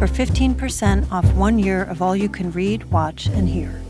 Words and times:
for 0.00 0.06
15% 0.06 1.12
off 1.12 1.30
one 1.34 1.58
year 1.58 1.82
of 1.82 2.00
all 2.00 2.16
you 2.16 2.30
can 2.30 2.50
read, 2.52 2.82
watch, 2.84 3.26
and 3.26 3.46
hear. 3.46 3.82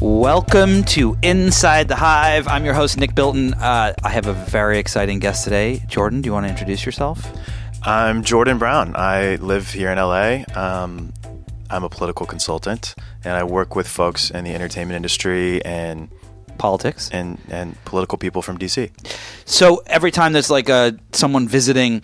Welcome 0.00 0.82
to 0.82 1.16
Inside 1.22 1.86
the 1.86 1.94
Hive. 1.94 2.48
I'm 2.48 2.64
your 2.64 2.74
host, 2.74 2.98
Nick 2.98 3.14
Bilton. 3.14 3.54
Uh, 3.54 3.94
I 4.02 4.08
have 4.08 4.26
a 4.26 4.32
very 4.32 4.80
exciting 4.80 5.20
guest 5.20 5.44
today. 5.44 5.84
Jordan, 5.86 6.22
do 6.22 6.26
you 6.26 6.32
want 6.32 6.46
to 6.46 6.50
introduce 6.50 6.84
yourself? 6.84 7.32
I'm 7.84 8.24
Jordan 8.24 8.58
Brown. 8.58 8.96
I 8.96 9.36
live 9.36 9.70
here 9.70 9.92
in 9.92 9.98
LA. 9.98 10.42
Um, 10.56 11.12
I'm 11.70 11.84
a 11.84 11.88
political 11.88 12.26
consultant, 12.26 12.96
and 13.22 13.34
I 13.34 13.44
work 13.44 13.76
with 13.76 13.86
folks 13.86 14.32
in 14.32 14.42
the 14.42 14.52
entertainment 14.56 14.96
industry 14.96 15.64
and 15.64 16.08
Politics. 16.60 17.10
and, 17.12 17.38
and 17.48 17.82
political 17.84 18.18
people 18.18 18.42
from 18.42 18.58
DC. 18.58 18.90
So 19.44 19.82
every 19.86 20.10
time 20.10 20.32
there's 20.32 20.50
like 20.50 20.68
a 20.68 20.96
someone 21.12 21.48
visiting 21.48 22.02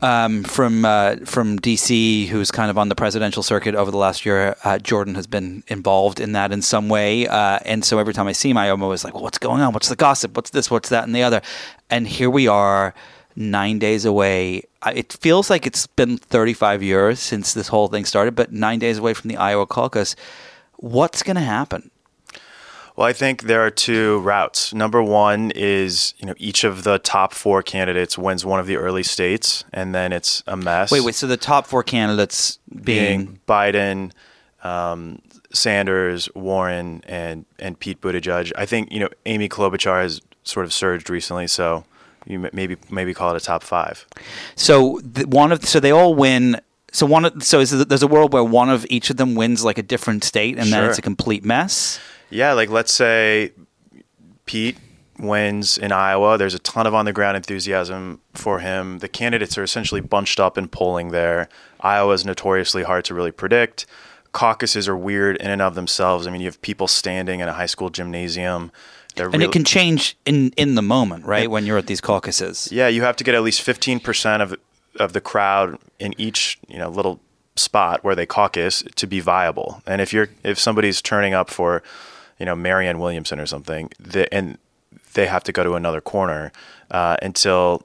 um, 0.00 0.44
from 0.44 0.84
uh, 0.84 1.16
from 1.24 1.58
DC 1.58 2.28
who's 2.28 2.50
kind 2.50 2.70
of 2.70 2.78
on 2.78 2.88
the 2.88 2.94
presidential 2.94 3.42
circuit 3.42 3.74
over 3.74 3.90
the 3.90 3.96
last 3.96 4.24
year, 4.24 4.56
uh, 4.64 4.78
Jordan 4.78 5.14
has 5.14 5.26
been 5.26 5.64
involved 5.68 6.20
in 6.20 6.32
that 6.32 6.52
in 6.52 6.62
some 6.62 6.88
way. 6.88 7.26
Uh, 7.26 7.58
and 7.64 7.84
so 7.84 7.98
every 7.98 8.14
time 8.14 8.26
I 8.26 8.32
see 8.32 8.50
him, 8.50 8.56
I'm 8.56 8.82
always 8.82 9.04
like, 9.04 9.14
well, 9.14 9.22
"What's 9.22 9.38
going 9.38 9.60
on? 9.60 9.72
What's 9.72 9.88
the 9.88 9.96
gossip? 9.96 10.36
What's 10.36 10.50
this? 10.50 10.70
What's 10.70 10.88
that? 10.90 11.04
And 11.04 11.14
the 11.14 11.22
other." 11.22 11.42
And 11.90 12.06
here 12.06 12.30
we 12.30 12.46
are, 12.46 12.94
nine 13.34 13.78
days 13.78 14.04
away. 14.04 14.62
It 14.86 15.12
feels 15.14 15.48
like 15.50 15.66
it's 15.66 15.86
been 15.86 16.18
35 16.18 16.82
years 16.82 17.18
since 17.20 17.54
this 17.54 17.68
whole 17.68 17.88
thing 17.88 18.04
started, 18.04 18.34
but 18.34 18.52
nine 18.52 18.78
days 18.78 18.98
away 18.98 19.14
from 19.14 19.28
the 19.28 19.36
Iowa 19.36 19.66
caucus. 19.66 20.16
What's 20.76 21.22
going 21.22 21.36
to 21.36 21.42
happen? 21.42 21.90
Well, 22.98 23.06
I 23.06 23.12
think 23.12 23.42
there 23.42 23.64
are 23.64 23.70
two 23.70 24.18
routes. 24.22 24.74
Number 24.74 25.00
one 25.00 25.52
is 25.54 26.14
you 26.18 26.26
know 26.26 26.34
each 26.36 26.64
of 26.64 26.82
the 26.82 26.98
top 26.98 27.32
four 27.32 27.62
candidates 27.62 28.18
wins 28.18 28.44
one 28.44 28.58
of 28.58 28.66
the 28.66 28.76
early 28.76 29.04
states, 29.04 29.64
and 29.72 29.94
then 29.94 30.12
it's 30.12 30.42
a 30.48 30.56
mess. 30.56 30.90
Wait, 30.90 31.04
wait. 31.04 31.14
So 31.14 31.28
the 31.28 31.36
top 31.36 31.68
four 31.68 31.84
candidates 31.84 32.58
being, 32.68 33.24
being 33.24 33.40
Biden, 33.46 34.10
um, 34.64 35.22
Sanders, 35.52 36.28
Warren, 36.34 37.04
and 37.06 37.44
and 37.60 37.78
Pete 37.78 38.00
Buttigieg. 38.00 38.50
I 38.56 38.66
think 38.66 38.90
you 38.90 38.98
know 38.98 39.10
Amy 39.26 39.48
Klobuchar 39.48 40.02
has 40.02 40.20
sort 40.42 40.66
of 40.66 40.72
surged 40.72 41.08
recently, 41.08 41.46
so 41.46 41.84
you 42.26 42.50
maybe 42.52 42.78
maybe 42.90 43.14
call 43.14 43.32
it 43.32 43.40
a 43.40 43.44
top 43.44 43.62
five. 43.62 44.08
so 44.56 45.00
the, 45.04 45.24
one 45.28 45.52
of 45.52 45.64
so 45.64 45.78
they 45.78 45.92
all 45.92 46.16
win. 46.16 46.60
So 46.90 47.06
one 47.06 47.26
of 47.26 47.44
so 47.44 47.60
is 47.60 47.70
there's 47.86 48.02
a 48.02 48.08
world 48.08 48.32
where 48.32 48.42
one 48.42 48.70
of 48.70 48.84
each 48.90 49.08
of 49.08 49.18
them 49.18 49.36
wins 49.36 49.62
like 49.62 49.78
a 49.78 49.84
different 49.84 50.24
state, 50.24 50.58
and 50.58 50.72
then 50.72 50.84
it's 50.84 50.98
a 50.98 51.02
complete 51.02 51.44
mess. 51.44 52.00
Yeah, 52.30 52.52
like 52.52 52.70
let's 52.70 52.92
say 52.92 53.52
Pete 54.46 54.76
wins 55.18 55.78
in 55.78 55.92
Iowa. 55.92 56.38
There's 56.38 56.54
a 56.54 56.58
ton 56.58 56.86
of 56.86 56.94
on 56.94 57.04
the 57.04 57.12
ground 57.12 57.36
enthusiasm 57.36 58.20
for 58.34 58.60
him. 58.60 58.98
The 58.98 59.08
candidates 59.08 59.58
are 59.58 59.62
essentially 59.62 60.00
bunched 60.00 60.38
up 60.38 60.56
in 60.56 60.68
polling 60.68 61.10
there. 61.10 61.48
Iowa 61.80 62.12
is 62.12 62.24
notoriously 62.24 62.82
hard 62.82 63.04
to 63.06 63.14
really 63.14 63.32
predict. 63.32 63.86
Caucuses 64.32 64.88
are 64.88 64.96
weird 64.96 65.36
in 65.36 65.50
and 65.50 65.62
of 65.62 65.74
themselves. 65.74 66.26
I 66.26 66.30
mean, 66.30 66.40
you 66.40 66.46
have 66.46 66.60
people 66.62 66.86
standing 66.86 67.40
in 67.40 67.48
a 67.48 67.52
high 67.52 67.66
school 67.66 67.90
gymnasium. 67.90 68.70
They're 69.16 69.26
And 69.26 69.34
really, 69.34 69.46
it 69.46 69.52
can 69.52 69.64
change 69.64 70.16
in 70.24 70.50
in 70.56 70.74
the 70.74 70.82
moment, 70.82 71.24
right? 71.24 71.50
When 71.50 71.66
you're 71.66 71.78
at 71.78 71.86
these 71.86 72.00
caucuses. 72.00 72.68
Yeah, 72.70 72.88
you 72.88 73.02
have 73.02 73.16
to 73.16 73.24
get 73.24 73.34
at 73.34 73.42
least 73.42 73.66
15% 73.66 74.42
of 74.42 74.54
of 75.00 75.12
the 75.12 75.20
crowd 75.20 75.78
in 75.98 76.14
each, 76.18 76.58
you 76.68 76.78
know, 76.78 76.88
little 76.88 77.20
spot 77.56 78.04
where 78.04 78.14
they 78.14 78.26
caucus 78.26 78.82
to 78.94 79.06
be 79.06 79.20
viable. 79.20 79.82
And 79.86 80.00
if 80.00 80.12
you're 80.12 80.28
if 80.44 80.58
somebody's 80.58 81.02
turning 81.02 81.34
up 81.34 81.50
for, 81.50 81.82
you 82.38 82.46
know, 82.46 82.54
Marianne 82.54 82.98
Williamson 82.98 83.40
or 83.40 83.46
something, 83.46 83.90
the, 83.98 84.32
and 84.32 84.58
they 85.14 85.26
have 85.26 85.44
to 85.44 85.52
go 85.52 85.62
to 85.62 85.74
another 85.74 86.00
corner 86.00 86.52
uh, 86.90 87.16
until 87.22 87.84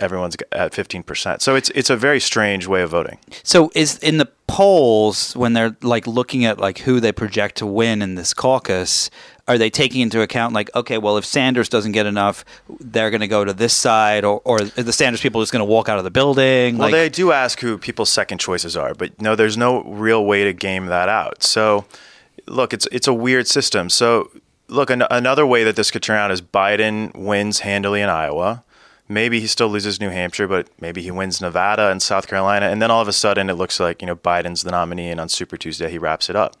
everyone's 0.00 0.36
at 0.52 0.72
15%. 0.72 1.40
So 1.40 1.54
it's 1.54 1.70
it's 1.70 1.90
a 1.90 1.96
very 1.96 2.20
strange 2.20 2.66
way 2.66 2.82
of 2.82 2.90
voting. 2.90 3.18
So 3.42 3.70
is 3.74 3.98
in 3.98 4.18
the 4.18 4.26
polls 4.46 5.36
when 5.36 5.52
they're 5.52 5.76
like 5.82 6.06
looking 6.06 6.44
at 6.44 6.58
like 6.58 6.78
who 6.78 7.00
they 7.00 7.12
project 7.12 7.56
to 7.58 7.66
win 7.66 8.02
in 8.02 8.14
this 8.14 8.34
caucus, 8.34 9.10
are 9.46 9.58
they 9.58 9.70
taking 9.70 10.00
into 10.00 10.20
account 10.20 10.54
like 10.54 10.74
okay, 10.74 10.98
well 10.98 11.16
if 11.16 11.24
Sanders 11.24 11.68
doesn't 11.68 11.92
get 11.92 12.06
enough, 12.06 12.44
they're 12.80 13.10
going 13.10 13.20
to 13.20 13.28
go 13.28 13.44
to 13.44 13.52
this 13.52 13.72
side, 13.72 14.24
or 14.24 14.40
or 14.44 14.60
the 14.60 14.92
Sanders 14.92 15.20
people 15.20 15.40
are 15.40 15.44
just 15.44 15.52
going 15.52 15.60
to 15.60 15.70
walk 15.70 15.88
out 15.88 15.98
of 15.98 16.04
the 16.04 16.10
building? 16.10 16.78
Well, 16.78 16.88
like, 16.88 16.92
they 16.92 17.08
do 17.08 17.32
ask 17.32 17.60
who 17.60 17.78
people's 17.78 18.10
second 18.10 18.38
choices 18.38 18.76
are, 18.76 18.94
but 18.94 19.20
no, 19.20 19.36
there's 19.36 19.56
no 19.56 19.84
real 19.84 20.24
way 20.24 20.44
to 20.44 20.52
game 20.52 20.86
that 20.86 21.08
out. 21.08 21.42
So, 21.42 21.84
look, 22.46 22.72
it's 22.72 22.86
it's 22.92 23.06
a 23.06 23.14
weird 23.14 23.46
system. 23.46 23.90
So, 23.90 24.30
look, 24.68 24.90
an- 24.90 25.04
another 25.10 25.46
way 25.46 25.64
that 25.64 25.76
this 25.76 25.90
could 25.90 26.02
turn 26.02 26.18
out 26.18 26.30
is 26.30 26.42
Biden 26.42 27.14
wins 27.16 27.60
handily 27.60 28.00
in 28.00 28.08
Iowa. 28.08 28.64
Maybe 29.06 29.38
he 29.40 29.46
still 29.46 29.68
loses 29.68 30.00
New 30.00 30.08
Hampshire, 30.08 30.48
but 30.48 30.68
maybe 30.80 31.02
he 31.02 31.10
wins 31.10 31.40
Nevada 31.40 31.90
and 31.90 32.00
South 32.00 32.26
Carolina, 32.26 32.66
and 32.66 32.80
then 32.80 32.90
all 32.90 33.02
of 33.02 33.08
a 33.08 33.12
sudden 33.12 33.50
it 33.50 33.54
looks 33.54 33.78
like 33.78 34.00
you 34.00 34.06
know 34.06 34.16
Biden's 34.16 34.62
the 34.62 34.70
nominee, 34.70 35.10
and 35.10 35.20
on 35.20 35.28
Super 35.28 35.56
Tuesday 35.56 35.90
he 35.90 35.98
wraps 35.98 36.30
it 36.30 36.36
up. 36.36 36.56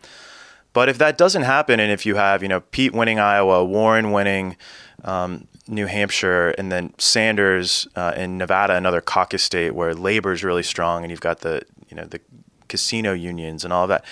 But 0.74 0.88
if 0.88 0.98
that 0.98 1.16
doesn't 1.16 1.42
happen, 1.42 1.80
and 1.80 1.90
if 1.90 2.04
you 2.04 2.16
have, 2.16 2.42
you 2.42 2.48
know, 2.48 2.60
Pete 2.60 2.92
winning 2.92 3.20
Iowa, 3.20 3.64
Warren 3.64 4.10
winning 4.10 4.56
um, 5.04 5.46
New 5.68 5.86
Hampshire, 5.86 6.50
and 6.58 6.70
then 6.70 6.92
Sanders 6.98 7.86
uh, 7.94 8.12
in 8.16 8.36
Nevada, 8.36 8.74
another 8.74 9.00
caucus 9.00 9.42
state 9.42 9.72
where 9.74 9.94
labor 9.94 10.32
is 10.32 10.42
really 10.42 10.64
strong, 10.64 11.04
and 11.04 11.12
you've 11.12 11.20
got 11.20 11.40
the, 11.40 11.62
you 11.88 11.96
know, 11.96 12.04
the 12.04 12.20
casino 12.68 13.12
unions 13.12 13.64
and 13.64 13.72
all 13.72 13.86
that, 13.86 14.04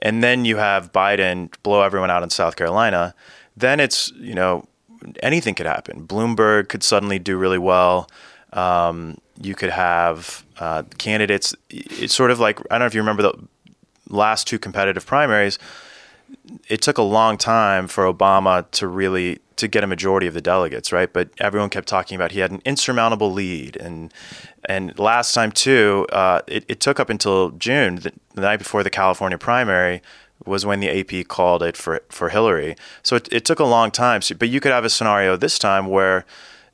and 0.00 0.22
then 0.22 0.44
you 0.44 0.56
have 0.56 0.92
Biden 0.92 1.50
blow 1.62 1.82
everyone 1.82 2.10
out 2.10 2.22
in 2.22 2.30
South 2.30 2.56
Carolina, 2.56 3.14
then 3.56 3.80
it's, 3.80 4.12
you 4.12 4.34
know, 4.34 4.64
anything 5.22 5.54
could 5.54 5.66
happen. 5.66 6.06
Bloomberg 6.06 6.68
could 6.68 6.82
suddenly 6.82 7.18
do 7.18 7.36
really 7.36 7.58
well. 7.58 8.08
Um, 8.52 9.18
you 9.40 9.54
could 9.54 9.70
have 9.70 10.44
uh, 10.58 10.82
candidates. 10.98 11.54
It's 11.70 12.14
sort 12.14 12.30
of 12.30 12.40
like 12.40 12.60
I 12.70 12.74
don't 12.74 12.80
know 12.80 12.86
if 12.86 12.94
you 12.94 13.00
remember 13.00 13.22
the 13.22 13.34
last 14.08 14.46
two 14.46 14.58
competitive 14.58 15.06
primaries 15.06 15.58
it 16.68 16.80
took 16.82 16.98
a 16.98 17.02
long 17.02 17.36
time 17.36 17.86
for 17.88 18.04
Obama 18.12 18.68
to 18.72 18.86
really 18.86 19.40
to 19.60 19.68
get 19.68 19.84
a 19.84 19.86
majority 19.86 20.26
of 20.26 20.34
the 20.34 20.40
delegates, 20.40 20.92
right? 20.92 21.12
But 21.12 21.30
everyone 21.38 21.70
kept 21.70 21.86
talking 21.88 22.16
about 22.16 22.32
he 22.32 22.40
had 22.40 22.50
an 22.50 22.62
insurmountable 22.64 23.30
lead, 23.30 23.76
and 23.76 24.12
and 24.64 24.98
last 24.98 25.34
time 25.34 25.52
too, 25.52 26.06
uh, 26.12 26.40
it, 26.46 26.64
it 26.68 26.80
took 26.80 26.98
up 26.98 27.10
until 27.10 27.50
June, 27.50 27.96
the, 27.96 28.12
the 28.34 28.40
night 28.40 28.58
before 28.58 28.82
the 28.82 28.90
California 28.90 29.38
primary, 29.38 30.02
was 30.44 30.66
when 30.66 30.80
the 30.80 30.88
AP 30.88 31.28
called 31.28 31.62
it 31.62 31.76
for 31.76 32.02
for 32.08 32.30
Hillary. 32.30 32.74
So 33.02 33.16
it, 33.16 33.28
it 33.32 33.44
took 33.44 33.60
a 33.60 33.64
long 33.64 33.90
time. 33.90 34.22
So, 34.22 34.34
but 34.34 34.48
you 34.48 34.60
could 34.60 34.72
have 34.72 34.84
a 34.84 34.90
scenario 34.90 35.36
this 35.36 35.58
time 35.58 35.86
where 35.86 36.24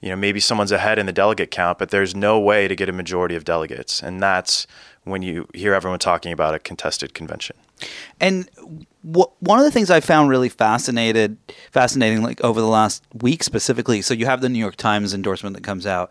you 0.01 0.09
know 0.09 0.17
maybe 0.17 0.41
someone's 0.41 0.73
ahead 0.73 0.99
in 0.99 1.07
the 1.07 1.13
delegate 1.13 1.51
count, 1.51 1.79
but 1.79 1.91
there's 1.91 2.15
no 2.15 2.39
way 2.41 2.69
to 2.69 2.77
get 2.77 2.89
a 2.89 2.93
majority 2.93 3.35
of 3.35 3.45
delegates, 3.45 4.03
and 4.03 4.23
that's 4.23 4.67
when 5.05 5.23
you 5.23 5.49
hear 5.55 5.75
everyone 5.75 5.99
talking 5.99 6.33
about 6.33 6.55
a 6.55 6.59
contested 6.59 7.15
convention. 7.15 7.57
And 8.21 8.49
wh- 9.03 9.43
one 9.43 9.59
of 9.59 9.65
the 9.65 9.71
things 9.71 9.91
I 9.91 10.01
found 10.01 10.29
really 10.29 10.49
fascinated, 10.49 11.37
fascinating, 11.71 12.23
like 12.23 12.43
over 12.43 12.61
the 12.61 12.67
last 12.67 13.05
week 13.15 13.43
specifically. 13.43 14.03
So 14.03 14.15
you 14.15 14.27
have 14.27 14.41
the 14.41 14.49
New 14.49 14.59
York 14.59 14.77
Times 14.77 15.15
endorsement 15.15 15.55
that 15.57 15.63
comes 15.63 15.87
out, 15.87 16.11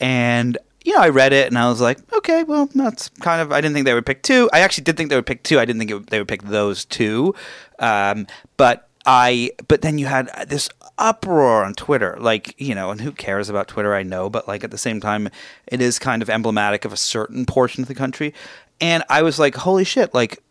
and 0.00 0.58
you 0.84 0.92
know 0.92 1.00
I 1.00 1.10
read 1.10 1.32
it 1.32 1.46
and 1.46 1.56
I 1.56 1.68
was 1.68 1.80
like, 1.80 1.98
okay, 2.12 2.42
well 2.42 2.68
that's 2.74 3.08
kind 3.20 3.40
of. 3.40 3.52
I 3.52 3.60
didn't 3.60 3.74
think 3.74 3.86
they 3.86 3.94
would 3.94 4.06
pick 4.06 4.22
two. 4.22 4.48
I 4.52 4.60
actually 4.60 4.84
did 4.84 4.96
think 4.96 5.10
they 5.10 5.16
would 5.16 5.26
pick 5.26 5.42
two. 5.42 5.60
I 5.60 5.64
didn't 5.64 5.78
think 5.78 5.90
it, 5.90 6.06
they 6.08 6.18
would 6.18 6.28
pick 6.28 6.42
those 6.42 6.84
two, 6.84 7.34
um, 7.78 8.26
but 8.56 8.88
I. 9.06 9.50
But 9.68 9.82
then 9.82 9.98
you 9.98 10.06
had 10.06 10.30
this 10.48 10.68
uproar 10.98 11.64
on 11.64 11.74
Twitter, 11.74 12.16
like 12.20 12.54
you 12.60 12.74
know, 12.74 12.90
and 12.90 13.00
who 13.00 13.12
cares 13.12 13.48
about 13.48 13.68
Twitter? 13.68 13.94
I 13.94 14.02
know, 14.02 14.28
but 14.28 14.48
like 14.48 14.64
at 14.64 14.70
the 14.70 14.78
same 14.78 15.00
time, 15.00 15.28
it 15.66 15.80
is 15.80 15.98
kind 15.98 16.22
of 16.22 16.30
emblematic 16.30 16.84
of 16.84 16.92
a 16.92 16.96
certain 16.96 17.46
portion 17.46 17.82
of 17.82 17.88
the 17.88 17.94
country, 17.94 18.34
and 18.80 19.04
I 19.08 19.22
was 19.22 19.38
like, 19.38 19.54
holy 19.54 19.84
shit, 19.84 20.14
like. 20.14 20.42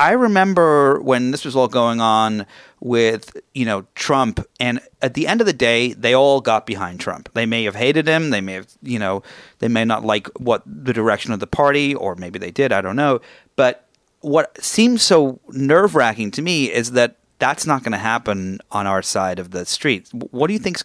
I 0.00 0.12
remember 0.12 0.98
when 1.02 1.30
this 1.30 1.44
was 1.44 1.54
all 1.54 1.68
going 1.68 2.00
on 2.00 2.46
with, 2.80 3.36
you 3.52 3.66
know, 3.66 3.84
Trump 3.94 4.40
and 4.58 4.80
at 5.02 5.12
the 5.12 5.26
end 5.26 5.42
of 5.42 5.46
the 5.46 5.52
day, 5.52 5.92
they 5.92 6.14
all 6.14 6.40
got 6.40 6.64
behind 6.64 7.00
Trump. 7.00 7.28
They 7.34 7.44
may 7.44 7.64
have 7.64 7.74
hated 7.74 8.08
him, 8.08 8.30
they 8.30 8.40
may 8.40 8.54
have, 8.54 8.68
you 8.82 8.98
know, 8.98 9.22
they 9.58 9.68
may 9.68 9.84
not 9.84 10.02
like 10.02 10.26
what 10.38 10.62
the 10.64 10.94
direction 10.94 11.34
of 11.34 11.40
the 11.40 11.46
party 11.46 11.94
or 11.94 12.14
maybe 12.14 12.38
they 12.38 12.50
did, 12.50 12.72
I 12.72 12.80
don't 12.80 12.96
know. 12.96 13.20
But 13.56 13.86
what 14.22 14.62
seems 14.64 15.02
so 15.02 15.38
nerve-wracking 15.50 16.30
to 16.30 16.40
me 16.40 16.72
is 16.72 16.92
that 16.92 17.16
that's 17.38 17.66
not 17.66 17.82
going 17.82 17.92
to 17.92 17.98
happen 17.98 18.58
on 18.70 18.86
our 18.86 19.02
side 19.02 19.38
of 19.38 19.50
the 19.50 19.66
street. 19.66 20.08
What 20.14 20.46
do 20.46 20.54
you 20.54 20.58
think? 20.58 20.78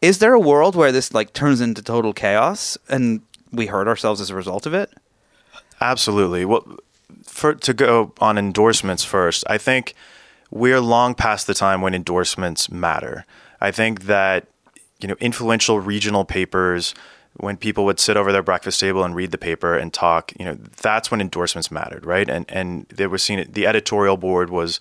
Is 0.00 0.20
there 0.20 0.34
a 0.34 0.40
world 0.40 0.76
where 0.76 0.92
this 0.92 1.12
like 1.12 1.32
turns 1.32 1.60
into 1.60 1.82
total 1.82 2.12
chaos 2.12 2.78
and 2.88 3.22
we 3.50 3.66
hurt 3.66 3.88
ourselves 3.88 4.20
as 4.20 4.30
a 4.30 4.36
result 4.36 4.66
of 4.66 4.74
it? 4.74 4.92
Absolutely. 5.80 6.44
Well, 6.44 6.78
for 7.22 7.54
to 7.54 7.74
go 7.74 8.12
on 8.20 8.38
endorsements 8.38 9.04
first, 9.04 9.44
I 9.48 9.58
think 9.58 9.94
we're 10.50 10.80
long 10.80 11.14
past 11.14 11.46
the 11.46 11.54
time 11.54 11.80
when 11.80 11.94
endorsements 11.94 12.70
matter. 12.70 13.24
I 13.60 13.70
think 13.70 14.04
that 14.04 14.46
you 15.00 15.08
know 15.08 15.16
influential 15.20 15.80
regional 15.80 16.24
papers 16.24 16.94
when 17.38 17.56
people 17.56 17.84
would 17.84 18.00
sit 18.00 18.16
over 18.16 18.32
their 18.32 18.42
breakfast 18.42 18.80
table 18.80 19.04
and 19.04 19.14
read 19.14 19.30
the 19.30 19.36
paper 19.36 19.76
and 19.76 19.92
talk, 19.92 20.32
you 20.38 20.44
know, 20.46 20.54
that's 20.80 21.10
when 21.10 21.20
endorsements 21.20 21.70
mattered, 21.70 22.06
right? 22.06 22.28
And 22.28 22.46
and 22.48 22.86
they 22.88 23.06
were 23.06 23.18
seeing 23.18 23.46
the 23.50 23.66
editorial 23.66 24.16
board 24.16 24.50
was 24.50 24.80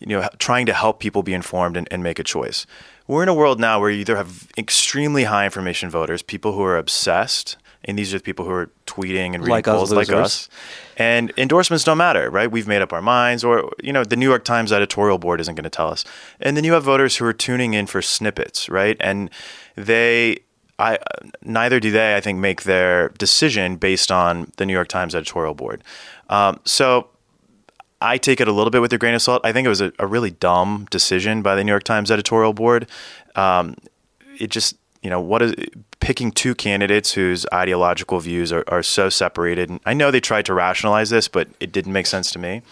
you 0.00 0.08
know, 0.08 0.28
trying 0.38 0.66
to 0.66 0.72
help 0.72 1.00
people 1.00 1.22
be 1.22 1.34
informed 1.34 1.76
and, 1.76 1.88
and 1.90 2.02
make 2.02 2.18
a 2.18 2.24
choice. 2.24 2.66
We're 3.06 3.22
in 3.22 3.28
a 3.28 3.34
world 3.34 3.60
now 3.60 3.80
where 3.80 3.90
you 3.90 4.00
either 4.00 4.16
have 4.16 4.48
extremely 4.58 5.24
high 5.24 5.44
information 5.44 5.90
voters, 5.90 6.22
people 6.22 6.52
who 6.52 6.62
are 6.62 6.76
obsessed, 6.76 7.56
and 7.86 7.98
these 7.98 8.12
are 8.12 8.18
the 8.18 8.22
people 8.22 8.44
who 8.44 8.50
are 8.50 8.70
tweeting 8.86 9.34
and 9.34 9.38
reading 9.38 9.50
like 9.50 9.64
polls 9.64 9.92
us, 9.92 9.96
like 9.96 10.10
us. 10.10 10.48
And 10.96 11.32
endorsements 11.36 11.84
don't 11.84 11.98
matter, 11.98 12.30
right? 12.30 12.50
We've 12.50 12.66
made 12.66 12.82
up 12.82 12.92
our 12.92 13.02
minds, 13.02 13.44
or 13.44 13.72
you 13.82 13.92
know, 13.92 14.04
the 14.04 14.16
New 14.16 14.28
York 14.28 14.44
Times 14.44 14.72
editorial 14.72 15.18
board 15.18 15.40
isn't 15.40 15.54
going 15.54 15.64
to 15.64 15.70
tell 15.70 15.88
us. 15.88 16.04
And 16.40 16.56
then 16.56 16.64
you 16.64 16.72
have 16.72 16.82
voters 16.82 17.16
who 17.16 17.24
are 17.24 17.32
tuning 17.32 17.74
in 17.74 17.86
for 17.86 18.02
snippets, 18.02 18.68
right? 18.68 18.96
And 19.00 19.30
they, 19.76 20.38
I, 20.78 20.98
neither 21.42 21.80
do 21.80 21.90
they, 21.90 22.16
I 22.16 22.20
think, 22.20 22.38
make 22.38 22.64
their 22.64 23.10
decision 23.10 23.76
based 23.76 24.10
on 24.10 24.52
the 24.56 24.66
New 24.66 24.72
York 24.72 24.88
Times 24.88 25.14
editorial 25.14 25.54
board. 25.54 25.84
Um, 26.28 26.60
so 26.64 27.08
I 28.00 28.18
take 28.18 28.40
it 28.40 28.48
a 28.48 28.52
little 28.52 28.70
bit 28.70 28.80
with 28.80 28.92
a 28.92 28.98
grain 28.98 29.14
of 29.14 29.22
salt. 29.22 29.42
I 29.44 29.52
think 29.52 29.64
it 29.64 29.70
was 29.70 29.80
a, 29.80 29.92
a 29.98 30.06
really 30.06 30.30
dumb 30.30 30.86
decision 30.90 31.40
by 31.40 31.54
the 31.54 31.62
New 31.62 31.72
York 31.72 31.84
Times 31.84 32.10
editorial 32.10 32.52
board. 32.52 32.88
Um, 33.36 33.76
it 34.38 34.50
just, 34.50 34.76
you 35.06 35.10
know, 35.10 35.20
what 35.20 35.40
is 35.40 35.54
picking 36.00 36.32
two 36.32 36.52
candidates 36.52 37.12
whose 37.12 37.46
ideological 37.54 38.18
views 38.18 38.50
are, 38.52 38.64
are 38.66 38.82
so 38.82 39.08
separated. 39.08 39.70
And 39.70 39.78
I 39.86 39.94
know 39.94 40.10
they 40.10 40.18
tried 40.18 40.46
to 40.46 40.52
rationalize 40.52 41.10
this, 41.10 41.28
but 41.28 41.46
it 41.60 41.70
didn't 41.70 41.92
make 41.92 42.06
sense 42.06 42.32
to 42.32 42.40
me. 42.40 42.62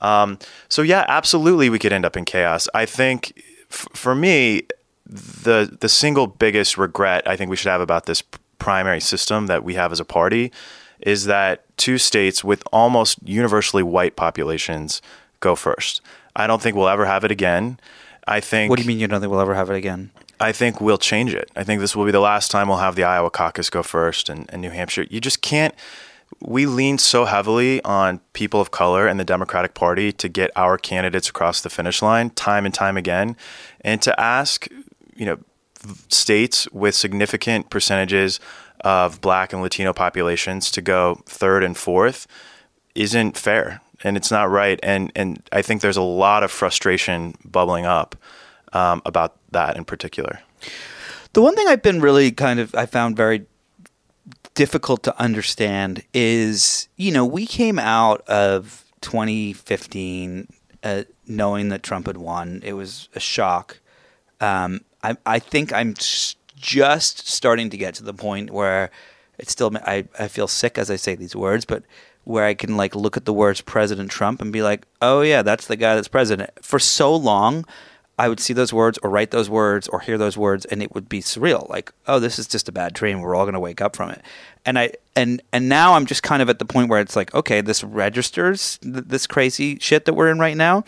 Um, 0.00 0.36
so 0.68 0.82
yeah, 0.82 1.04
absolutely, 1.06 1.70
we 1.70 1.78
could 1.78 1.92
end 1.92 2.04
up 2.04 2.16
in 2.16 2.24
chaos. 2.24 2.66
I 2.74 2.86
think 2.86 3.40
f- 3.70 3.86
for 3.94 4.16
me, 4.16 4.62
the 5.06 5.78
the 5.80 5.88
single 5.88 6.26
biggest 6.26 6.76
regret 6.76 7.22
I 7.28 7.36
think 7.36 7.50
we 7.50 7.56
should 7.56 7.70
have 7.70 7.80
about 7.80 8.06
this 8.06 8.20
primary 8.58 9.00
system 9.00 9.46
that 9.46 9.62
we 9.62 9.74
have 9.74 9.92
as 9.92 10.00
a 10.00 10.04
party 10.04 10.50
is 10.98 11.26
that 11.26 11.64
two 11.76 11.98
states 11.98 12.42
with 12.42 12.64
almost 12.72 13.16
universally 13.24 13.84
white 13.84 14.16
populations 14.16 15.00
go 15.38 15.54
first. 15.54 16.00
I 16.34 16.48
don't 16.48 16.60
think 16.60 16.74
we'll 16.74 16.88
ever 16.88 17.06
have 17.06 17.22
it 17.22 17.30
again. 17.30 17.78
I 18.26 18.40
think. 18.40 18.70
What 18.70 18.78
do 18.78 18.82
you 18.82 18.88
mean 18.88 18.98
you 18.98 19.06
don't 19.06 19.20
think 19.20 19.30
we'll 19.30 19.40
ever 19.40 19.54
have 19.54 19.70
it 19.70 19.76
again? 19.76 20.10
I 20.40 20.52
think 20.52 20.80
we'll 20.80 20.98
change 20.98 21.34
it. 21.34 21.50
I 21.54 21.64
think 21.64 21.80
this 21.80 21.94
will 21.94 22.06
be 22.06 22.10
the 22.10 22.20
last 22.20 22.50
time 22.50 22.68
we'll 22.68 22.78
have 22.78 22.96
the 22.96 23.04
Iowa 23.04 23.30
caucus 23.30 23.68
go 23.68 23.82
first 23.82 24.30
and, 24.30 24.46
and 24.48 24.62
New 24.62 24.70
Hampshire. 24.70 25.06
You 25.10 25.20
just 25.20 25.42
can't. 25.42 25.74
We 26.40 26.64
lean 26.64 26.96
so 26.96 27.26
heavily 27.26 27.82
on 27.84 28.20
people 28.32 28.60
of 28.60 28.70
color 28.70 29.06
and 29.06 29.20
the 29.20 29.24
Democratic 29.24 29.74
Party 29.74 30.12
to 30.12 30.28
get 30.28 30.50
our 30.56 30.78
candidates 30.78 31.28
across 31.28 31.60
the 31.60 31.68
finish 31.68 32.00
line 32.00 32.30
time 32.30 32.64
and 32.64 32.72
time 32.72 32.96
again, 32.96 33.36
and 33.82 34.00
to 34.02 34.18
ask, 34.18 34.66
you 35.14 35.26
know, 35.26 35.38
states 36.08 36.70
with 36.72 36.94
significant 36.94 37.68
percentages 37.68 38.40
of 38.80 39.20
black 39.20 39.52
and 39.52 39.60
Latino 39.60 39.92
populations 39.92 40.70
to 40.70 40.80
go 40.80 41.20
third 41.26 41.62
and 41.62 41.76
fourth 41.76 42.26
isn't 42.94 43.36
fair 43.36 43.80
and 44.02 44.16
it's 44.16 44.30
not 44.30 44.50
right. 44.50 44.80
And, 44.82 45.12
and 45.14 45.42
I 45.52 45.62
think 45.62 45.80
there's 45.80 45.96
a 45.96 46.02
lot 46.02 46.42
of 46.42 46.50
frustration 46.50 47.34
bubbling 47.44 47.86
up 47.86 48.16
um, 48.72 49.02
about 49.04 49.36
that 49.50 49.76
in 49.76 49.84
particular. 49.84 50.40
The 51.32 51.42
one 51.42 51.54
thing 51.54 51.68
I've 51.68 51.82
been 51.82 52.00
really 52.00 52.32
kind 52.32 52.58
of, 52.58 52.74
I 52.74 52.86
found 52.86 53.16
very 53.16 53.46
difficult 54.54 55.02
to 55.04 55.20
understand 55.20 56.02
is, 56.12 56.88
you 56.96 57.12
know, 57.12 57.24
we 57.24 57.46
came 57.46 57.78
out 57.78 58.22
of 58.28 58.84
2015 59.00 60.48
uh, 60.82 61.04
knowing 61.26 61.68
that 61.68 61.82
Trump 61.82 62.06
had 62.06 62.16
won. 62.16 62.60
It 62.64 62.72
was 62.72 63.08
a 63.14 63.20
shock. 63.20 63.80
Um, 64.40 64.80
I, 65.02 65.16
I 65.24 65.38
think 65.38 65.72
I'm 65.72 65.94
just 66.56 67.28
starting 67.28 67.70
to 67.70 67.76
get 67.76 67.94
to 67.94 68.04
the 68.04 68.14
point 68.14 68.50
where 68.50 68.90
it's 69.38 69.52
still 69.52 69.70
I, 69.86 70.06
I 70.18 70.28
feel 70.28 70.48
sick 70.48 70.78
as 70.78 70.90
I 70.90 70.96
say 70.96 71.14
these 71.14 71.36
words, 71.36 71.64
but 71.64 71.84
where 72.24 72.44
I 72.44 72.54
can 72.54 72.76
like 72.76 72.94
look 72.94 73.16
at 73.16 73.24
the 73.24 73.32
words 73.32 73.60
President 73.60 74.10
Trump 74.10 74.42
and 74.42 74.52
be 74.52 74.62
like, 74.62 74.86
oh 75.00 75.22
yeah, 75.22 75.42
that's 75.42 75.66
the 75.66 75.76
guy 75.76 75.94
that's 75.94 76.08
president. 76.08 76.50
For 76.62 76.78
so 76.78 77.14
long, 77.14 77.64
I 78.20 78.28
would 78.28 78.38
see 78.38 78.52
those 78.52 78.70
words 78.70 78.98
or 79.02 79.08
write 79.08 79.30
those 79.30 79.48
words 79.48 79.88
or 79.88 80.00
hear 80.00 80.18
those 80.18 80.36
words, 80.36 80.66
and 80.66 80.82
it 80.82 80.94
would 80.94 81.08
be 81.08 81.22
surreal. 81.22 81.66
Like, 81.70 81.90
oh, 82.06 82.18
this 82.18 82.38
is 82.38 82.46
just 82.46 82.68
a 82.68 82.72
bad 82.72 82.92
dream. 82.92 83.22
We're 83.22 83.34
all 83.34 83.44
going 83.44 83.54
to 83.54 83.60
wake 83.60 83.80
up 83.80 83.96
from 83.96 84.10
it. 84.10 84.20
And 84.66 84.78
I 84.78 84.92
and 85.16 85.40
and 85.54 85.70
now 85.70 85.94
I'm 85.94 86.04
just 86.04 86.22
kind 86.22 86.42
of 86.42 86.50
at 86.50 86.58
the 86.58 86.66
point 86.66 86.90
where 86.90 87.00
it's 87.00 87.16
like, 87.16 87.32
okay, 87.34 87.62
this 87.62 87.82
registers 87.82 88.76
th- 88.82 89.06
this 89.06 89.26
crazy 89.26 89.78
shit 89.78 90.04
that 90.04 90.12
we're 90.12 90.30
in 90.30 90.38
right 90.38 90.54
now, 90.54 90.84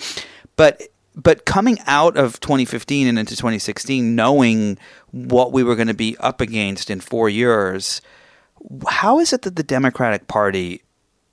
but 0.57 0.83
but 1.17 1.47
coming 1.47 1.79
out 1.87 2.19
of 2.19 2.39
2015 2.41 3.07
and 3.07 3.19
into 3.19 3.35
2016, 3.35 4.15
knowing 4.15 4.77
what 5.11 5.53
we 5.53 5.63
were 5.63 5.75
going 5.75 5.89
to 5.89 5.95
be 5.95 6.19
up 6.19 6.43
against 6.43 6.91
in 6.91 7.01
four 7.01 7.31
years, 7.31 8.03
how 8.89 9.21
is 9.21 9.33
it 9.33 9.41
that 9.43 9.57
the 9.57 9.63
Democratic 9.63 10.29
Party 10.29 10.83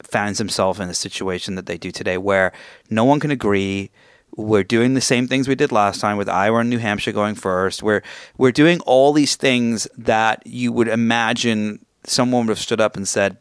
finds 0.02 0.38
himself 0.38 0.80
in 0.80 0.88
a 0.88 0.94
situation 0.94 1.56
that 1.56 1.66
they 1.66 1.78
do 1.78 1.92
today, 1.92 2.18
where 2.18 2.54
no 2.90 3.04
one 3.04 3.20
can 3.20 3.32
agree? 3.32 3.92
We're 4.36 4.64
doing 4.64 4.94
the 4.94 5.02
same 5.02 5.28
things 5.28 5.48
we 5.48 5.56
did 5.56 5.72
last 5.72 6.00
time 6.00 6.18
with 6.18 6.30
Iowa 6.30 6.60
and 6.60 6.70
New 6.70 6.78
Hampshire 6.78 7.12
going 7.12 7.36
first. 7.36 7.84
We're 7.84 8.02
we're 8.38 8.52
doing 8.52 8.80
all 8.82 9.14
these 9.14 9.36
things 9.36 9.88
that 9.98 10.46
you 10.46 10.72
would 10.72 10.88
imagine 10.88 11.86
someone 12.06 12.46
would 12.46 12.52
have 12.52 12.60
stood 12.60 12.82
up 12.82 12.96
and 12.96 13.08
said, 13.08 13.38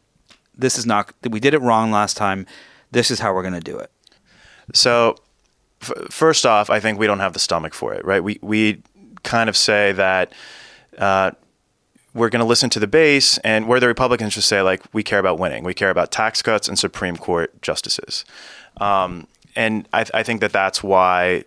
"This 0.55 0.77
is 0.77 0.85
not. 0.85 1.13
We 1.29 1.39
did 1.39 1.53
it 1.53 1.61
wrong 1.61 1.91
last 1.91 2.17
time. 2.17 2.45
This 2.91 3.11
is 3.11 3.19
how 3.19 3.33
we're 3.33 3.43
going 3.43 3.53
to 3.53 3.59
do 3.59 3.77
it." 3.77 3.91
So 4.73 5.15
first 5.81 6.45
off, 6.45 6.69
I 6.69 6.79
think 6.79 6.99
we 6.99 7.07
don't 7.07 7.19
have 7.19 7.33
the 7.33 7.39
stomach 7.39 7.73
for 7.73 7.93
it, 7.93 8.03
right? 8.05 8.23
We 8.23 8.39
we 8.41 8.81
kind 9.23 9.49
of 9.49 9.57
say 9.57 9.91
that 9.93 10.33
uh, 10.97 11.31
we're 12.13 12.29
going 12.29 12.41
to 12.41 12.45
listen 12.45 12.69
to 12.71 12.79
the 12.79 12.87
base, 12.87 13.37
and 13.39 13.67
where 13.67 13.79
the 13.79 13.87
Republicans 13.87 14.35
just 14.35 14.47
say 14.47 14.61
like 14.61 14.81
we 14.93 15.03
care 15.03 15.19
about 15.19 15.39
winning, 15.39 15.63
we 15.63 15.73
care 15.73 15.89
about 15.89 16.11
tax 16.11 16.41
cuts 16.41 16.67
and 16.67 16.77
Supreme 16.77 17.17
Court 17.17 17.61
justices, 17.61 18.25
um, 18.77 19.27
and 19.59 19.89
I, 19.91 20.05
I 20.13 20.23
think 20.23 20.39
that 20.39 20.53
that's 20.53 20.81
why 20.81 21.43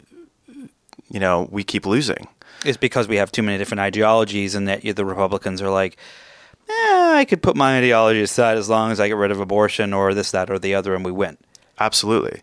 you 1.10 1.18
know 1.18 1.48
we 1.50 1.64
keep 1.64 1.86
losing. 1.86 2.28
It's 2.64 2.76
because 2.76 3.08
we 3.08 3.16
have 3.16 3.32
too 3.32 3.42
many 3.42 3.56
different 3.56 3.80
ideologies, 3.80 4.54
and 4.54 4.68
that 4.68 4.82
the 4.82 5.04
Republicans 5.04 5.62
are 5.62 5.70
like. 5.70 5.96
Eh, 6.68 7.14
I 7.16 7.26
could 7.28 7.42
put 7.42 7.56
my 7.56 7.76
ideology 7.76 8.22
aside 8.22 8.56
as 8.56 8.68
long 8.68 8.92
as 8.92 9.00
I 9.00 9.08
get 9.08 9.16
rid 9.16 9.32
of 9.32 9.40
abortion 9.40 9.92
or 9.92 10.14
this, 10.14 10.30
that, 10.30 10.48
or 10.48 10.60
the 10.60 10.76
other, 10.76 10.94
and 10.94 11.04
we 11.04 11.10
win. 11.10 11.36
Absolutely. 11.80 12.42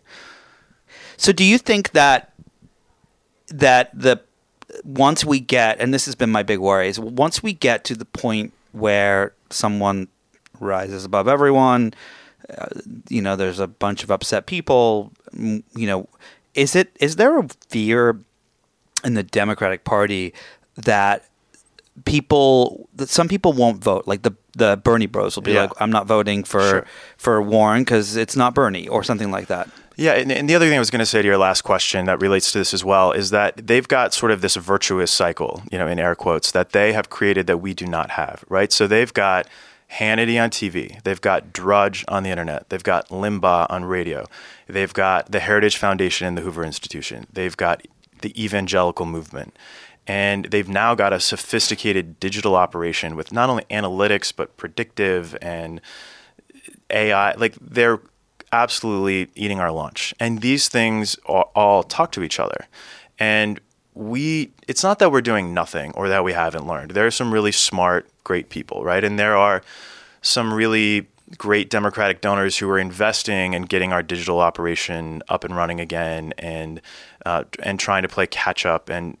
So 1.16 1.32
do 1.32 1.42
you 1.42 1.56
think 1.56 1.92
that 1.92 2.32
that 3.48 3.90
the 3.94 4.20
once 4.84 5.24
we 5.24 5.40
get 5.40 5.80
and 5.80 5.94
this 5.94 6.04
has 6.04 6.14
been 6.14 6.30
my 6.30 6.42
big 6.42 6.58
worry 6.58 6.88
is 6.88 7.00
once 7.00 7.42
we 7.42 7.54
get 7.54 7.82
to 7.84 7.94
the 7.94 8.04
point 8.04 8.52
where 8.72 9.32
someone 9.48 10.08
rises 10.60 11.04
above 11.04 11.26
everyone, 11.26 11.94
uh, 12.58 12.66
you 13.08 13.22
know, 13.22 13.36
there's 13.36 13.60
a 13.60 13.66
bunch 13.66 14.02
of 14.02 14.10
upset 14.10 14.46
people, 14.46 15.12
you 15.32 15.62
know, 15.76 16.08
is 16.54 16.74
it 16.74 16.96
is 17.00 17.16
there 17.16 17.38
a 17.38 17.46
fear 17.68 18.18
in 19.04 19.14
the 19.14 19.22
Democratic 19.22 19.84
Party 19.84 20.34
that 20.76 21.28
people 22.04 22.88
that 22.94 23.08
some 23.08 23.28
people 23.28 23.52
won't 23.52 23.82
vote 23.82 24.06
like 24.06 24.22
the 24.22 24.32
the 24.56 24.80
Bernie 24.82 25.06
bros 25.06 25.36
will 25.36 25.42
be 25.42 25.52
yeah. 25.52 25.62
like 25.62 25.72
I'm 25.80 25.90
not 25.90 26.06
voting 26.06 26.44
for 26.44 26.60
sure. 26.60 26.86
for 27.16 27.42
Warren 27.42 27.84
cuz 27.84 28.16
it's 28.16 28.36
not 28.36 28.54
Bernie 28.54 28.88
or 28.88 29.04
something 29.04 29.30
like 29.30 29.46
that. 29.48 29.68
Yeah, 29.96 30.12
and, 30.12 30.32
and, 30.32 30.48
the 30.48 30.54
other 30.54 30.66
thing 30.66 30.76
I 30.76 30.78
was 30.78 30.88
going 30.88 31.00
to 31.00 31.06
say 31.06 31.20
to 31.20 31.28
your 31.28 31.36
last 31.36 31.60
question 31.60 32.06
that 32.06 32.22
relates 32.22 32.52
to 32.52 32.58
this 32.58 32.72
as 32.72 32.82
well 32.82 33.12
is 33.12 33.28
that 33.30 33.66
they've 33.66 33.86
got 33.86 34.14
sort 34.14 34.32
of 34.32 34.40
this 34.40 34.56
virtuous 34.56 35.10
cycle, 35.10 35.62
you 35.70 35.76
know, 35.76 35.86
in 35.86 35.98
air 35.98 36.14
quotes, 36.14 36.52
that 36.52 36.70
they 36.70 36.94
have 36.94 37.10
created 37.10 37.46
that 37.48 37.58
we 37.58 37.74
do 37.74 37.84
not 37.84 38.12
have, 38.12 38.42
right? 38.48 38.72
So 38.72 38.86
they've 38.86 39.12
got 39.12 39.46
Hannity 39.92 40.42
on 40.42 40.50
TV, 40.50 41.02
they've 41.02 41.20
got 41.20 41.52
Drudge 41.52 42.04
on 42.08 42.22
the 42.22 42.30
internet, 42.30 42.68
they've 42.68 42.82
got 42.82 43.08
Limbaugh 43.08 43.66
on 43.70 43.84
radio, 43.84 44.26
they've 44.68 44.92
got 44.92 45.32
the 45.32 45.40
Heritage 45.40 45.76
Foundation 45.76 46.26
and 46.26 46.38
the 46.38 46.42
Hoover 46.42 46.64
Institution, 46.64 47.26
they've 47.32 47.56
got 47.56 47.86
the 48.22 48.42
evangelical 48.42 49.06
movement. 49.06 49.56
And 50.06 50.46
they've 50.46 50.68
now 50.68 50.94
got 50.96 51.12
a 51.12 51.20
sophisticated 51.20 52.18
digital 52.18 52.56
operation 52.56 53.14
with 53.14 53.32
not 53.32 53.48
only 53.48 53.64
analytics, 53.70 54.32
but 54.34 54.56
predictive 54.56 55.36
and 55.40 55.80
AI. 56.88 57.32
Like 57.34 57.54
they're 57.60 58.00
absolutely 58.50 59.30
eating 59.34 59.60
our 59.60 59.70
lunch. 59.70 60.12
And 60.18 60.40
these 60.40 60.68
things 60.68 61.16
all, 61.26 61.82
talk 61.84 62.12
to 62.12 62.22
each 62.22 62.40
other. 62.40 62.66
And 63.18 63.60
we 64.00 64.50
it's 64.66 64.82
not 64.82 64.98
that 64.98 65.12
we're 65.12 65.20
doing 65.20 65.52
nothing 65.52 65.92
or 65.92 66.08
that 66.08 66.24
we 66.24 66.32
haven't 66.32 66.66
learned. 66.66 66.92
There 66.92 67.06
are 67.06 67.10
some 67.10 67.32
really 67.32 67.52
smart, 67.52 68.08
great 68.24 68.48
people, 68.48 68.82
right? 68.82 69.04
And 69.04 69.18
there 69.18 69.36
are 69.36 69.62
some 70.22 70.54
really 70.54 71.06
great 71.36 71.68
Democratic 71.68 72.22
donors 72.22 72.56
who 72.56 72.68
are 72.70 72.78
investing 72.78 73.54
and 73.54 73.68
getting 73.68 73.92
our 73.92 74.02
digital 74.02 74.40
operation 74.40 75.22
up 75.28 75.44
and 75.44 75.54
running 75.54 75.80
again, 75.80 76.32
and 76.38 76.80
uh, 77.26 77.44
and 77.62 77.78
trying 77.78 78.02
to 78.02 78.08
play 78.08 78.26
catch 78.26 78.64
up, 78.64 78.88
and 78.88 79.18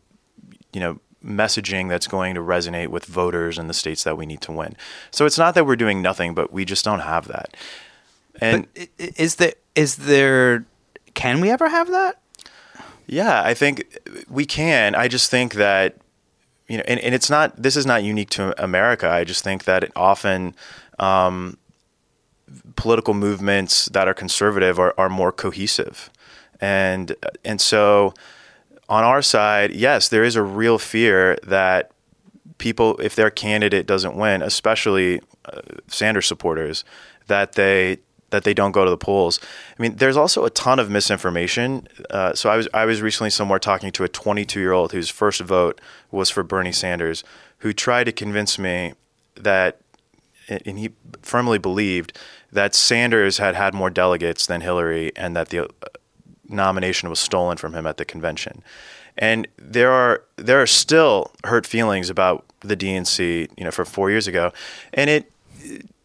you 0.72 0.80
know 0.80 0.98
messaging 1.22 1.90
that's 1.90 2.06
going 2.06 2.34
to 2.34 2.40
resonate 2.40 2.88
with 2.88 3.04
voters 3.04 3.58
in 3.58 3.68
the 3.68 3.74
states 3.74 4.04
that 4.04 4.16
we 4.16 4.24
need 4.24 4.40
to 4.40 4.50
win. 4.50 4.74
So 5.10 5.26
it's 5.26 5.36
not 5.36 5.54
that 5.54 5.66
we're 5.66 5.76
doing 5.76 6.00
nothing, 6.00 6.34
but 6.34 6.54
we 6.54 6.64
just 6.64 6.86
don't 6.86 7.00
have 7.00 7.28
that. 7.28 7.54
And 8.40 8.66
but 8.74 8.88
is 8.98 9.36
there 9.36 9.52
is 9.74 9.96
there 9.96 10.64
can 11.12 11.42
we 11.42 11.50
ever 11.50 11.68
have 11.68 11.88
that? 11.88 12.20
Yeah, 13.10 13.42
I 13.42 13.54
think 13.54 13.98
we 14.28 14.44
can. 14.44 14.94
I 14.94 15.08
just 15.08 15.30
think 15.30 15.54
that 15.54 15.96
you 16.68 16.76
know, 16.76 16.84
and, 16.86 17.00
and 17.00 17.14
it's 17.14 17.28
not. 17.28 17.60
This 17.60 17.76
is 17.76 17.84
not 17.84 18.04
unique 18.04 18.30
to 18.30 18.62
America. 18.62 19.08
I 19.08 19.24
just 19.24 19.42
think 19.42 19.64
that 19.64 19.90
often 19.96 20.54
um, 20.98 21.58
political 22.76 23.14
movements 23.14 23.86
that 23.86 24.06
are 24.06 24.14
conservative 24.14 24.78
are, 24.78 24.94
are 24.96 25.08
more 25.08 25.32
cohesive, 25.32 26.10
and 26.60 27.16
and 27.44 27.60
so 27.60 28.14
on 28.88 29.04
our 29.04 29.22
side, 29.22 29.72
yes, 29.72 30.08
there 30.08 30.24
is 30.24 30.36
a 30.36 30.42
real 30.42 30.76
fear 30.76 31.38
that 31.44 31.92
people, 32.58 32.98
if 33.00 33.14
their 33.14 33.30
candidate 33.30 33.86
doesn't 33.86 34.16
win, 34.16 34.42
especially 34.42 35.20
uh, 35.44 35.60
Sanders 35.86 36.26
supporters, 36.26 36.84
that 37.28 37.52
they 37.52 37.98
that 38.30 38.44
they 38.44 38.54
don't 38.54 38.72
go 38.72 38.84
to 38.84 38.90
the 38.90 38.96
polls. 38.96 39.38
I 39.78 39.82
mean, 39.82 39.96
there's 39.96 40.16
also 40.16 40.44
a 40.44 40.50
ton 40.50 40.78
of 40.78 40.90
misinformation. 40.90 41.86
Uh, 42.08 42.34
so 42.34 42.48
I 42.48 42.56
was 42.56 42.68
I 42.72 42.84
was 42.84 43.02
recently 43.02 43.30
somewhere 43.30 43.58
talking 43.58 43.92
to 43.92 44.04
a 44.04 44.08
22 44.08 44.60
year 44.60 44.72
old 44.72 44.92
whose 44.92 45.10
first 45.10 45.40
vote 45.40 45.80
was 46.10 46.30
for 46.30 46.42
Bernie 46.42 46.72
Sanders, 46.72 47.22
who 47.58 47.72
tried 47.72 48.04
to 48.04 48.12
convince 48.12 48.58
me 48.58 48.94
that, 49.34 49.80
and 50.48 50.78
he 50.78 50.90
firmly 51.22 51.58
believed 51.58 52.16
that 52.52 52.74
Sanders 52.74 53.38
had 53.38 53.54
had 53.54 53.74
more 53.74 53.90
delegates 53.90 54.46
than 54.46 54.60
Hillary, 54.60 55.12
and 55.16 55.36
that 55.36 55.50
the 55.50 55.64
uh, 55.64 55.68
nomination 56.48 57.08
was 57.08 57.20
stolen 57.20 57.56
from 57.56 57.74
him 57.74 57.86
at 57.86 57.96
the 57.96 58.04
convention. 58.04 58.62
And 59.18 59.46
there 59.56 59.92
are 59.92 60.24
there 60.36 60.60
are 60.62 60.66
still 60.66 61.32
hurt 61.44 61.66
feelings 61.66 62.10
about 62.10 62.44
the 62.60 62.76
DNC, 62.76 63.50
you 63.56 63.64
know, 63.64 63.70
for 63.70 63.84
four 63.84 64.10
years 64.10 64.26
ago, 64.26 64.52
and 64.92 65.10
it 65.10 65.32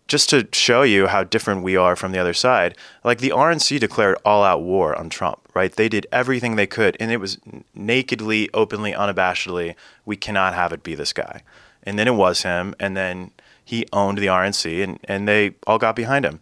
just 0.07 0.29
to 0.29 0.47
show 0.51 0.83
you 0.83 1.07
how 1.07 1.23
different 1.23 1.63
we 1.63 1.75
are 1.75 1.95
from 1.95 2.11
the 2.11 2.19
other 2.19 2.33
side, 2.33 2.77
like 3.03 3.19
the 3.19 3.31
RNC 3.31 3.79
declared 3.79 4.17
all 4.23 4.43
out 4.43 4.61
war 4.61 4.95
on 4.95 5.09
Trump, 5.09 5.39
right? 5.53 5.71
They 5.71 5.89
did 5.89 6.05
everything 6.11 6.55
they 6.55 6.67
could, 6.67 6.95
and 6.99 7.11
it 7.11 7.17
was 7.17 7.39
nakedly, 7.73 8.49
openly, 8.53 8.91
unabashedly, 8.91 9.75
we 10.05 10.15
cannot 10.15 10.53
have 10.53 10.71
it 10.71 10.83
be 10.83 10.95
this 10.95 11.13
guy. 11.13 11.41
And 11.83 11.97
then 11.97 12.07
it 12.07 12.15
was 12.15 12.43
him, 12.43 12.75
and 12.79 12.95
then 12.95 13.31
he 13.63 13.87
owned 13.91 14.19
the 14.19 14.27
RNC, 14.27 14.83
and, 14.83 14.99
and 15.05 15.27
they 15.27 15.55
all 15.65 15.79
got 15.79 15.95
behind 15.95 16.25
him. 16.25 16.39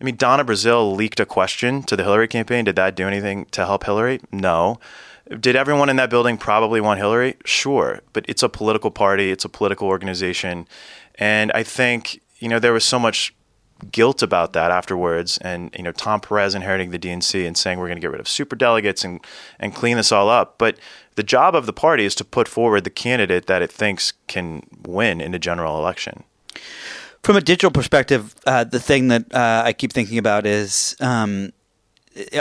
I 0.00 0.04
mean, 0.04 0.16
Donna 0.16 0.44
Brazile 0.44 0.94
leaked 0.94 1.20
a 1.20 1.26
question 1.26 1.82
to 1.84 1.96
the 1.96 2.02
Hillary 2.02 2.28
campaign. 2.28 2.64
Did 2.64 2.76
that 2.76 2.96
do 2.96 3.06
anything 3.06 3.46
to 3.46 3.64
help 3.64 3.84
Hillary? 3.84 4.20
No. 4.30 4.78
Did 5.40 5.56
everyone 5.56 5.88
in 5.88 5.96
that 5.96 6.10
building 6.10 6.36
probably 6.36 6.80
want 6.80 6.98
Hillary? 6.98 7.36
Sure. 7.44 8.00
But 8.12 8.26
it's 8.28 8.42
a 8.42 8.48
political 8.48 8.90
party, 8.90 9.30
it's 9.30 9.44
a 9.44 9.48
political 9.48 9.88
organization. 9.88 10.68
And 11.18 11.50
I 11.52 11.62
think 11.62 12.20
you 12.38 12.48
know, 12.48 12.58
there 12.58 12.72
was 12.72 12.84
so 12.84 12.98
much 12.98 13.34
guilt 13.90 14.22
about 14.22 14.52
that 14.54 14.70
afterwards. 14.70 15.38
And, 15.38 15.70
you 15.76 15.82
know, 15.82 15.92
Tom 15.92 16.20
Perez 16.20 16.54
inheriting 16.54 16.90
the 16.90 16.98
DNC 16.98 17.46
and 17.46 17.56
saying 17.56 17.78
we're 17.78 17.86
going 17.86 17.96
to 17.96 18.00
get 18.00 18.10
rid 18.10 18.20
of 18.20 18.28
super 18.28 18.56
delegates 18.56 19.04
and, 19.04 19.20
and 19.58 19.74
clean 19.74 19.96
this 19.96 20.12
all 20.12 20.28
up. 20.28 20.56
But 20.58 20.78
the 21.16 21.22
job 21.22 21.54
of 21.54 21.66
the 21.66 21.72
party 21.72 22.04
is 22.04 22.14
to 22.16 22.24
put 22.24 22.48
forward 22.48 22.84
the 22.84 22.90
candidate 22.90 23.46
that 23.46 23.62
it 23.62 23.70
thinks 23.70 24.12
can 24.28 24.62
win 24.86 25.20
in 25.20 25.34
a 25.34 25.38
general 25.38 25.78
election. 25.78 26.24
From 27.22 27.36
a 27.36 27.40
digital 27.40 27.70
perspective, 27.70 28.34
uh, 28.46 28.64
the 28.64 28.80
thing 28.80 29.08
that 29.08 29.34
uh, 29.34 29.62
I 29.64 29.72
keep 29.72 29.92
thinking 29.92 30.18
about 30.18 30.46
is, 30.46 30.96
um, 31.00 31.52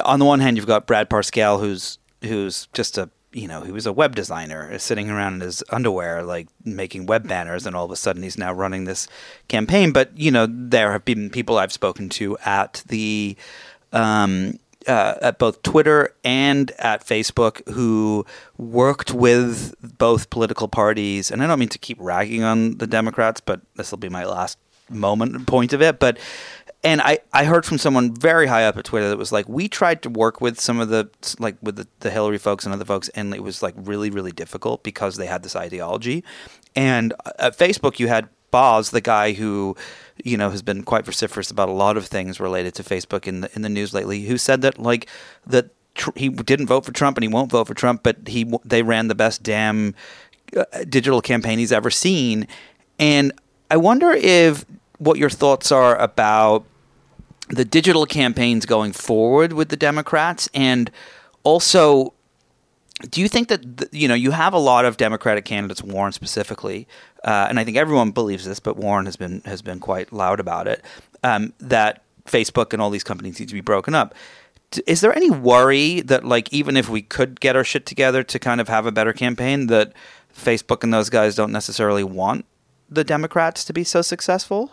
on 0.03 0.19
the 0.19 0.25
one 0.25 0.39
hand, 0.39 0.57
you've 0.57 0.67
got 0.67 0.85
Brad 0.87 1.09
Parscale, 1.09 1.59
who's 1.59 1.97
who's 2.21 2.67
just 2.73 2.97
a 2.97 3.09
you 3.35 3.49
know, 3.49 3.61
he 3.61 3.71
was 3.71 3.85
a 3.85 3.91
web 3.91 4.15
designer 4.15 4.79
sitting 4.79 5.09
around 5.09 5.35
in 5.35 5.41
his 5.41 5.61
underwear, 5.69 6.23
like 6.23 6.47
making 6.63 7.05
web 7.05 7.27
banners, 7.27 7.65
and 7.65 7.75
all 7.75 7.83
of 7.83 7.91
a 7.91 7.95
sudden 7.97 8.23
he's 8.23 8.37
now 8.37 8.53
running 8.53 8.85
this 8.85 9.09
campaign. 9.49 9.91
But, 9.91 10.17
you 10.17 10.31
know, 10.31 10.47
there 10.49 10.93
have 10.93 11.03
been 11.03 11.29
people 11.29 11.57
I've 11.57 11.73
spoken 11.73 12.07
to 12.09 12.37
at 12.45 12.81
the, 12.87 13.35
um, 13.91 14.57
uh, 14.87 15.15
at 15.21 15.37
both 15.37 15.61
Twitter 15.63 16.15
and 16.23 16.71
at 16.79 17.05
Facebook 17.05 17.67
who 17.73 18.25
worked 18.57 19.13
with 19.13 19.75
both 19.97 20.29
political 20.29 20.69
parties. 20.69 21.29
And 21.29 21.43
I 21.43 21.47
don't 21.47 21.59
mean 21.59 21.69
to 21.69 21.79
keep 21.79 21.97
ragging 21.99 22.43
on 22.43 22.77
the 22.77 22.87
Democrats, 22.87 23.41
but 23.41 23.59
this 23.75 23.91
will 23.91 23.97
be 23.97 24.09
my 24.09 24.23
last 24.23 24.57
moment 24.89 25.45
point 25.45 25.73
of 25.73 25.81
it. 25.81 25.99
But 25.99 26.17
and 26.85 27.01
I, 27.01 27.17
I 27.33 27.45
heard 27.45 27.65
from 27.65 27.79
someone 27.79 28.13
very 28.13 28.45
high 28.45 28.65
up 28.65 28.77
at 28.77 28.85
Twitter 28.85 29.09
that 29.09 29.17
was 29.17 29.31
like, 29.31 29.49
we 29.49 29.67
tried 29.67 30.03
to 30.03 30.09
work 30.09 30.39
with 30.39 30.61
some 30.61 30.79
of 30.79 30.89
the 30.89 31.09
like 31.39 31.57
with 31.61 31.77
the, 31.77 31.87
the 32.01 32.11
Hillary 32.11 32.37
folks 32.37 32.63
and 32.63 32.73
other 32.73 32.85
folks, 32.85 33.09
and 33.09 33.33
it 33.33 33.41
was 33.41 33.63
like 33.63 33.73
really 33.75 34.11
really 34.11 34.31
difficult 34.31 34.83
because 34.83 35.17
they 35.17 35.25
had 35.25 35.41
this 35.41 35.55
ideology. 35.55 36.23
And 36.75 37.13
at 37.39 37.57
Facebook, 37.57 37.97
you 37.97 38.07
had 38.07 38.29
Boz, 38.51 38.91
the 38.91 39.01
guy 39.01 39.33
who, 39.33 39.75
you 40.23 40.37
know, 40.37 40.51
has 40.51 40.61
been 40.61 40.83
quite 40.83 41.05
vociferous 41.05 41.49
about 41.49 41.69
a 41.69 41.73
lot 41.73 41.97
of 41.97 42.05
things 42.05 42.39
related 42.39 42.75
to 42.75 42.83
Facebook 42.83 43.27
in 43.27 43.41
the 43.41 43.49
in 43.55 43.63
the 43.63 43.69
news 43.69 43.91
lately, 43.91 44.21
who 44.21 44.37
said 44.37 44.61
that 44.61 44.77
like 44.77 45.09
that 45.47 45.71
tr- 45.95 46.11
he 46.15 46.29
didn't 46.29 46.67
vote 46.67 46.85
for 46.85 46.91
Trump 46.91 47.17
and 47.17 47.23
he 47.23 47.27
won't 47.27 47.51
vote 47.51 47.65
for 47.65 47.73
Trump, 47.73 48.03
but 48.03 48.27
he 48.27 48.49
they 48.63 48.83
ran 48.83 49.07
the 49.07 49.15
best 49.15 49.41
damn 49.41 49.95
uh, 50.55 50.63
digital 50.87 51.19
campaign 51.19 51.57
he's 51.57 51.71
ever 51.71 51.89
seen. 51.89 52.47
And 52.99 53.31
I 53.71 53.77
wonder 53.77 54.11
if 54.11 54.65
what 54.99 55.17
your 55.17 55.31
thoughts 55.31 55.71
are 55.71 55.97
about 55.97 56.63
the 57.49 57.65
digital 57.65 58.05
campaigns 58.05 58.65
going 58.65 58.91
forward 58.91 59.53
with 59.53 59.69
the 59.69 59.77
Democrats, 59.77 60.49
and 60.53 60.89
also, 61.43 62.13
do 63.09 63.21
you 63.21 63.27
think 63.27 63.49
that 63.49 63.89
you 63.91 64.07
know 64.07 64.15
you 64.15 64.31
have 64.31 64.53
a 64.53 64.57
lot 64.57 64.85
of 64.85 64.97
Democratic 64.97 65.45
candidates, 65.45 65.83
Warren 65.83 66.11
specifically, 66.11 66.87
uh, 67.23 67.47
and 67.49 67.59
I 67.59 67.63
think 67.63 67.77
everyone 67.77 68.11
believes 68.11 68.45
this, 68.45 68.59
but 68.59 68.77
Warren 68.77 69.05
has 69.05 69.15
been 69.15 69.41
has 69.45 69.61
been 69.61 69.79
quite 69.79 70.11
loud 70.11 70.39
about 70.39 70.67
it 70.67 70.83
um, 71.23 71.53
that 71.59 72.01
Facebook 72.25 72.73
and 72.73 72.81
all 72.81 72.89
these 72.89 73.03
companies 73.03 73.39
need 73.39 73.49
to 73.49 73.53
be 73.53 73.61
broken 73.61 73.93
up. 73.93 74.15
Is 74.87 75.01
there 75.01 75.15
any 75.15 75.29
worry 75.29 76.01
that 76.01 76.23
like 76.23 76.51
even 76.51 76.75
if 76.75 76.89
we 76.89 77.01
could 77.01 77.39
get 77.39 77.55
our 77.55 77.63
shit 77.63 77.85
together 77.85 78.23
to 78.23 78.39
kind 78.39 78.59
of 78.59 78.67
have 78.67 78.85
a 78.85 78.91
better 78.91 79.13
campaign, 79.13 79.67
that 79.67 79.93
Facebook 80.35 80.83
and 80.83 80.93
those 80.93 81.09
guys 81.09 81.35
don't 81.35 81.51
necessarily 81.51 82.03
want 82.03 82.45
the 82.89 83.03
Democrats 83.03 83.63
to 83.65 83.73
be 83.73 83.83
so 83.83 84.01
successful? 84.01 84.71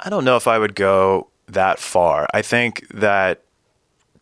I 0.00 0.10
don't 0.10 0.24
know 0.24 0.36
if 0.36 0.46
I 0.46 0.58
would 0.58 0.74
go 0.74 1.28
that 1.46 1.78
far. 1.78 2.26
I 2.34 2.42
think 2.42 2.86
that 2.88 3.42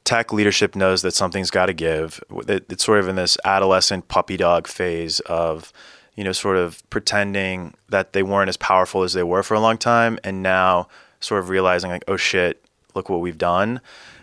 tech 0.04 0.32
leadership 0.32 0.74
knows 0.74 1.02
that 1.02 1.12
something's 1.12 1.50
got 1.50 1.66
to 1.66 1.72
give. 1.72 2.22
It's 2.48 2.84
sort 2.84 2.98
of 2.98 3.08
in 3.08 3.16
this 3.16 3.38
adolescent 3.44 4.08
puppy 4.08 4.36
dog 4.36 4.66
phase 4.66 5.20
of, 5.20 5.72
you 6.14 6.24
know, 6.24 6.32
sort 6.32 6.56
of 6.56 6.82
pretending 6.90 7.74
that 7.88 8.12
they 8.12 8.22
weren't 8.22 8.48
as 8.48 8.56
powerful 8.56 9.02
as 9.02 9.12
they 9.12 9.22
were 9.22 9.42
for 9.42 9.54
a 9.54 9.60
long 9.60 9.78
time, 9.78 10.18
and 10.24 10.42
now 10.42 10.88
sort 11.20 11.40
of 11.40 11.48
realizing 11.48 11.90
like, 11.90 12.04
oh 12.08 12.16
shit, 12.16 12.64
look 12.94 13.08
what 13.08 13.20
we've 13.20 13.38
done. 13.38 13.80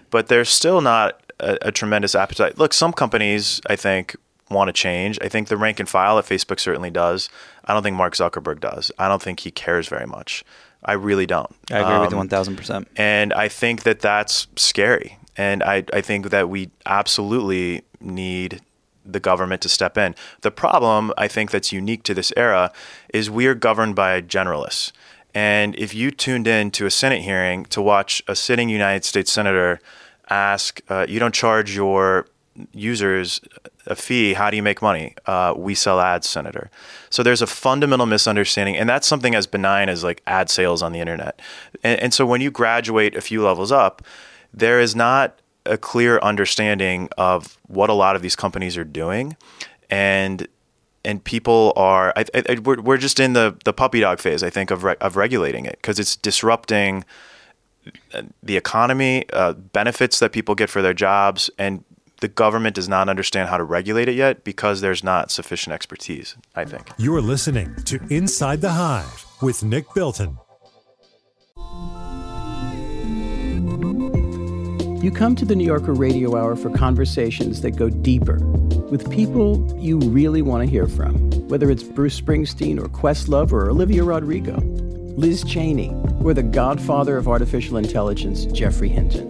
But 0.10 0.28
there's 0.28 0.50
still 0.50 0.82
not 0.82 1.22
a, 1.40 1.58
a 1.64 1.72
tremendous 1.72 2.14
appetite. 2.14 2.58
Look, 2.58 2.74
some 2.74 2.94
companies 2.94 3.62
I 3.68 3.76
think 3.76 4.16
want 4.50 4.68
to 4.68 4.74
change. 4.74 5.18
I 5.22 5.30
think 5.30 5.48
the 5.48 5.58
rank 5.58 5.80
and 5.80 5.88
file 5.88 6.20
at 6.20 6.26
Facebook 6.26 6.60
certainly 6.60 6.90
does. 6.90 7.30
I 7.66 7.74
don't 7.74 7.84
think 7.84 7.96
Mark 7.96 8.16
Zuckerberg 8.16 8.60
does. 8.60 8.92
I 9.00 9.08
don't 9.08 9.22
think 9.22 9.42
he 9.42 9.52
cares 9.52 9.88
very 9.88 10.08
much. 10.08 10.44
I 10.84 10.94
really 10.94 11.26
don't. 11.26 11.54
I 11.72 11.80
agree 11.80 11.94
um, 11.94 12.02
with 12.02 12.12
you 12.12 12.18
1000%. 12.18 12.86
And 12.96 13.34
I 13.34 13.48
think 13.48 13.84
that 13.84 14.00
that's 14.00 14.48
scary. 14.56 15.18
And 15.36 15.64
I, 15.64 15.84
I 15.94 16.02
think 16.02 16.30
that 16.30 16.50
we 16.50 16.72
absolutely 16.86 17.84
need 18.00 18.62
the 19.06 19.20
government 19.20 19.62
to 19.64 19.70
step 19.70 19.98
in. 19.98 20.16
The 20.42 20.52
problem, 20.52 21.14
I 21.18 21.28
think, 21.28 21.52
that's 21.52 21.72
unique 21.72 22.04
to 22.04 22.14
this 22.14 22.32
era 22.38 22.72
is 23.14 23.30
we 23.30 23.48
are 23.48 23.56
governed 23.56 23.96
by 23.96 24.22
generalists. 24.22 24.92
And 25.34 25.76
if 25.78 25.94
you 25.94 26.12
tuned 26.12 26.48
in 26.48 26.72
to 26.72 26.86
a 26.86 26.92
Senate 26.92 27.22
hearing 27.22 27.66
to 27.66 27.82
watch 27.82 28.22
a 28.28 28.36
sitting 28.36 28.70
United 28.70 29.06
States 29.06 29.32
Senator 29.32 29.80
ask, 30.30 30.82
uh, 30.90 31.06
you 31.08 31.20
don't 31.20 31.34
charge 31.34 31.76
your 31.76 32.28
users 32.74 33.42
a 33.86 33.96
fee. 33.96 34.34
How 34.34 34.50
do 34.50 34.58
you 34.58 34.64
make 34.64 34.82
money? 34.82 35.16
Uh, 35.26 35.54
we 35.56 35.76
sell 35.76 36.00
ads, 36.00 36.28
Senator. 36.28 36.70
So 37.10 37.24
there's 37.24 37.42
a 37.42 37.48
fundamental 37.48 38.06
misunderstanding, 38.06 38.78
and 38.78 38.88
that's 38.88 39.08
something 39.08 39.36
as 39.36 39.48
benign 39.48 39.90
as 39.90 40.04
like 40.04 40.22
ad 40.28 40.50
sales 40.50 40.82
on 40.82 40.92
the 40.92 41.00
internet. 41.00 41.40
And, 41.84 42.00
and 42.00 42.14
so 42.14 42.26
when 42.26 42.42
you 42.42 42.52
graduate 42.52 43.16
a 43.16 43.22
few 43.22 43.44
levels 43.44 43.72
up, 43.72 44.02
there 44.54 44.80
is 44.80 44.96
not 44.96 45.40
a 45.66 45.78
clear 45.78 46.20
understanding 46.20 47.10
of 47.18 47.58
what 47.68 47.90
a 47.90 47.94
lot 47.94 48.16
of 48.16 48.22
these 48.22 48.36
companies 48.36 48.78
are 48.78 48.84
doing, 48.84 49.36
and 49.90 50.48
and 51.06 51.24
people 51.24 51.74
are 51.76 52.14
I, 52.16 52.26
I, 52.34 52.60
we're, 52.60 52.82
we're 52.82 52.98
just 52.98 53.20
in 53.20 53.34
the 53.34 53.56
the 53.66 53.74
puppy 53.74 54.00
dog 54.00 54.20
phase 54.20 54.44
I 54.44 54.50
think 54.50 54.72
of 54.72 54.84
re, 54.84 54.96
of 55.00 55.16
regulating 55.16 55.66
it 55.66 55.78
because 55.82 56.00
it's 56.00 56.16
disrupting 56.16 57.06
the 58.44 58.58
economy, 58.58 59.26
uh, 59.32 59.54
benefits 59.54 60.20
that 60.20 60.32
people 60.32 60.56
get 60.56 60.70
for 60.70 60.82
their 60.82 60.94
jobs, 60.94 61.50
and 61.58 61.84
the 62.22 62.28
government 62.28 62.76
does 62.76 62.90
not 62.90 63.10
understand 63.10 63.50
how 63.50 63.58
to 63.58 63.64
regulate 63.64 64.10
it 64.10 64.16
yet 64.16 64.44
because 64.44 64.82
there's 64.82 65.04
not 65.04 65.32
sufficient 65.32 65.74
expertise, 65.74 66.36
I 66.56 66.66
think. 66.66 66.90
You're 66.98 67.22
listening 67.22 67.76
to 67.86 68.00
Inside 68.10 68.62
the 68.62 68.72
Hive 68.72 69.26
with 69.42 69.64
Nick 69.64 69.94
Bilton. 69.94 70.38
You 75.02 75.12
come 75.12 75.36
to 75.38 75.46
the 75.46 75.56
New 75.56 75.66
Yorker 75.66 75.94
Radio 75.94 76.36
Hour 76.36 76.58
for 76.58 76.70
conversations 76.72 77.62
that 77.62 77.72
go 77.72 77.90
deeper 77.90 78.38
with 78.92 79.10
people 79.10 79.66
you 79.80 79.98
really 80.00 80.42
want 80.42 80.64
to 80.64 80.70
hear 80.70 80.88
from, 80.88 81.30
whether 81.48 81.72
it's 81.72 81.84
Bruce 81.84 82.20
Springsteen 82.20 82.78
or 82.78 82.90
Questlove 82.90 83.54
or 83.54 83.70
Olivia 83.70 84.04
Rodrigo. 84.04 84.60
Liz 85.20 85.44
Cheney, 85.44 85.94
or 86.24 86.34
the 86.34 86.42
godfather 86.42 87.18
of 87.18 87.28
artificial 87.28 87.76
intelligence, 87.76 88.46
Geoffrey 88.46 88.88
Hinton, 88.88 89.28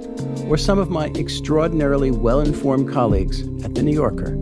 or 0.48 0.55
some 0.55 0.77
of 0.77 0.91
my 0.91 1.08
extraordinarily 1.15 2.12
well 2.12 2.41
informed 2.41 2.93
colleagues 2.93 3.41
at 3.63 3.74
The 3.74 3.81
New 3.81 3.93
Yorker. 3.93 4.39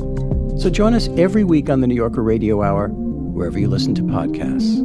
So 0.60 0.70
join 0.70 0.94
us 0.94 1.08
every 1.16 1.46
week 1.46 1.70
on 1.70 1.80
the 1.80 1.88
New 1.88 1.96
Yorker 1.96 2.22
Radio 2.22 2.62
Hour, 2.62 2.90
wherever 2.90 3.58
you 3.58 3.70
listen 3.70 3.96
to 3.96 4.02
podcasts. 4.02 4.84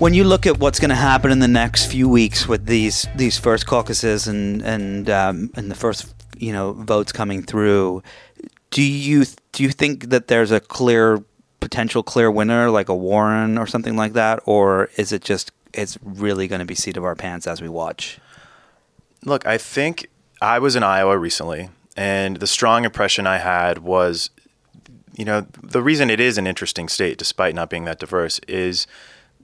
when 0.00 0.12
you 0.12 0.24
look 0.24 0.44
at 0.44 0.58
what's 0.58 0.80
going 0.80 0.90
to 0.90 0.96
happen 0.96 1.30
in 1.30 1.38
the 1.38 1.48
next 1.48 1.86
few 1.86 2.08
weeks 2.08 2.48
with 2.48 2.66
these 2.66 3.06
these 3.14 3.38
first 3.38 3.64
caucuses 3.64 4.26
and 4.26 4.60
and 4.62 5.08
um, 5.08 5.50
and 5.54 5.70
the 5.70 5.74
first 5.74 6.12
you 6.36 6.52
know 6.52 6.72
votes 6.72 7.12
coming 7.12 7.42
through, 7.44 8.02
do 8.70 8.82
you 8.82 9.24
do 9.52 9.62
you 9.62 9.70
think 9.70 10.10
that 10.10 10.26
there's 10.26 10.50
a 10.50 10.58
clear 10.58 11.24
potential 11.64 12.02
clear 12.02 12.30
winner 12.30 12.68
like 12.68 12.90
a 12.90 12.94
Warren 12.94 13.56
or 13.56 13.66
something 13.66 13.96
like 13.96 14.12
that, 14.12 14.38
or 14.44 14.90
is 14.98 15.12
it 15.12 15.24
just 15.24 15.50
it's 15.72 15.96
really 16.02 16.46
going 16.46 16.58
to 16.58 16.66
be 16.66 16.74
seat 16.74 16.98
of 16.98 17.04
our 17.04 17.14
pants 17.14 17.46
as 17.46 17.62
we 17.62 17.70
watch? 17.70 18.18
Look, 19.24 19.46
I 19.46 19.56
think 19.56 20.06
I 20.42 20.58
was 20.58 20.76
in 20.76 20.82
Iowa 20.82 21.16
recently, 21.16 21.70
and 21.96 22.36
the 22.36 22.46
strong 22.46 22.84
impression 22.84 23.26
I 23.26 23.38
had 23.38 23.78
was, 23.78 24.28
you 25.16 25.24
know, 25.24 25.46
the 25.62 25.82
reason 25.82 26.10
it 26.10 26.20
is 26.20 26.36
an 26.36 26.46
interesting 26.46 26.86
state, 26.86 27.16
despite 27.16 27.54
not 27.54 27.70
being 27.70 27.86
that 27.86 27.98
diverse, 27.98 28.40
is 28.46 28.86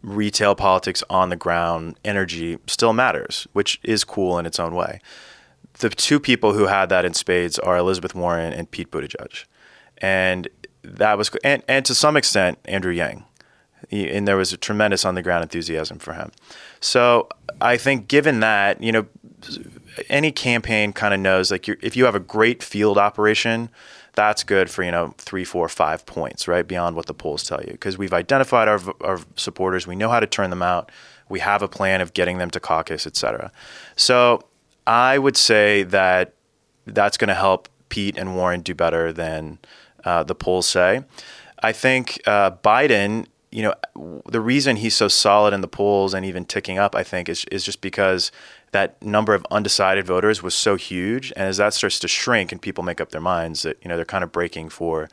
retail 0.03 0.55
politics 0.55 1.03
on 1.09 1.31
the 1.31 1.37
ground, 1.37 1.99
energy 2.05 2.59
still 2.67 2.93
matters, 2.93 3.49
which 3.55 3.81
is 3.83 4.05
cool 4.05 4.39
in 4.39 4.45
its 4.45 4.61
own 4.61 4.75
way. 4.75 5.01
The 5.79 5.89
two 5.89 6.21
people 6.21 6.53
who 6.53 6.67
had 6.67 6.91
that 6.91 7.07
in 7.07 7.15
spades 7.15 7.59
are 7.59 7.79
Elizabeth 7.79 8.15
Warren 8.15 8.53
and 8.53 8.71
Pete 8.71 8.91
Buttigieg, 8.91 9.47
and 10.03 10.49
that 10.83 11.19
was 11.19 11.31
and, 11.45 11.63
and 11.69 11.85
to 11.87 11.95
some 11.95 12.17
extent 12.17 12.59
Andrew 12.65 12.93
Yang, 12.93 13.25
and 13.91 14.27
there 14.27 14.37
was 14.37 14.53
a 14.53 14.57
tremendous 14.57 15.05
on 15.05 15.15
the 15.15 15.23
ground 15.23 15.43
enthusiasm 15.43 15.99
for 15.99 16.15
him. 16.15 16.31
So 16.81 17.29
I 17.61 17.77
think 17.77 18.09
given 18.09 18.41
that 18.41 18.83
you 18.83 18.93
know 18.93 19.07
any 20.09 20.33
campaign 20.33 20.93
kind 20.93 21.15
of 21.15 21.21
knows 21.21 21.51
like 21.51 21.69
if 21.69 21.97
you 21.97 22.05
have 22.05 22.15
a 22.15 22.21
great 22.21 22.63
field 22.63 22.99
operation 22.99 23.71
that's 24.15 24.43
good 24.43 24.71
for 24.71 24.83
you 24.83 24.91
know 24.91 25.15
three, 25.19 25.45
four, 25.45 25.69
five 25.69 26.05
points, 26.07 26.49
right 26.49 26.67
beyond 26.67 26.97
what 26.97 27.07
the 27.07 27.15
polls 27.15 27.45
tell 27.45 27.61
you, 27.63 27.73
because 27.73 27.97
we've 27.97 28.13
identified 28.13 28.69
our 28.69 28.81
our 29.03 29.21
supporters, 29.37 29.87
we 29.87 29.97
know 29.97 30.09
how 30.09 30.21
to 30.21 30.27
turn 30.27 30.51
them 30.51 30.63
out, 30.63 30.91
we 31.29 31.41
have 31.41 31.63
a 31.63 31.69
plan 31.69 32.01
of 32.01 32.13
getting 32.13 32.39
them 32.39 32.51
to 32.51 32.61
caucus, 32.61 33.07
et 33.07 33.17
cetera. 33.17 33.53
So 33.97 34.43
I 34.87 35.19
would 35.19 35.37
say 35.37 35.85
that 35.85 36.35
that's 36.87 37.17
going 37.17 37.29
to 37.29 37.35
help 37.35 37.69
Pete 37.89 38.19
and 38.19 38.35
Warren 38.35 38.63
do 38.63 38.75
better 38.75 39.13
than 39.13 39.59
uh, 40.05 40.23
the 40.23 40.35
polls 40.35 40.67
say. 40.67 41.05
I 41.63 41.73
think 41.73 42.21
uh, 42.27 42.53
Biden, 42.53 43.27
you 43.51 43.63
know, 43.63 43.75
the 44.29 44.41
reason 44.41 44.77
he's 44.77 44.95
so 44.95 45.09
solid 45.09 45.53
in 45.53 45.61
the 45.61 45.69
polls 45.69 46.15
and 46.15 46.25
even 46.25 46.45
ticking 46.45 46.79
up, 46.79 46.95
I 46.95 47.03
think, 47.03 47.29
is 47.29 47.45
is 47.47 47.65
just 47.65 47.81
because 47.81 48.33
that 48.73 49.03
number 49.03 49.35
of 49.35 49.45
undecided 49.51 50.07
voters 50.07 50.43
was 50.43 50.55
so 50.55 50.77
huge. 50.77 51.33
And 51.37 51.49
as 51.49 51.57
that 51.57 51.75
starts 51.75 51.99
to 52.01 52.09
shrink 52.09 52.53
and 52.53 52.63
people 52.63 52.85
make 52.85 53.01
up 53.01 53.11
their 53.11 53.21
minds 53.21 53.63
that, 53.63 53.79
you 53.83 53.89
know, 53.89 53.97
they're 53.97 54.05
kind 54.05 54.25
of 54.25 54.31
breaking 54.31 54.69
for 54.69 55.09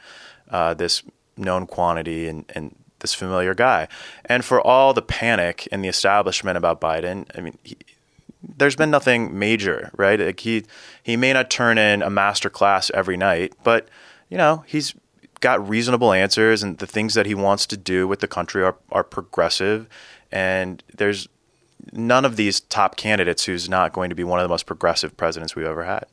uh, 0.50 0.74
this 0.76 1.04
known 1.36 1.66
quantity 1.66 2.28
and, 2.28 2.46
and 2.54 2.76
this 3.00 3.14
familiar 3.14 3.54
guy. 3.54 3.88
And 4.26 4.46
for 4.46 4.62
all 4.62 4.94
the 4.94 5.02
panic 5.02 5.68
in 5.72 5.82
the 5.82 5.90
establishment 5.90 6.58
about 6.58 6.80
Biden, 6.80 7.26
I 7.36 7.42
mean, 7.42 7.58
he, 7.64 7.78
there's 8.58 8.76
been 8.76 8.92
nothing 8.92 9.38
major, 9.38 9.90
right? 9.98 10.20
Like 10.20 10.40
he 10.40 10.64
he 11.04 11.18
may 11.18 11.34
not 11.34 11.50
turn 11.50 11.78
in 11.78 12.02
a 12.02 12.10
master 12.10 12.50
class 12.50 12.92
every 12.94 13.18
night, 13.18 13.54
but 13.64 13.90
you 14.30 14.38
know 14.38 14.64
he's 14.68 14.94
got 15.40 15.68
reasonable 15.68 16.14
answers, 16.14 16.64
and 16.64 16.78
the 16.80 16.88
things 16.88 17.14
that 17.14 17.26
he 17.26 17.36
wants 17.36 17.66
to 17.68 17.78
do 17.78 18.08
with 18.08 18.20
the 18.20 18.28
country 18.28 18.64
are 18.64 18.76
are 18.92 19.04
progressive. 19.04 19.88
And 20.32 20.84
there's 20.94 21.28
none 21.94 22.26
of 22.26 22.36
these 22.36 22.60
top 22.60 22.98
candidates 22.98 23.46
who's 23.46 23.70
not 23.70 23.94
going 23.94 24.10
to 24.10 24.16
be 24.16 24.24
one 24.24 24.40
of 24.40 24.44
the 24.44 24.50
most 24.50 24.66
progressive 24.66 25.16
presidents 25.16 25.56
we've 25.56 25.66
ever 25.66 25.84
had. 25.84 26.06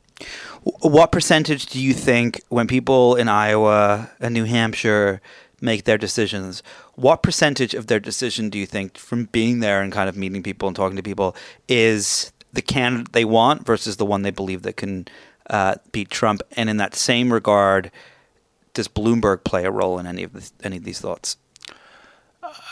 What 0.63 1.11
percentage 1.11 1.65
do 1.65 1.81
you 1.81 1.93
think 1.93 2.41
when 2.49 2.67
people 2.67 3.15
in 3.15 3.27
Iowa 3.27 4.09
and 4.19 4.33
New 4.33 4.45
Hampshire 4.45 5.21
make 5.59 5.83
their 5.83 5.97
decisions, 5.97 6.63
what 6.93 7.21
percentage 7.21 7.73
of 7.73 7.87
their 7.87 7.99
decision 7.99 8.49
do 8.49 8.57
you 8.57 8.65
think 8.65 8.97
from 8.97 9.25
being 9.25 9.59
there 9.59 9.81
and 9.81 9.91
kind 9.91 10.07
of 10.07 10.15
meeting 10.15 10.43
people 10.43 10.67
and 10.67 10.75
talking 10.75 10.95
to 10.95 11.03
people 11.03 11.35
is 11.67 12.31
the 12.53 12.61
candidate 12.61 13.11
they 13.11 13.25
want 13.25 13.65
versus 13.65 13.97
the 13.97 14.05
one 14.05 14.21
they 14.21 14.31
believe 14.31 14.61
that 14.61 14.77
can 14.77 15.07
uh, 15.49 15.75
beat 15.91 16.09
Trump? 16.09 16.41
And 16.53 16.69
in 16.69 16.77
that 16.77 16.95
same 16.95 17.31
regard, 17.31 17.91
does 18.73 18.87
Bloomberg 18.87 19.43
play 19.43 19.65
a 19.65 19.71
role 19.71 19.99
in 19.99 20.05
any 20.05 20.23
of 20.23 20.33
this, 20.33 20.53
any 20.63 20.77
of 20.77 20.83
these 20.83 20.99
thoughts? 20.99 21.37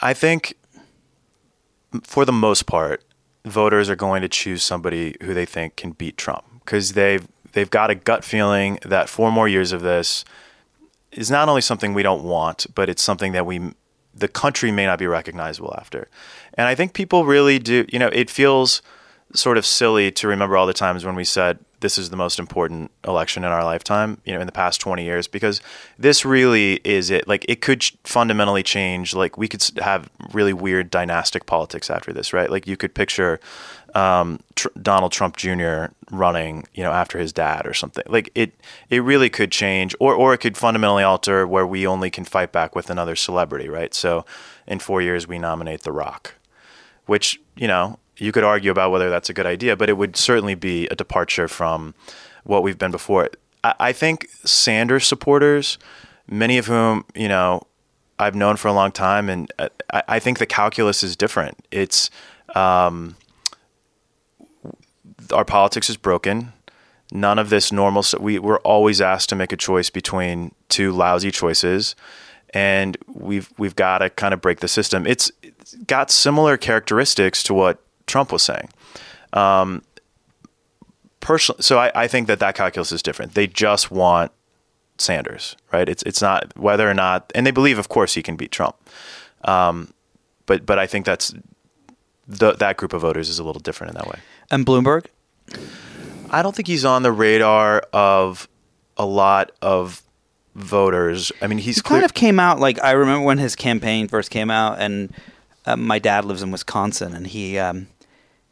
I 0.01 0.13
think 0.13 0.55
for 2.03 2.25
the 2.25 2.31
most 2.31 2.65
part, 2.65 3.03
voters 3.45 3.89
are 3.89 3.95
going 3.95 4.21
to 4.21 4.29
choose 4.29 4.63
somebody 4.63 5.15
who 5.21 5.33
they 5.33 5.45
think 5.45 5.75
can 5.75 5.91
beat 5.91 6.17
Trump 6.17 6.43
because 6.59 6.93
they've 6.93 7.27
they've 7.53 7.69
got 7.69 7.89
a 7.89 7.95
gut 7.95 8.23
feeling 8.23 8.79
that 8.83 9.09
four 9.09 9.31
more 9.31 9.47
years 9.47 9.71
of 9.71 9.81
this 9.81 10.25
is 11.11 11.29
not 11.29 11.49
only 11.49 11.61
something 11.61 11.93
we 11.93 12.03
don't 12.03 12.23
want, 12.23 12.65
but 12.73 12.89
it's 12.89 13.01
something 13.01 13.31
that 13.33 13.45
we 13.45 13.61
the 14.15 14.27
country 14.27 14.71
may 14.71 14.85
not 14.85 14.99
be 14.99 15.07
recognizable 15.07 15.73
after. 15.77 16.07
And 16.55 16.67
I 16.67 16.75
think 16.75 16.93
people 16.93 17.25
really 17.25 17.59
do. 17.59 17.85
You 17.89 17.99
know, 17.99 18.09
it 18.09 18.29
feels 18.29 18.81
sort 19.33 19.57
of 19.57 19.65
silly 19.65 20.11
to 20.11 20.27
remember 20.27 20.57
all 20.57 20.65
the 20.65 20.73
times 20.73 21.05
when 21.05 21.15
we 21.15 21.23
said 21.23 21.59
this 21.83 21.97
is 21.97 22.09
the 22.09 22.15
most 22.15 22.39
important 22.39 22.89
election 23.05 23.43
in 23.43 23.51
our 23.51 23.63
lifetime, 23.63 24.17
you 24.25 24.33
know, 24.33 24.39
in 24.39 24.45
the 24.45 24.53
past 24.53 24.79
20 24.79 25.03
years, 25.03 25.27
because 25.27 25.61
this 25.99 26.23
really 26.23 26.79
is 26.83 27.11
it. 27.11 27.27
Like, 27.27 27.45
it 27.47 27.61
could 27.61 27.83
fundamentally 28.05 28.63
change. 28.63 29.13
Like, 29.13 29.37
we 29.37 29.47
could 29.47 29.61
have 29.79 30.09
really 30.31 30.53
weird 30.53 30.89
dynastic 30.89 31.45
politics 31.45 31.89
after 31.89 32.13
this, 32.13 32.31
right? 32.31 32.49
Like, 32.49 32.65
you 32.65 32.77
could 32.77 32.95
picture 32.95 33.39
um, 33.93 34.39
tr- 34.55 34.69
Donald 34.81 35.11
Trump 35.11 35.35
Jr. 35.35 35.87
running, 36.09 36.65
you 36.73 36.83
know, 36.83 36.91
after 36.91 37.19
his 37.19 37.33
dad 37.33 37.67
or 37.67 37.73
something. 37.73 38.05
Like, 38.07 38.31
it 38.33 38.53
it 38.89 39.03
really 39.03 39.29
could 39.29 39.51
change, 39.51 39.93
or 39.99 40.15
or 40.15 40.33
it 40.33 40.39
could 40.39 40.57
fundamentally 40.57 41.03
alter 41.03 41.45
where 41.45 41.67
we 41.67 41.85
only 41.85 42.09
can 42.09 42.23
fight 42.23 42.51
back 42.51 42.75
with 42.75 42.89
another 42.89 43.15
celebrity, 43.15 43.67
right? 43.67 43.93
So, 43.93 44.25
in 44.65 44.79
four 44.79 45.01
years, 45.01 45.27
we 45.27 45.37
nominate 45.37 45.83
The 45.83 45.91
Rock, 45.91 46.35
which 47.05 47.41
you 47.55 47.67
know 47.67 47.99
you 48.17 48.31
could 48.31 48.43
argue 48.43 48.71
about 48.71 48.91
whether 48.91 49.09
that's 49.09 49.29
a 49.29 49.33
good 49.33 49.45
idea, 49.45 49.75
but 49.75 49.89
it 49.89 49.93
would 49.93 50.15
certainly 50.15 50.55
be 50.55 50.87
a 50.87 50.95
departure 50.95 51.47
from 51.47 51.95
what 52.43 52.63
we've 52.63 52.77
been 52.77 52.91
before. 52.91 53.29
I, 53.63 53.73
I 53.79 53.91
think 53.93 54.27
Sanders 54.45 55.05
supporters, 55.05 55.77
many 56.27 56.57
of 56.57 56.67
whom, 56.67 57.05
you 57.15 57.27
know, 57.27 57.63
I've 58.19 58.35
known 58.35 58.57
for 58.57 58.67
a 58.67 58.73
long 58.73 58.91
time, 58.91 59.29
and 59.29 59.51
I, 59.91 60.03
I 60.07 60.19
think 60.19 60.37
the 60.39 60.45
calculus 60.45 61.03
is 61.03 61.15
different. 61.15 61.65
It's 61.71 62.09
um, 62.55 63.15
our 65.33 65.45
politics 65.45 65.89
is 65.89 65.97
broken. 65.97 66.53
None 67.11 67.39
of 67.39 67.49
this 67.49 67.71
normal. 67.71 68.03
We 68.19 68.39
we're 68.39 68.59
always 68.59 69.01
asked 69.01 69.29
to 69.29 69.35
make 69.35 69.51
a 69.51 69.57
choice 69.57 69.89
between 69.89 70.53
two 70.69 70.91
lousy 70.91 71.31
choices, 71.31 71.95
and 72.53 72.97
we've 73.07 73.51
we've 73.57 73.75
got 73.75 73.99
to 73.99 74.09
kind 74.09 74.33
of 74.33 74.41
break 74.41 74.59
the 74.59 74.67
system. 74.67 75.05
It's 75.05 75.31
got 75.87 76.11
similar 76.11 76.55
characteristics 76.55 77.43
to 77.43 77.53
what 77.53 77.83
Trump 78.07 78.31
was 78.31 78.43
saying. 78.43 78.69
Um, 79.33 79.83
personally, 81.19 81.61
so 81.61 81.79
I, 81.79 81.91
I 81.95 82.07
think 82.07 82.27
that 82.27 82.39
that 82.39 82.55
calculus 82.55 82.91
is 82.91 83.01
different. 83.01 83.33
They 83.33 83.47
just 83.47 83.89
want 83.91 84.31
Sanders, 84.99 85.55
right? 85.71 85.89
It's 85.89 86.03
it's 86.03 86.21
not 86.21 86.55
whether 86.57 86.89
or 86.89 86.93
not, 86.93 87.31
and 87.33 87.47
they 87.47 87.51
believe, 87.51 87.79
of 87.79 87.89
course, 87.89 88.13
he 88.13 88.21
can 88.21 88.35
beat 88.35 88.51
Trump. 88.51 88.75
Um, 89.43 89.93
but 90.45 90.65
but 90.65 90.77
I 90.77 90.85
think 90.85 91.05
that's 91.05 91.33
the, 92.27 92.53
that 92.53 92.77
group 92.77 92.93
of 92.93 93.01
voters 93.01 93.29
is 93.29 93.39
a 93.39 93.43
little 93.43 93.59
different 93.59 93.91
in 93.91 93.95
that 93.95 94.07
way. 94.07 94.19
And 94.51 94.65
Bloomberg, 94.65 95.07
I 96.29 96.41
don't 96.41 96.55
think 96.55 96.67
he's 96.67 96.85
on 96.85 97.03
the 97.03 97.11
radar 97.11 97.83
of 97.91 98.47
a 98.97 99.05
lot 99.05 99.51
of 99.61 100.03
voters. 100.55 101.31
I 101.41 101.47
mean, 101.47 101.57
he's 101.57 101.77
he 101.77 101.81
clear- 101.81 102.01
kind 102.01 102.05
of 102.05 102.13
came 102.13 102.39
out 102.39 102.59
like 102.59 102.81
I 102.83 102.91
remember 102.91 103.25
when 103.25 103.39
his 103.39 103.55
campaign 103.55 104.07
first 104.07 104.29
came 104.29 104.51
out, 104.51 104.79
and 104.79 105.13
uh, 105.65 105.75
my 105.75 105.99
dad 105.99 106.25
lives 106.25 106.43
in 106.43 106.51
Wisconsin, 106.51 107.13
and 107.13 107.27
he 107.27 107.57
um, 107.57 107.87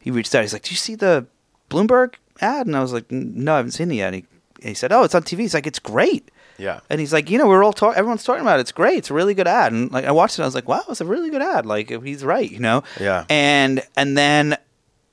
he 0.02 0.10
reached 0.10 0.34
out. 0.34 0.42
He's 0.42 0.52
like, 0.52 0.62
"Do 0.62 0.72
you 0.72 0.76
see 0.76 0.94
the 0.94 1.26
Bloomberg 1.70 2.14
ad?" 2.40 2.66
And 2.66 2.76
I 2.76 2.80
was 2.80 2.92
like, 2.92 3.10
"No, 3.10 3.54
I 3.54 3.56
haven't 3.56 3.72
seen 3.72 3.90
it 3.90 3.94
yet." 3.94 4.12
And 4.12 4.16
he, 4.16 4.68
he 4.68 4.74
said, 4.74 4.92
"Oh, 4.92 5.04
it's 5.04 5.14
on 5.14 5.22
TV." 5.22 5.40
He's 5.40 5.54
like, 5.54 5.66
"It's 5.66 5.78
great." 5.78 6.30
Yeah. 6.58 6.80
And 6.90 7.00
he's 7.00 7.12
like, 7.12 7.30
you 7.30 7.38
know, 7.38 7.48
we're 7.48 7.64
all 7.64 7.72
talking. 7.72 7.98
Everyone's 7.98 8.24
talking 8.24 8.42
about 8.42 8.58
it. 8.58 8.62
It's 8.62 8.72
great. 8.72 8.98
It's 8.98 9.10
a 9.10 9.14
really 9.14 9.34
good 9.34 9.48
ad. 9.48 9.72
And 9.72 9.90
like, 9.90 10.04
I 10.04 10.12
watched 10.12 10.38
it. 10.38 10.42
I 10.42 10.44
was 10.44 10.54
like, 10.54 10.68
wow, 10.68 10.84
it's 10.88 11.00
a 11.00 11.04
really 11.04 11.30
good 11.30 11.42
ad. 11.42 11.66
Like, 11.66 11.90
he's 11.90 12.24
right. 12.24 12.50
You 12.50 12.60
know. 12.60 12.84
Yeah. 13.00 13.24
And 13.28 13.82
and 13.96 14.16
then, 14.16 14.56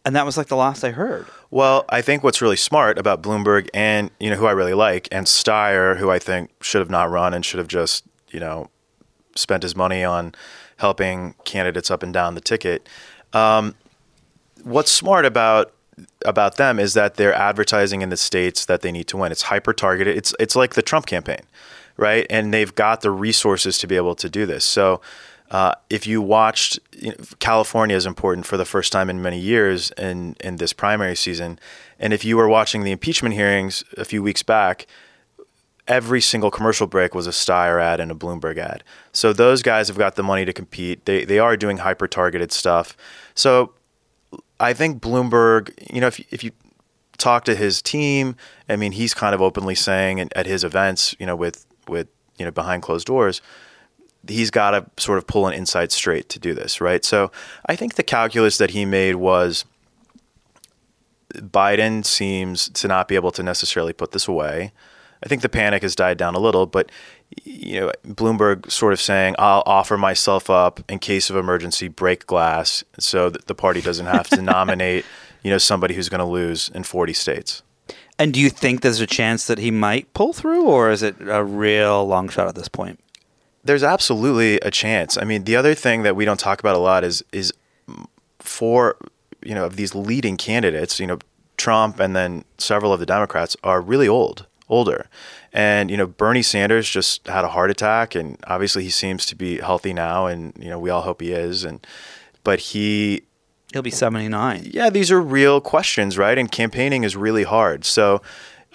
and 0.06 0.16
that 0.16 0.26
was 0.26 0.38
like 0.38 0.48
the 0.48 0.56
last 0.56 0.84
I 0.84 0.92
heard. 0.92 1.26
Well, 1.52 1.86
I 1.90 2.02
think 2.02 2.24
what's 2.24 2.42
really 2.42 2.56
smart 2.56 3.00
about 3.00 3.24
Bloomberg 3.24 3.70
and 3.74 4.12
you 4.20 4.30
know 4.30 4.36
who 4.36 4.46
I 4.46 4.52
really 4.52 4.74
like 4.74 5.08
and 5.12 5.26
Steyer, 5.26 5.98
who 5.98 6.12
I 6.12 6.20
think 6.20 6.52
should 6.62 6.80
have 6.80 6.90
not 6.90 7.10
run 7.10 7.34
and 7.34 7.44
should 7.44 7.58
have 7.58 7.68
just 7.68 8.06
you 8.30 8.40
know 8.40 8.70
spent 9.36 9.64
his 9.64 9.76
money 9.76 10.04
on 10.04 10.36
helping 10.78 11.34
candidates 11.46 11.90
up 11.90 12.04
and 12.04 12.14
down 12.14 12.36
the 12.36 12.42
ticket. 12.42 12.88
Um, 13.34 13.76
what's 14.64 14.92
smart 14.92 15.26
about 15.26 15.74
about 16.26 16.58
them 16.58 16.80
is 16.80 16.94
that 16.94 17.16
they're 17.16 17.34
advertising 17.34 18.02
in 18.02 18.10
the 18.10 18.18
states 18.18 18.66
that 18.66 18.82
they 18.82 18.92
need 18.92 19.08
to 19.08 19.18
win. 19.18 19.32
It's 19.32 19.44
hyper 19.44 19.74
targeted. 19.74 20.18
It's 20.18 20.34
it's 20.40 20.56
like 20.56 20.76
the 20.76 20.82
Trump 20.82 21.06
campaign, 21.06 21.42
right? 21.98 22.26
And 22.30 22.54
they've 22.54 22.74
got 22.74 23.02
the 23.02 23.12
resources 23.12 23.78
to 23.80 23.88
be 23.88 23.96
able 23.96 24.16
to 24.16 24.30
do 24.30 24.46
this. 24.46 24.66
So. 24.66 25.02
Uh, 25.52 25.74
if 25.90 26.06
you 26.06 26.22
watched, 26.22 26.78
you 26.92 27.10
know, 27.10 27.16
California 27.40 27.96
is 27.96 28.06
important 28.06 28.46
for 28.46 28.56
the 28.56 28.66
first 28.66 28.92
time 28.92 29.10
in 29.10 29.20
many 29.20 29.40
years 29.40 29.90
in 29.98 30.36
in 30.42 30.58
this 30.58 30.74
primary 30.74 31.16
season, 31.16 31.58
and 31.98 32.14
if 32.14 32.24
you 32.24 32.38
were 32.38 32.48
watching 32.48 32.84
the 32.84 32.92
impeachment 32.92 33.34
hearings 33.34 33.84
a 33.98 34.06
few 34.06 34.22
weeks 34.22 34.44
back, 34.44 34.86
every 35.88 36.22
single 36.22 36.52
commercial 36.52 36.86
break 36.86 37.16
was 37.16 37.26
a 37.26 37.32
Steyer 37.32 37.82
ad 37.82 38.00
and 38.00 38.12
a 38.12 38.16
Bloomberg 38.16 38.60
ad. 38.60 38.84
So 39.12 39.34
those 39.34 39.64
guys 39.64 39.88
have 39.88 39.98
got 39.98 40.16
the 40.16 40.22
money 40.22 40.46
to 40.46 40.54
compete. 40.54 41.06
They 41.06 41.26
they 41.26 41.40
are 41.40 41.58
doing 41.58 41.78
hyper 41.78 42.08
targeted 42.08 42.52
stuff. 42.52 42.96
So 43.34 43.74
I 44.60 44.74
think 44.74 45.02
Bloomberg, 45.02 45.74
you 45.94 46.02
know, 46.02 46.08
if 46.08 46.20
if 46.32 46.44
you 46.44 46.52
talk 47.18 47.46
to 47.46 47.56
his 47.56 47.82
team, 47.82 48.36
I 48.68 48.76
mean, 48.76 48.94
he's 48.94 49.14
kind 49.14 49.36
of 49.36 49.42
openly 49.42 49.76
saying 49.76 50.28
at 50.36 50.46
his 50.46 50.64
events, 50.64 51.16
you 51.20 51.26
know, 51.26 51.36
with 51.36 51.66
with 51.88 52.08
you 52.38 52.46
know 52.46 52.52
behind 52.52 52.82
closed 52.82 53.08
doors, 53.08 53.42
he's 54.28 54.52
got 54.52 54.72
to 54.72 54.86
sort 54.98 55.18
of 55.18 55.28
pull 55.28 55.48
an 55.48 55.54
inside 55.54 55.92
straight 55.92 56.30
to 56.30 56.40
do 56.40 56.54
this, 56.54 56.82
right? 56.82 57.06
So 57.06 57.32
I 57.66 57.76
think 57.76 57.96
the 57.96 58.04
calculus 58.04 58.58
that 58.58 58.72
he 58.72 58.86
made 58.86 59.16
was 59.16 59.66
Biden 61.34 62.06
seems 62.06 62.70
to 62.70 62.88
not 62.88 63.08
be 63.08 63.16
able 63.16 63.32
to 63.32 63.44
necessarily 63.44 63.94
put 63.94 64.12
this 64.12 64.28
away. 64.28 64.72
I 65.24 65.28
think 65.28 65.42
the 65.42 65.50
panic 65.50 65.84
has 65.84 65.96
died 65.96 66.18
down 66.18 66.36
a 66.36 66.40
little, 66.40 66.66
but 66.66 66.92
you 67.44 67.80
know, 67.80 67.92
Bloomberg 68.08 68.72
sort 68.72 68.94
of 68.94 69.02
saying, 69.02 69.36
"I'll 69.38 69.64
offer 69.66 69.98
myself 69.98 70.50
up 70.50 70.80
in 70.90 71.00
case 71.00 71.30
of 71.30 71.36
emergency, 71.36 71.88
break 71.88 72.26
glass, 72.26 72.84
so 72.98 73.30
that 73.30 73.48
the 73.48 73.56
party 73.56 73.82
doesn't 73.82 74.08
have 74.08 74.30
to 74.30 74.42
nominate, 74.42 75.06
you 75.44 75.52
know, 75.52 75.58
somebody 75.58 75.94
who's 75.94 76.10
going 76.10 76.20
to 76.20 76.26
lose 76.26 76.70
in 76.74 76.84
40 76.84 77.14
states." 77.14 77.62
And 78.18 78.34
do 78.34 78.40
you 78.40 78.50
think 78.50 78.82
there's 78.82 79.00
a 79.00 79.08
chance 79.08 79.48
that 79.48 79.60
he 79.60 79.72
might 79.72 80.14
pull 80.14 80.34
through, 80.34 80.66
or 80.66 80.92
is 80.92 81.04
it 81.04 81.16
a 81.22 81.44
real 81.44 82.06
long 82.06 82.28
shot 82.28 82.48
at 82.48 82.56
this 82.56 82.68
point? 82.68 83.00
There's 83.64 83.84
absolutely 83.84 84.60
a 84.60 84.72
chance. 84.72 85.18
I 85.18 85.24
mean, 85.24 85.44
the 85.44 85.56
other 85.56 85.74
thing 85.74 86.04
that 86.04 86.16
we 86.16 86.26
don't 86.26 86.40
talk 86.40 86.60
about 86.60 86.76
a 86.76 86.80
lot 86.80 87.04
is 87.04 87.24
is 87.32 87.54
for 88.40 88.98
you 89.44 89.54
know 89.54 89.66
of 89.66 89.76
these 89.76 89.94
leading 89.96 90.36
candidates, 90.36 91.00
you 91.00 91.08
know, 91.08 91.20
Trump 91.58 92.00
and 92.00 92.16
then 92.16 92.44
several 92.58 92.92
of 92.92 93.00
the 93.00 93.06
Democrats 93.06 93.56
are 93.64 93.82
really 93.82 94.08
old 94.08 94.48
older. 94.70 95.08
And 95.52 95.90
you 95.90 95.98
know, 95.98 96.08
Bernie 96.08 96.42
Sanders 96.44 96.90
just 96.90 97.28
had 97.28 97.44
a 97.44 97.50
heart 97.50 97.72
attack, 97.72 98.16
and 98.16 98.38
obviously 98.48 98.84
he 98.84 98.90
seems 98.90 99.26
to 99.28 99.36
be 99.36 99.58
healthy 99.58 99.94
now, 99.94 100.28
and 100.28 100.54
you 100.60 100.70
know, 100.70 100.80
we 100.80 100.90
all 100.90 101.02
hope 101.02 101.22
he 101.22 101.32
is. 101.32 101.64
And 101.64 101.86
but 102.44 102.60
he 102.60 103.24
he'll 103.74 103.82
be 103.82 103.92
seventy 103.92 104.28
nine. 104.28 104.70
Yeah, 104.72 104.90
these 104.90 105.12
are 105.12 105.22
real 105.22 105.60
questions, 105.62 106.18
right? 106.18 106.38
And 106.38 106.52
campaigning 106.52 107.04
is 107.04 107.16
really 107.16 107.44
hard. 107.44 107.86
So 107.86 108.22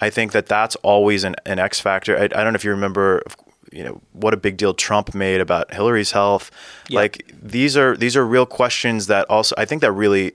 I 0.01 0.09
think 0.09 0.33
that 0.33 0.47
that's 0.47 0.75
always 0.77 1.23
an, 1.23 1.35
an 1.45 1.59
X 1.59 1.79
factor. 1.79 2.17
I, 2.17 2.23
I 2.23 2.27
don't 2.27 2.51
know 2.51 2.55
if 2.55 2.65
you 2.65 2.71
remember, 2.71 3.23
you 3.71 3.83
know, 3.83 4.01
what 4.11 4.33
a 4.33 4.37
big 4.37 4.57
deal 4.57 4.73
Trump 4.73 5.15
made 5.15 5.39
about 5.41 5.73
Hillary's 5.73 6.11
health. 6.11 6.51
Yep. 6.89 6.97
Like 6.97 7.35
these 7.41 7.77
are 7.77 7.95
these 7.95 8.17
are 8.17 8.25
real 8.25 8.45
questions 8.45 9.07
that 9.07 9.29
also 9.29 9.55
I 9.57 9.65
think 9.65 9.81
that 9.81 9.91
really 9.93 10.33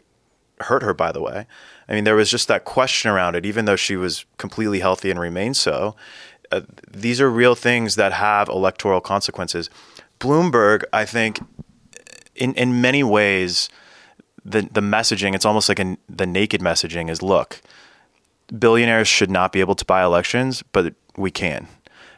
hurt 0.60 0.82
her. 0.82 0.94
By 0.94 1.12
the 1.12 1.20
way, 1.20 1.46
I 1.88 1.92
mean, 1.94 2.04
there 2.04 2.16
was 2.16 2.30
just 2.30 2.48
that 2.48 2.64
question 2.64 3.10
around 3.10 3.34
it, 3.34 3.44
even 3.44 3.64
though 3.64 3.76
she 3.76 3.96
was 3.96 4.24
completely 4.38 4.80
healthy 4.80 5.10
and 5.10 5.20
remained 5.20 5.56
so. 5.56 5.96
Uh, 6.50 6.62
these 6.90 7.20
are 7.20 7.30
real 7.30 7.54
things 7.54 7.94
that 7.94 8.12
have 8.12 8.48
electoral 8.48 9.00
consequences. 9.00 9.70
Bloomberg, 10.18 10.84
I 10.92 11.04
think, 11.04 11.40
in 12.34 12.54
in 12.54 12.80
many 12.80 13.02
ways, 13.02 13.68
the 14.44 14.62
the 14.62 14.80
messaging 14.80 15.34
it's 15.34 15.44
almost 15.44 15.68
like 15.68 15.78
a, 15.78 15.96
the 16.08 16.26
naked 16.26 16.60
messaging 16.60 17.10
is 17.10 17.22
look, 17.22 17.60
billionaires 18.58 19.08
should 19.08 19.30
not 19.30 19.52
be 19.52 19.60
able 19.60 19.74
to 19.76 19.84
buy 19.84 20.02
elections, 20.02 20.62
but 20.72 20.94
we 21.16 21.30
can, 21.30 21.68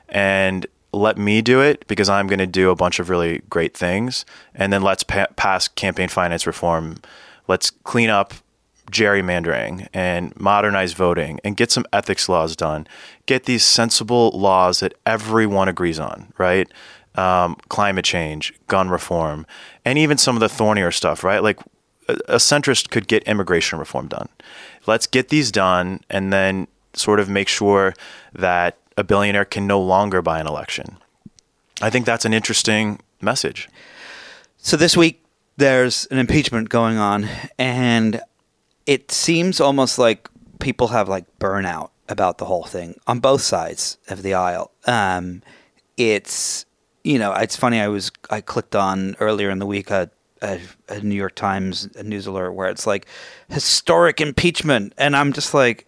and 0.09 0.67
let 0.93 1.17
me 1.17 1.43
do 1.43 1.61
it 1.61 1.87
because 1.87 2.09
I'm 2.09 2.27
going 2.27 2.39
to 2.39 2.47
do 2.47 2.71
a 2.71 2.77
bunch 2.77 2.99
of 2.99 3.09
really 3.09 3.43
great 3.51 3.77
things, 3.77 4.25
and 4.55 4.73
then 4.73 4.83
let's 4.83 5.03
pa- 5.03 5.29
pass 5.37 5.69
campaign 5.69 6.09
finance 6.09 6.47
reform. 6.47 6.97
Let's 7.49 7.71
clean 7.71 8.11
up 8.11 8.35
gerrymandering 8.93 9.89
and 9.93 10.39
modernize 10.39 10.93
voting 10.93 11.41
and 11.43 11.57
get 11.57 11.73
some 11.73 11.85
ethics 11.93 12.29
laws 12.29 12.55
done. 12.55 12.87
Get 13.27 13.45
these 13.45 13.65
sensible 13.65 14.31
laws 14.31 14.81
that 14.81 14.95
everyone 15.05 15.69
agrees 15.69 15.99
on, 15.99 16.33
right? 16.39 16.71
Um, 17.15 17.57
climate 17.69 18.05
change, 18.05 18.55
gun 18.69 18.89
reform, 18.89 19.47
and 19.85 19.99
even 19.99 20.19
some 20.19 20.37
of 20.37 20.41
the 20.41 20.49
thornier 20.49 20.93
stuff, 20.93 21.25
right? 21.25 21.43
Like 21.43 21.59
a, 22.09 22.15
a 22.29 22.37
centrist 22.37 22.91
could 22.91 23.09
get 23.09 23.23
immigration 23.25 23.79
reform 23.79 24.09
done. 24.09 24.29
Let's 24.87 25.07
get 25.07 25.29
these 25.29 25.51
done 25.51 26.01
and 26.09 26.33
then 26.33 26.69
sort 26.95 27.21
of 27.21 27.29
make 27.29 27.49
sure 27.49 27.95
that 28.33 28.79
a 28.97 29.05
billionaire 29.05 29.45
can 29.45 29.67
no 29.67 29.81
longer 29.81 30.23
buy 30.23 30.39
an 30.39 30.47
election. 30.47 30.99
I 31.81 31.91
think 31.91 32.07
that's 32.07 32.25
an 32.25 32.35
interesting 32.35 33.01
message. 33.21 33.69
So 34.59 34.77
this 34.77 34.97
week, 34.97 35.23
there's 35.57 36.07
an 36.07 36.19
impeachment 36.19 36.69
going 36.69 36.97
on, 36.99 37.29
and 37.59 38.21
it 38.87 39.11
seems 39.11 39.61
almost 39.61 39.99
like 39.99 40.29
people 40.59 40.89
have 40.89 41.09
like 41.09 41.25
burnout 41.39 41.91
about 42.09 42.39
the 42.39 42.45
whole 42.45 42.65
thing 42.65 42.95
on 43.07 43.21
both 43.21 43.43
sides 43.43 43.99
of 44.09 44.23
the 44.23 44.35
aisle. 44.35 44.71
Um, 44.87 45.43
it's 45.97 46.65
you 47.05 47.19
know 47.19 47.33
it's 47.35 47.57
funny. 47.57 47.81
I 47.81 47.89
was 47.89 48.11
I 48.31 48.41
clicked 48.41 48.77
on 48.77 49.17
earlier 49.21 49.51
in 49.51 49.59
the 49.59 49.67
week 49.67 49.91
a, 49.91 50.11
a, 50.41 50.61
a 50.89 51.01
New 51.01 51.15
York 51.15 51.35
Times 51.35 51.89
news 52.03 52.27
alert 52.27 52.53
where 52.53 52.69
it's 52.69 52.87
like 52.87 53.07
historic 53.49 54.21
impeachment, 54.21 54.93
and 54.99 55.17
I'm 55.17 55.33
just 55.33 55.55
like, 55.55 55.87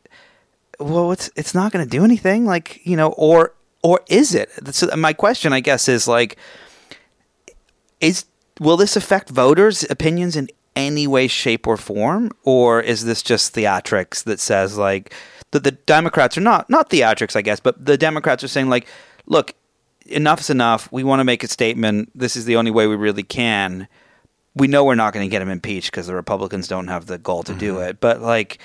well, 0.79 1.13
it's 1.13 1.31
it's 1.37 1.55
not 1.55 1.73
going 1.73 1.85
to 1.85 1.91
do 1.91 2.05
anything. 2.05 2.45
Like 2.45 2.81
you 2.85 2.97
know, 2.97 3.13
or 3.13 3.55
or 3.83 4.01
is 4.09 4.35
it? 4.35 4.51
So 4.75 4.95
my 4.97 5.13
question, 5.13 5.53
I 5.53 5.61
guess, 5.61 5.89
is 5.89 6.09
like, 6.09 6.37
is 8.01 8.25
will 8.61 8.77
this 8.77 8.97
affect 8.97 9.31
voters' 9.31 9.85
opinions 9.91 10.37
in 10.37 10.49
any 10.77 11.07
way, 11.07 11.29
shape, 11.29 11.67
or 11.67 11.77
form, 11.77 12.31
or 12.43 12.81
is 12.81 13.05
this 13.05 13.23
just 13.23 13.55
theatrics 13.55 14.25
that 14.25 14.41
says 14.41 14.77
like 14.77 15.15
that 15.53 15.65
the 15.65 15.71
Democrats 15.73 16.37
are 16.37 16.43
not 16.43 16.69
not 16.69 16.91
theatrics, 16.91 17.37
I 17.37 17.43
guess, 17.43 17.61
but 17.61 17.85
the 17.85 17.97
Democrats 17.97 18.43
are 18.45 18.49
saying 18.49 18.69
like, 18.69 18.87
look, 19.27 19.55
enough 20.07 20.41
is 20.41 20.51
enough. 20.51 20.91
We 20.93 21.05
want 21.05 21.21
to 21.21 21.25
make 21.25 21.45
a 21.45 21.49
statement. 21.49 22.11
This 22.15 22.37
is 22.37 22.45
the 22.45 22.57
only 22.57 22.71
way 22.71 22.87
we 22.87 22.97
really 22.97 23.23
can. 23.23 23.89
We 24.55 24.69
know 24.69 24.85
we're 24.85 24.95
not 24.95 25.13
going 25.13 25.27
to 25.27 25.31
get 25.31 25.43
him 25.43 25.49
impeached 25.49 25.91
because 25.91 26.07
the 26.07 26.15
Republicans 26.15 26.69
don't 26.69 26.89
have 26.89 27.07
the 27.07 27.19
goal 27.19 27.43
to 27.45 27.53
mm-hmm. 27.53 27.59
do 27.59 27.79
it, 27.81 28.01
but 28.01 28.21
like, 28.21 28.59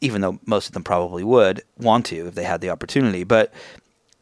even 0.00 0.20
though 0.20 0.38
most 0.46 0.66
of 0.66 0.72
them 0.72 0.84
probably 0.84 1.24
would 1.24 1.62
want 1.76 2.06
to 2.06 2.28
if 2.28 2.34
they 2.34 2.44
had 2.44 2.60
the 2.60 2.70
opportunity, 2.70 3.24
but 3.24 3.52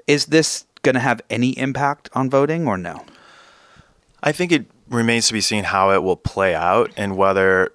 is 0.06 0.26
this 0.26 0.64
going 0.82 0.94
to 0.94 1.00
have 1.00 1.20
any 1.30 1.50
impact 1.58 2.08
on 2.14 2.30
voting 2.30 2.66
or 2.66 2.76
no? 2.76 3.04
I 4.22 4.32
think 4.32 4.50
it 4.50 4.66
remains 4.88 5.26
to 5.28 5.32
be 5.32 5.40
seen 5.40 5.64
how 5.64 5.90
it 5.90 6.02
will 6.02 6.16
play 6.16 6.54
out 6.54 6.90
and 6.96 7.16
whether 7.16 7.72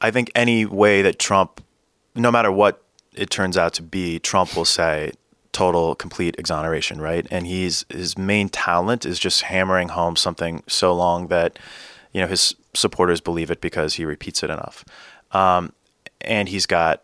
I 0.00 0.10
think 0.10 0.30
any 0.34 0.64
way 0.64 1.02
that 1.02 1.18
Trump, 1.18 1.62
no 2.14 2.30
matter 2.30 2.50
what 2.50 2.82
it 3.14 3.30
turns 3.30 3.56
out 3.56 3.74
to 3.74 3.82
be, 3.82 4.18
Trump 4.18 4.56
will 4.56 4.64
say 4.64 5.12
total 5.52 5.94
complete 5.94 6.36
exoneration, 6.38 7.00
right? 7.00 7.26
And 7.30 7.46
he's 7.46 7.86
his 7.88 8.18
main 8.18 8.48
talent 8.48 9.06
is 9.06 9.18
just 9.18 9.42
hammering 9.42 9.88
home 9.88 10.16
something 10.16 10.62
so 10.66 10.92
long 10.94 11.28
that 11.28 11.58
you 12.12 12.20
know 12.20 12.26
his 12.26 12.54
supporters 12.74 13.20
believe 13.20 13.50
it 13.50 13.60
because 13.60 13.94
he 13.94 14.04
repeats 14.04 14.42
it 14.42 14.50
enough. 14.50 14.84
Um, 15.32 15.72
and 16.20 16.48
he's 16.48 16.66
got 16.66 17.02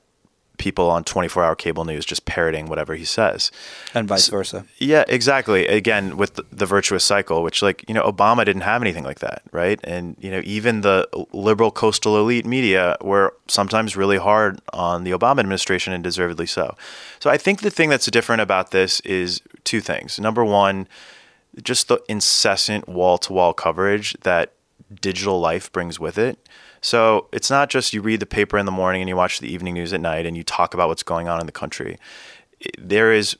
people 0.59 0.91
on 0.91 1.03
24 1.05 1.45
hour 1.45 1.57
cable 1.57 1.85
news 1.85 2.05
just 2.05 2.25
parroting 2.25 2.67
whatever 2.67 2.95
he 2.95 3.05
says. 3.05 3.51
And 3.95 4.07
vice 4.07 4.27
so, 4.27 4.33
versa. 4.33 4.65
Yeah, 4.79 5.05
exactly. 5.09 5.67
Again, 5.67 6.17
with 6.17 6.35
the, 6.35 6.45
the, 6.53 6.67
virtuous 6.67 7.05
cycle, 7.05 7.43
which, 7.43 7.63
like, 7.63 7.85
you 7.89 7.95
know, 7.95 8.03
Obama 8.03 8.45
didn't 8.45 8.63
have 8.63 8.83
anything 8.83 9.05
like 9.05 9.19
that, 9.21 9.43
right? 9.51 9.81
And, 9.83 10.17
you 10.21 10.31
know, 10.31 10.41
even 10.45 10.83
the 10.83 11.09
liberal 11.33 11.71
coastal 11.71 12.19
elite 12.19 12.47
media 12.47 12.97
were 13.01 13.35
sometimes 13.49 13.97
really 13.97 14.19
hard 14.19 14.61
on 14.73 15.05
the 15.05 15.11
Obama 15.11 15.41
administration 15.41 15.93
and 15.93 16.05
deservedly 16.05 16.47
so. 16.47 16.77
So 17.19 17.31
I 17.31 17.39
think 17.39 17.61
the 17.61 17.71
thing 17.71 17.89
that's 17.89 18.07
different 18.07 18.43
about 18.43 18.71
this 18.71 19.01
is 19.01 19.41
two 19.65 19.81
things. 19.81 20.21
Number 20.21 20.45
one, 20.45 20.87
just 21.63 21.89
the 21.89 22.01
incessant 22.09 22.89
wall 22.89 23.19
to 23.19 23.33
wall 23.33 23.53
coverage 23.53 24.17
that 24.23 24.53
digital 25.01 25.41
life 25.41 25.71
brings 25.73 25.99
with 25.99 26.19
it. 26.19 26.39
So 26.83 27.29
it's 27.33 27.49
not 27.49 27.71
just 27.71 27.95
you 27.95 28.03
read 28.03 28.21
the 28.21 28.27
paper 28.27 28.59
in 28.59 28.67
the 28.67 28.73
morning 28.73 29.01
and 29.01 29.09
you 29.09 29.17
watch 29.17 29.39
the 29.41 29.51
evening 29.51 29.75
news 29.75 29.93
at 29.93 30.01
night 30.01 30.27
and 30.27 30.37
you 30.37 30.43
talk 30.43 30.75
about 30.75 30.89
what's 30.89 31.03
going 31.03 31.29
on 31.29 31.41
in 31.41 31.47
the 31.47 31.53
country. 31.53 31.97
There 32.79 33.13
is 33.13 33.37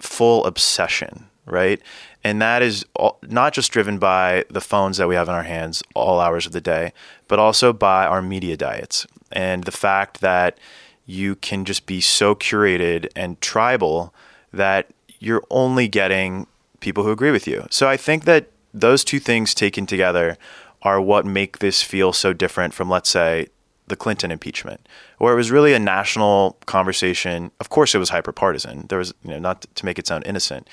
full 0.00 0.44
obsession, 0.46 1.26
right? 1.46 1.80
And 2.24 2.40
that 2.42 2.62
is 2.62 2.84
not 3.22 3.52
just 3.52 3.70
driven 3.70 3.98
by 3.98 4.44
the 4.50 4.60
phones 4.60 4.96
that 4.96 5.06
we 5.06 5.14
have 5.14 5.28
in 5.28 5.34
our 5.34 5.44
hands 5.44 5.82
all 5.94 6.18
hours 6.18 6.46
of 6.46 6.52
the 6.52 6.60
day, 6.60 6.92
but 7.28 7.38
also 7.38 7.72
by 7.72 8.06
our 8.06 8.22
media 8.22 8.56
diets 8.56 9.06
and 9.30 9.64
the 9.64 9.72
fact 9.72 10.20
that 10.20 10.58
you 11.04 11.36
can 11.36 11.64
just 11.64 11.86
be 11.86 12.00
so 12.00 12.34
curated 12.34 13.08
and 13.14 13.40
tribal 13.40 14.14
that 14.52 14.88
you're 15.20 15.44
only 15.50 15.88
getting 15.88 16.46
people 16.80 17.04
who 17.04 17.10
agree 17.10 17.30
with 17.30 17.46
you. 17.46 17.66
So 17.70 17.88
I 17.88 17.96
think 17.96 18.24
that 18.24 18.48
those 18.72 19.04
two 19.04 19.18
things 19.18 19.54
taken 19.54 19.86
together 19.86 20.36
are 20.82 21.00
what 21.00 21.26
make 21.26 21.58
this 21.58 21.82
feel 21.82 22.12
so 22.12 22.32
different 22.32 22.72
from, 22.74 22.88
let's 22.88 23.10
say, 23.10 23.48
the 23.88 23.96
Clinton 23.96 24.30
impeachment, 24.30 24.86
where 25.18 25.32
it 25.32 25.36
was 25.36 25.50
really 25.50 25.72
a 25.72 25.78
national 25.78 26.56
conversation. 26.66 27.50
Of 27.58 27.70
course, 27.70 27.94
it 27.94 27.98
was 27.98 28.10
hyper 28.10 28.32
partisan. 28.32 28.86
There 28.88 28.98
was, 28.98 29.14
you 29.24 29.30
know, 29.30 29.38
not 29.38 29.62
to 29.74 29.84
make 29.84 29.98
it 29.98 30.06
sound 30.06 30.24
innocent, 30.26 30.68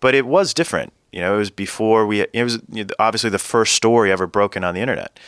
but 0.00 0.14
it 0.14 0.26
was 0.26 0.52
different. 0.52 0.92
You 1.12 1.20
know, 1.20 1.34
it 1.36 1.38
was 1.38 1.50
before 1.50 2.06
we. 2.06 2.22
It 2.32 2.42
was 2.42 2.58
obviously 2.98 3.30
the 3.30 3.38
first 3.38 3.74
story 3.74 4.10
ever 4.12 4.26
broken 4.26 4.64
on 4.64 4.74
the 4.74 4.80
internet, 4.80 5.18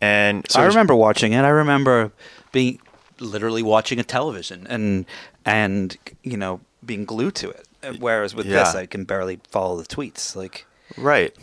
and 0.00 0.46
so 0.48 0.60
I 0.62 0.66
was- 0.66 0.74
remember 0.74 0.94
watching 0.94 1.32
it. 1.32 1.40
I 1.42 1.48
remember 1.48 2.12
being 2.52 2.78
literally 3.20 3.62
watching 3.62 3.98
a 4.00 4.04
television 4.04 4.66
and 4.70 5.04
and 5.44 5.96
you 6.22 6.36
know 6.36 6.60
being 6.86 7.04
glued 7.04 7.34
to 7.36 7.50
it. 7.50 7.66
Whereas 7.98 8.34
with 8.34 8.46
this, 8.46 8.74
I 8.74 8.86
can 8.86 9.04
barely 9.04 9.40
follow 9.50 9.76
the 9.76 9.84
tweets. 9.86 10.34
Like, 10.34 10.64
Right. 10.96 11.34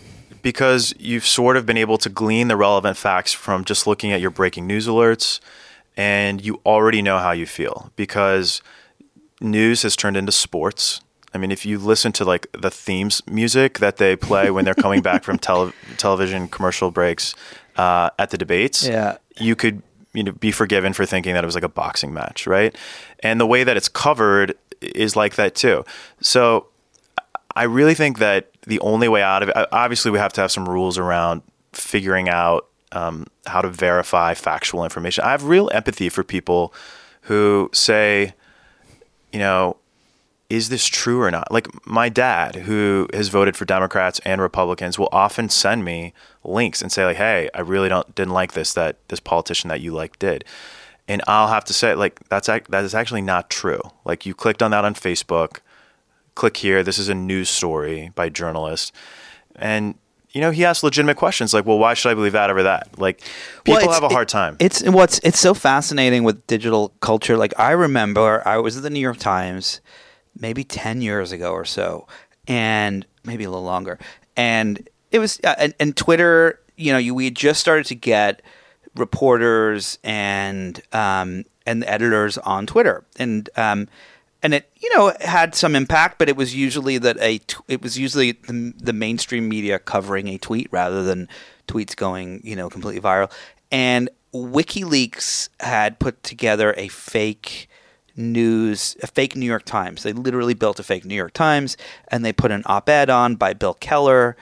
Because 0.42 0.94
you've 1.00 1.26
sort 1.26 1.58
of 1.58 1.66
been 1.66 1.78
able 1.78 1.98
to 2.00 2.10
glean 2.10 2.48
the 2.48 2.56
relevant 2.58 2.98
facts 2.98 3.34
from 3.34 3.64
just 3.66 3.86
looking 3.88 4.12
at 4.12 4.22
your 4.22 4.32
breaking 4.32 4.66
news 4.68 4.88
alerts, 4.88 5.40
and 5.98 6.44
you 6.44 6.60
already 6.66 7.02
know 7.02 7.18
how 7.20 7.32
you 7.32 7.46
feel 7.46 7.92
because 7.96 8.62
news 9.40 9.84
has 9.84 9.96
turned 9.96 10.18
into 10.18 10.32
sports. 10.32 11.02
I 11.34 11.38
mean, 11.38 11.52
if 11.52 11.66
you 11.66 11.78
listen 11.78 12.12
to 12.14 12.26
like 12.26 12.48
the 12.52 12.70
themes 12.72 13.22
music 13.28 13.80
that 13.80 13.98
they 13.98 14.16
play 14.16 14.52
when 14.52 14.66
they're 14.66 14.74
coming 14.74 15.02
back 15.02 15.24
from 15.24 15.38
tele- 15.48 15.74
television 15.98 16.48
commercial 16.48 16.92
breaks 16.92 17.36
uh, 17.78 18.10
at 18.20 18.30
the 18.32 18.38
debates, 18.38 18.86
Yeah. 18.88 19.18
you 19.38 19.56
could 19.56 19.82
you 20.14 20.24
know 20.24 20.32
be 20.34 20.52
forgiven 20.52 20.92
for 20.94 21.06
thinking 21.06 21.34
that 21.36 21.44
it 21.44 21.48
was 21.48 21.56
like 21.56 21.64
a 21.64 21.70
boxing 21.70 22.14
match, 22.14 22.46
right? 22.48 22.76
And 23.20 23.40
the 23.40 23.46
way 23.46 23.64
that 23.64 23.78
it's 23.78 23.88
covered 23.90 24.56
is 24.82 25.16
like 25.16 25.36
that 25.36 25.56
too. 25.56 25.86
So 26.20 26.68
I 27.56 27.64
really 27.64 27.94
think 27.96 28.20
that 28.20 28.51
the 28.68 28.80
only 28.80 29.08
way 29.08 29.22
out 29.22 29.44
of 29.44 29.50
it, 29.50 29.56
obviously, 29.72 30.12
we 30.12 30.20
have 30.20 30.34
to 30.34 30.42
have 30.42 30.52
some 30.52 30.68
rules 30.68 30.98
around 30.98 31.42
figuring 31.74 32.30
out 32.30 32.68
um, 32.92 33.28
how 33.46 33.62
to 33.62 33.70
verify 33.70 34.34
factual 34.34 34.84
information. 34.84 35.24
I 35.24 35.32
have 35.32 35.46
real 35.46 35.70
empathy 35.74 36.10
for 36.10 36.24
people 36.24 36.74
who 37.22 37.70
say, 37.74 38.34
you 39.32 39.40
know, 39.40 39.78
is 40.50 40.68
this 40.68 40.86
true 40.86 41.22
or 41.22 41.32
not? 41.32 41.50
Like 41.50 41.68
my 41.88 42.10
dad, 42.10 42.56
who 42.56 43.08
has 43.14 43.30
voted 43.30 43.56
for 43.56 43.64
Democrats 43.64 44.20
and 44.26 44.42
Republicans, 44.42 45.00
will 45.00 45.08
often 45.12 45.48
send 45.48 45.86
me 45.86 46.14
links 46.44 46.82
and 46.82 46.92
say, 46.92 47.06
like, 47.06 47.16
"Hey, 47.16 47.50
I 47.54 47.62
really 47.62 47.88
don't 47.88 48.14
didn't 48.16 48.34
like 48.34 48.52
this 48.52 48.74
that 48.74 48.98
this 49.08 49.22
politician 49.22 49.70
that 49.70 49.80
you 49.80 49.94
like 49.94 50.20
did," 50.20 50.44
and 51.08 51.22
I'll 51.26 51.48
have 51.48 51.64
to 51.66 51.74
say, 51.74 51.96
like, 51.96 52.20
that's 52.28 52.48
that 52.48 52.84
is 52.84 52.94
actually 52.94 53.22
not 53.22 53.50
true. 53.50 53.80
Like 54.04 54.26
you 54.26 54.34
clicked 54.34 54.62
on 54.62 54.72
that 54.72 54.84
on 54.84 54.94
Facebook 54.94 55.60
click 56.36 56.58
here. 56.58 56.84
This 56.84 56.98
is 56.98 57.10
a 57.10 57.16
news 57.16 57.50
story 57.50 58.12
by 58.16 58.30
journalist. 58.30 58.94
And, 59.56 59.96
you 60.32 60.42
know, 60.42 60.52
he 60.52 60.64
asked 60.66 60.84
legitimate 60.84 61.18
questions 61.18 61.54
like, 61.54 61.66
well, 61.66 61.78
why 61.78 61.94
should 61.94 62.10
I 62.10 62.14
believe 62.14 62.32
that 62.32 62.50
over 62.50 62.64
that? 62.64 62.98
Like, 62.98 63.22
people 63.64 63.82
Well, 63.82 63.94
have 63.94 64.04
a 64.04 64.10
hard 64.10 64.30
time. 64.30 64.56
It's 64.60 64.84
what's 64.84 65.20
it's 65.20 65.40
so 65.40 65.54
fascinating 65.54 66.24
with 66.24 66.46
digital 66.48 66.94
culture. 67.02 67.38
Like 67.38 67.54
I 67.60 67.72
remember 67.72 68.42
I 68.48 68.58
was 68.58 68.78
at 68.78 68.84
the 68.84 68.90
New 68.90 69.00
York 69.00 69.18
Times 69.18 69.82
maybe 70.40 70.64
10 70.64 71.02
years 71.02 71.32
ago 71.32 71.52
or 71.52 71.66
so 71.66 72.08
and 72.48 73.06
maybe 73.26 73.44
a 73.44 73.50
little 73.50 73.66
longer. 73.66 74.00
And 74.38 74.88
it 75.12 75.20
was 75.20 75.40
uh, 75.44 75.56
and, 75.58 75.74
and 75.80 75.96
Twitter, 75.98 76.60
you 76.78 76.92
know, 76.92 76.98
you, 76.98 77.14
we 77.14 77.26
had 77.26 77.36
just 77.36 77.60
started 77.60 77.86
to 77.88 77.96
get 77.96 78.42
reporters 78.96 80.00
and 80.04 80.82
um, 80.94 81.46
and 81.66 81.84
editors 81.86 82.38
on 82.40 82.66
Twitter. 82.66 83.04
And 83.18 83.50
um, 83.56 83.88
and 84.44 84.54
it 84.54 84.72
you 84.78 84.96
know 84.96 85.14
had 85.22 85.56
some 85.56 85.76
impact, 85.76 86.18
but 86.18 86.30
it 86.30 86.36
was 86.36 86.56
usually 86.56 86.98
that 86.98 87.18
a 87.20 87.40
t- 87.40 87.58
it 87.68 87.82
was 87.82 87.98
usually 87.98 88.34
the, 88.34 88.74
the 88.78 88.94
mainstream 88.94 89.48
media 89.48 89.80
covering 89.80 90.28
a 90.28 90.38
tweet 90.38 90.68
rather 90.72 91.04
than 91.04 91.28
tweets 91.68 91.96
going 91.96 92.42
you 92.44 92.56
know 92.56 92.70
completely 92.70 93.02
viral. 93.02 93.32
And 93.72 94.10
WikiLeaks 94.34 95.50
had 95.60 96.00
put 96.00 96.24
together 96.24 96.74
a 96.78 96.88
fake 96.88 97.70
news, 98.16 98.98
a 99.02 99.08
fake 99.08 99.36
New 99.36 99.46
York 99.46 99.66
Times. 99.66 100.04
They 100.04 100.14
literally 100.14 100.54
built 100.54 100.80
a 100.80 100.84
fake 100.84 101.06
New 101.06 101.16
York 101.16 101.34
Times, 101.34 101.78
and 102.08 102.24
they 102.26 102.34
put 102.34 102.52
an 102.52 102.64
op-ed 102.66 103.10
on 103.10 103.36
by 103.36 103.54
Bill 103.54 103.74
Keller, 103.76 104.36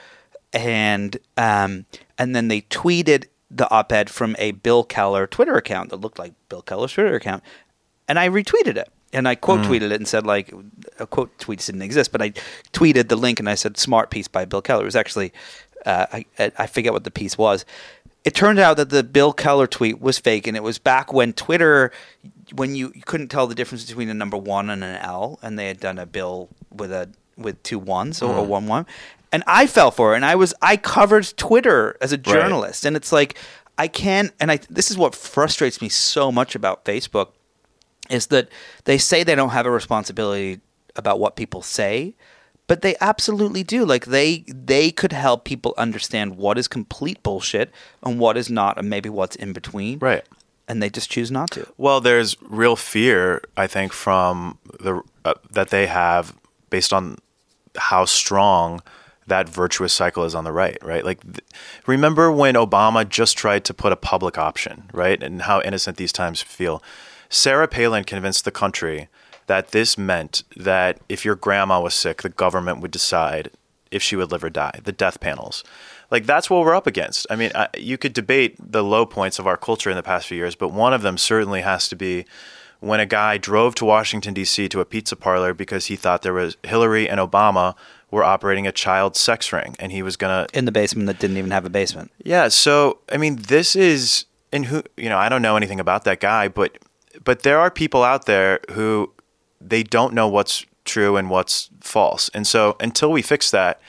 and 0.54 1.18
um, 1.38 1.86
and 2.18 2.36
then 2.36 2.48
they 2.48 2.62
tweeted 2.62 3.26
the 3.52 3.70
op-ed 3.72 4.10
from 4.10 4.36
a 4.40 4.52
Bill 4.52 4.84
Keller 4.84 5.28
Twitter 5.28 5.56
account 5.56 5.90
that 5.90 6.02
looked 6.02 6.20
like 6.20 6.34
Bill 6.50 6.62
Keller's 6.62 6.94
Twitter 6.94 7.16
account, 7.16 7.44
and 8.08 8.20
I 8.20 8.30
retweeted 8.30 8.78
it. 8.78 8.90
And 9.12 9.28
I 9.28 9.36
quote 9.36 9.62
tweeted 9.62 9.92
it 9.92 9.94
and 9.94 10.08
said 10.08 10.26
like, 10.26 10.54
a 11.00 11.08
quote 11.08 11.36
tweets 11.40 11.66
didn't 11.66 11.82
exist, 11.82 12.12
but 12.12 12.22
I 12.22 12.34
tweeted 12.74 13.08
the 13.08 13.16
link 13.16 13.40
and 13.40 13.50
I 13.50 13.56
said 13.56 13.76
smart 13.78 14.12
piece 14.12 14.28
by 14.28 14.46
Bill 14.46 14.62
Keller. 14.62 14.84
It 14.84 14.86
was 14.86 14.96
actually, 14.96 15.34
uh, 15.86 16.06
I 16.12 16.26
I 16.38 16.68
forget 16.68 16.94
what 16.94 17.06
the 17.06 17.12
piece 17.12 17.38
was. 17.38 17.66
It 18.24 18.36
turned 18.36 18.60
out 18.60 18.78
that 18.78 18.90
the 18.90 19.04
Bill 19.04 19.34
Keller 19.34 19.66
tweet 19.66 20.00
was 20.00 20.20
fake, 20.20 20.46
and 20.46 20.56
it 20.56 20.62
was 20.62 20.78
back 20.78 21.14
when 21.14 21.34
Twitter, 21.34 21.92
when 22.54 22.76
you, 22.76 22.92
you 22.94 23.02
couldn't 23.02 23.30
tell 23.30 23.48
the 23.48 23.56
difference 23.56 23.86
between 23.86 24.10
a 24.10 24.14
number 24.14 24.38
one 24.38 24.70
and 24.70 24.84
an 24.84 24.98
L, 24.98 25.40
and 25.42 25.58
they 25.58 25.68
had 25.68 25.80
done 25.80 25.98
a 25.98 26.06
Bill 26.06 26.50
with 26.70 26.92
a 26.92 27.10
with 27.38 27.64
two 27.64 27.80
ones 27.80 28.22
or 28.22 28.38
a 28.38 28.44
one 28.44 28.68
one, 28.68 28.86
and 29.32 29.42
I 29.48 29.66
fell 29.68 29.90
for 29.90 30.14
it, 30.14 30.18
and 30.18 30.26
I 30.26 30.36
was 30.36 30.54
I 30.62 30.78
covered 30.78 31.34
Twitter 31.38 31.98
as 32.02 32.12
a 32.12 32.18
journalist, 32.18 32.86
and 32.86 32.96
it's 32.96 33.12
like 33.12 33.38
I 33.78 33.88
can't, 33.88 34.34
and 34.40 34.52
I 34.52 34.60
this 34.70 34.92
is 34.92 34.98
what 34.98 35.16
frustrates 35.16 35.82
me 35.82 35.90
so 35.90 36.32
much 36.32 36.54
about 36.54 36.84
Facebook 36.86 37.30
is 38.10 38.28
that 38.28 38.50
they 38.86 38.98
say 38.98 39.24
they 39.24 39.36
don't 39.36 39.50
have 39.50 39.66
a 39.66 39.72
responsibility 39.72 40.62
about 40.96 41.20
what 41.20 41.36
people 41.36 41.62
say, 41.62 42.16
but 42.68 42.82
they 42.82 42.96
absolutely 43.02 43.64
do. 43.64 43.86
Like 43.86 44.06
they 44.06 44.46
they 44.48 44.92
could 44.92 45.12
help 45.12 45.44
people 45.44 45.74
understand 45.78 46.38
what 46.38 46.58
is 46.58 46.68
complete 46.68 47.22
bullshit 47.24 47.72
and 48.04 48.20
what 48.20 48.38
is 48.38 48.50
not, 48.50 48.78
and 48.78 48.90
maybe 48.90 49.10
what's 49.10 49.36
in 49.36 49.54
between. 49.54 50.00
Right. 50.00 50.24
And 50.68 50.84
they 50.84 50.90
just 50.90 51.10
choose 51.10 51.32
not 51.32 51.50
to. 51.52 51.68
Well, 51.78 52.00
there's 52.00 52.36
real 52.44 52.76
fear, 52.76 53.42
I 53.58 53.66
think, 53.66 53.92
from 53.92 54.60
the 54.80 55.02
uh, 55.26 55.34
that 55.52 55.70
they 55.70 55.88
have 55.88 56.36
based 56.70 56.94
on 56.94 57.18
how 57.76 58.06
strong 58.06 58.82
that 59.26 59.48
virtuous 59.48 59.94
cycle 59.94 60.26
is 60.26 60.36
on 60.36 60.44
the 60.44 60.52
right, 60.52 60.78
right? 60.84 61.06
Like, 61.06 61.22
th- 61.22 61.40
remember 61.88 62.32
when 62.32 62.56
Obama 62.56 63.08
just 63.08 63.38
tried 63.38 63.64
to 63.66 63.74
put 63.74 63.92
a 63.92 63.96
public 63.96 64.38
option, 64.38 64.90
right, 64.94 65.22
and 65.22 65.44
how 65.44 65.62
innocent 65.62 65.98
these 65.98 66.12
times 66.12 66.42
feel. 66.42 66.84
Sarah 67.30 67.68
Palin 67.68 68.04
convinced 68.04 68.44
the 68.46 68.52
country 68.52 69.08
that 69.48 69.70
this 69.72 69.98
meant 69.98 70.44
that 70.56 71.00
if 71.08 71.26
your 71.26 71.36
grandma 71.36 71.82
was 71.82 71.94
sick, 71.94 72.22
the 72.22 72.30
government 72.30 72.82
would 72.82 72.92
decide 72.92 73.52
if 73.92 74.04
she 74.04 74.16
would 74.16 74.32
live 74.32 74.44
or 74.44 74.50
die. 74.50 74.80
The 74.84 74.92
death 74.92 75.20
panels. 75.20 75.64
Like 76.12 76.26
that's 76.26 76.50
what 76.50 76.62
we're 76.66 76.76
up 76.76 76.88
against. 76.88 77.28
I 77.30 77.36
mean, 77.36 77.52
I, 77.56 77.68
you 77.78 77.98
could 77.98 78.14
debate 78.14 78.56
the 78.60 78.84
low 78.84 79.06
points 79.06 79.40
of 79.40 79.48
our 79.48 79.58
culture 79.58 79.90
in 79.90 79.96
the 79.96 80.04
past 80.04 80.28
few 80.28 80.38
years, 80.38 80.56
but 80.56 80.72
one 80.72 80.94
of 80.94 81.02
them 81.02 81.18
certainly 81.18 81.62
has 81.62 81.88
to 81.90 81.96
be 81.96 82.26
when 82.80 83.00
a 83.00 83.06
guy 83.06 83.38
drove 83.38 83.76
to 83.76 83.86
Washington 83.86 84.34
D.C. 84.34 84.70
to 84.70 84.80
a 84.80 84.86
pizza 84.86 85.16
parlor 85.16 85.54
because 85.54 85.88
he 85.88 85.96
thought 85.96 86.22
there 86.22 86.34
was 86.34 86.58
Hillary 86.64 87.10
and 87.10 87.20
Obama 87.20 87.76
were 88.10 88.24
operating 88.24 88.66
a 88.66 88.72
child 88.72 89.16
sex 89.16 89.52
ring, 89.54 89.76
and 89.80 89.92
he 89.92 90.02
was 90.02 90.16
gonna 90.16 90.48
In 90.54 90.66
the 90.66 90.72
basement 90.72 91.08
that 91.08 91.20
didn't 91.20 91.38
even 91.38 91.52
have 91.52 91.66
a 91.66 91.70
basement. 91.70 92.12
yeah, 92.24 92.48
so 92.48 93.00
I 93.12 93.18
mean, 93.18 93.36
this 93.36 93.76
is 93.76 94.26
and 94.52 94.66
who 94.66 94.84
you 94.98 95.10
know, 95.10 95.18
I 95.18 95.30
don't 95.30 95.42
know 95.42 95.58
anything 95.58 95.80
about 95.80 96.06
that 96.06 96.20
guy, 96.20 96.48
but 96.48 96.78
but 97.24 97.44
there 97.44 97.60
are 97.60 97.72
people 97.72 98.04
out 98.04 98.26
there 98.26 98.60
who 98.72 99.12
they 99.62 99.84
don't 99.84 100.14
know 100.14 100.28
what's 100.28 100.66
true 100.86 101.18
and 101.18 101.30
what's 101.30 101.70
false. 101.82 102.30
And 102.34 102.48
so 102.48 102.76
until 102.80 103.12
we 103.12 103.22
fix 103.22 103.52
that, 103.52 103.82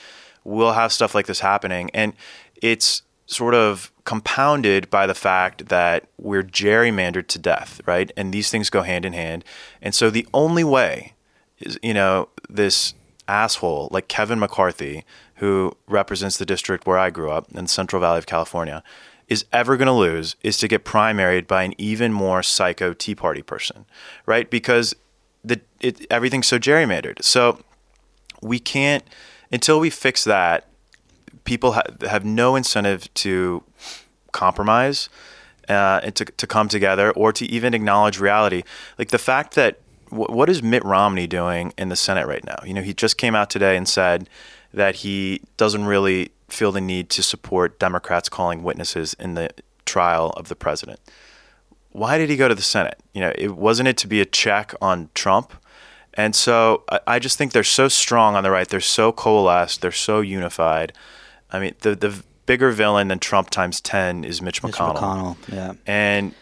we'll 0.44 0.72
have 0.72 0.92
stuff 0.92 1.14
like 1.14 1.26
this 1.26 1.40
happening 1.40 1.90
and 1.94 2.12
it's 2.60 3.02
sort 3.26 3.54
of 3.54 3.92
compounded 4.04 4.90
by 4.90 5.06
the 5.06 5.14
fact 5.14 5.68
that 5.68 6.08
we're 6.18 6.42
gerrymandered 6.42 7.28
to 7.28 7.38
death, 7.38 7.80
right? 7.86 8.10
And 8.16 8.34
these 8.34 8.50
things 8.50 8.70
go 8.70 8.82
hand 8.82 9.04
in 9.04 9.12
hand. 9.12 9.44
And 9.80 9.94
so 9.94 10.10
the 10.10 10.26
only 10.34 10.64
way 10.64 11.14
is, 11.60 11.78
you 11.82 11.94
know, 11.94 12.28
this 12.48 12.94
asshole 13.28 13.88
like 13.92 14.08
Kevin 14.08 14.40
McCarthy, 14.40 15.04
who 15.36 15.76
represents 15.86 16.38
the 16.38 16.44
district 16.44 16.86
where 16.86 16.98
I 16.98 17.10
grew 17.10 17.30
up 17.30 17.46
in 17.52 17.68
Central 17.68 18.00
Valley 18.00 18.18
of 18.18 18.26
California, 18.26 18.82
is 19.30 19.46
ever 19.52 19.76
going 19.76 19.86
to 19.86 19.92
lose 19.92 20.36
is 20.42 20.58
to 20.58 20.68
get 20.68 20.84
primaried 20.84 21.46
by 21.46 21.62
an 21.62 21.72
even 21.78 22.12
more 22.12 22.42
psycho 22.42 22.92
Tea 22.92 23.14
Party 23.14 23.42
person, 23.42 23.86
right? 24.26 24.50
Because 24.50 24.94
the 25.42 25.60
it, 25.80 26.04
everything's 26.10 26.48
so 26.48 26.58
gerrymandered. 26.58 27.22
So 27.22 27.60
we 28.42 28.58
can't 28.58 29.04
until 29.50 29.80
we 29.80 29.88
fix 29.88 30.24
that. 30.24 30.66
People 31.44 31.72
ha- 31.72 31.82
have 32.02 32.24
no 32.24 32.56
incentive 32.56 33.12
to 33.14 33.62
compromise 34.32 35.08
uh, 35.68 36.00
and 36.02 36.14
to, 36.16 36.24
to 36.24 36.46
come 36.46 36.68
together 36.68 37.12
or 37.12 37.32
to 37.32 37.46
even 37.46 37.72
acknowledge 37.72 38.18
reality. 38.18 38.62
Like 38.98 39.08
the 39.08 39.18
fact 39.18 39.54
that 39.54 39.78
wh- 40.08 40.28
what 40.28 40.50
is 40.50 40.62
Mitt 40.62 40.84
Romney 40.84 41.26
doing 41.26 41.72
in 41.78 41.88
the 41.88 41.96
Senate 41.96 42.26
right 42.26 42.44
now? 42.44 42.58
You 42.64 42.74
know, 42.74 42.82
he 42.82 42.92
just 42.92 43.16
came 43.16 43.34
out 43.34 43.48
today 43.48 43.76
and 43.76 43.88
said 43.88 44.28
that 44.74 44.96
he 44.96 45.40
doesn't 45.56 45.84
really 45.84 46.30
feel 46.52 46.72
the 46.72 46.80
need 46.80 47.08
to 47.10 47.22
support 47.22 47.78
Democrats 47.78 48.28
calling 48.28 48.62
witnesses 48.62 49.14
in 49.14 49.34
the 49.34 49.50
trial 49.84 50.30
of 50.36 50.48
the 50.48 50.56
president. 50.56 51.00
Why 51.90 52.18
did 52.18 52.30
he 52.30 52.36
go 52.36 52.48
to 52.48 52.54
the 52.54 52.62
Senate? 52.62 53.00
You 53.12 53.22
know, 53.22 53.32
it 53.36 53.56
wasn't 53.56 53.88
it 53.88 53.96
to 53.98 54.06
be 54.06 54.20
a 54.20 54.24
check 54.24 54.74
on 54.80 55.10
Trump. 55.14 55.52
And 56.14 56.34
so 56.34 56.84
I, 56.90 57.00
I 57.06 57.18
just 57.18 57.38
think 57.38 57.52
they're 57.52 57.64
so 57.64 57.88
strong 57.88 58.36
on 58.36 58.44
the 58.44 58.50
right. 58.50 58.68
They're 58.68 58.80
so 58.80 59.12
coalesced. 59.12 59.80
They're 59.80 59.92
so 59.92 60.20
unified. 60.20 60.92
I 61.50 61.58
mean, 61.58 61.74
the 61.80 61.94
the 61.96 62.22
bigger 62.46 62.70
villain 62.70 63.08
than 63.08 63.18
Trump 63.18 63.50
times 63.50 63.80
ten 63.80 64.24
is 64.24 64.40
Mitch 64.40 64.62
McConnell. 64.62 65.36
Mitch 65.36 65.48
McConnell. 65.48 65.52
Yeah. 65.52 65.72
And 65.86 66.34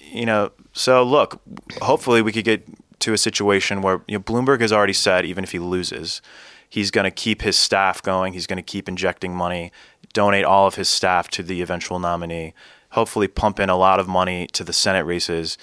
you 0.00 0.26
know, 0.26 0.50
so 0.72 1.02
look, 1.02 1.40
hopefully 1.80 2.22
we 2.22 2.32
could 2.32 2.44
get 2.44 2.66
to 3.00 3.12
a 3.12 3.18
situation 3.18 3.82
where 3.82 4.02
you 4.08 4.18
know, 4.18 4.22
Bloomberg 4.22 4.60
has 4.60 4.72
already 4.72 4.92
said 4.92 5.24
even 5.24 5.44
if 5.44 5.52
he 5.52 5.58
loses, 5.58 6.20
he's 6.68 6.90
going 6.90 7.04
to 7.04 7.10
keep 7.10 7.42
his 7.42 7.56
staff 7.56 8.02
going. 8.02 8.32
He's 8.32 8.46
going 8.46 8.58
to 8.58 8.62
keep 8.62 8.88
injecting 8.88 9.34
money, 9.34 9.72
donate 10.12 10.44
all 10.44 10.66
of 10.66 10.74
his 10.74 10.88
staff 10.88 11.28
to 11.30 11.42
the 11.42 11.62
eventual 11.62 11.98
nominee, 11.98 12.54
hopefully 12.90 13.28
pump 13.28 13.60
in 13.60 13.68
a 13.68 13.76
lot 13.76 14.00
of 14.00 14.08
money 14.08 14.46
to 14.48 14.64
the 14.64 14.72
Senate 14.72 15.04
races 15.04 15.58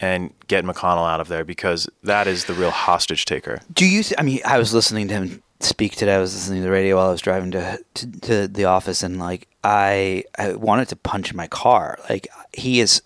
and 0.00 0.32
get 0.46 0.64
McConnell 0.64 1.08
out 1.08 1.20
of 1.20 1.28
there 1.28 1.44
because 1.44 1.88
that 2.02 2.26
is 2.26 2.44
the 2.44 2.54
real 2.54 2.70
hostage 2.70 3.24
taker. 3.24 3.60
Do 3.72 3.86
you? 3.86 4.02
Th- 4.02 4.18
I 4.18 4.22
mean, 4.22 4.40
I 4.44 4.58
was 4.58 4.72
listening 4.72 5.08
to 5.08 5.14
him 5.14 5.42
speak 5.60 5.96
today. 5.96 6.14
I 6.14 6.18
was 6.18 6.34
listening 6.34 6.60
to 6.60 6.66
the 6.66 6.70
radio 6.70 6.96
while 6.96 7.08
I 7.08 7.12
was 7.12 7.20
driving 7.20 7.50
to 7.52 7.84
to, 7.94 8.10
to 8.20 8.48
the 8.48 8.64
office, 8.64 9.02
and 9.02 9.18
like 9.18 9.48
I 9.64 10.24
I 10.38 10.52
wanted 10.54 10.88
to 10.88 10.96
punch 10.96 11.34
my 11.34 11.46
car. 11.48 11.98
Like 12.08 12.28
he 12.52 12.80
is 12.80 13.02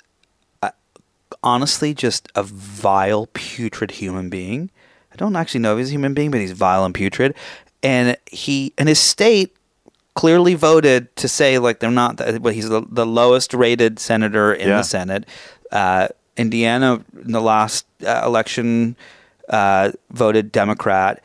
uh, 0.62 0.70
honestly 1.42 1.94
just 1.94 2.28
a 2.34 2.42
vile, 2.42 3.28
putrid 3.32 3.92
human 3.92 4.28
being. 4.28 4.70
I 5.12 5.16
don't 5.16 5.36
actually 5.36 5.60
know 5.60 5.74
if 5.74 5.78
he's 5.78 5.88
a 5.88 5.92
human 5.92 6.14
being, 6.14 6.30
but 6.30 6.40
he's 6.40 6.52
vile 6.52 6.84
and 6.84 6.94
putrid. 6.94 7.34
And 7.82 8.16
he 8.26 8.72
and 8.78 8.88
his 8.88 8.98
state 8.98 9.54
clearly 10.14 10.54
voted 10.54 11.14
to 11.16 11.28
say 11.28 11.58
like 11.58 11.80
they're 11.80 11.90
not. 11.90 12.16
But 12.16 12.54
he's 12.54 12.68
the, 12.68 12.82
the 12.88 13.04
lowest 13.06 13.52
rated 13.54 13.98
senator 13.98 14.52
in 14.54 14.68
Yeah. 14.68 14.78
the 14.78 14.82
Senate. 14.82 15.26
Uh, 15.70 16.08
Indiana 16.36 17.04
in 17.24 17.32
the 17.32 17.40
last 17.40 17.86
uh, 18.06 18.22
election 18.24 18.96
uh, 19.48 19.92
voted 20.10 20.50
Democrat. 20.52 21.22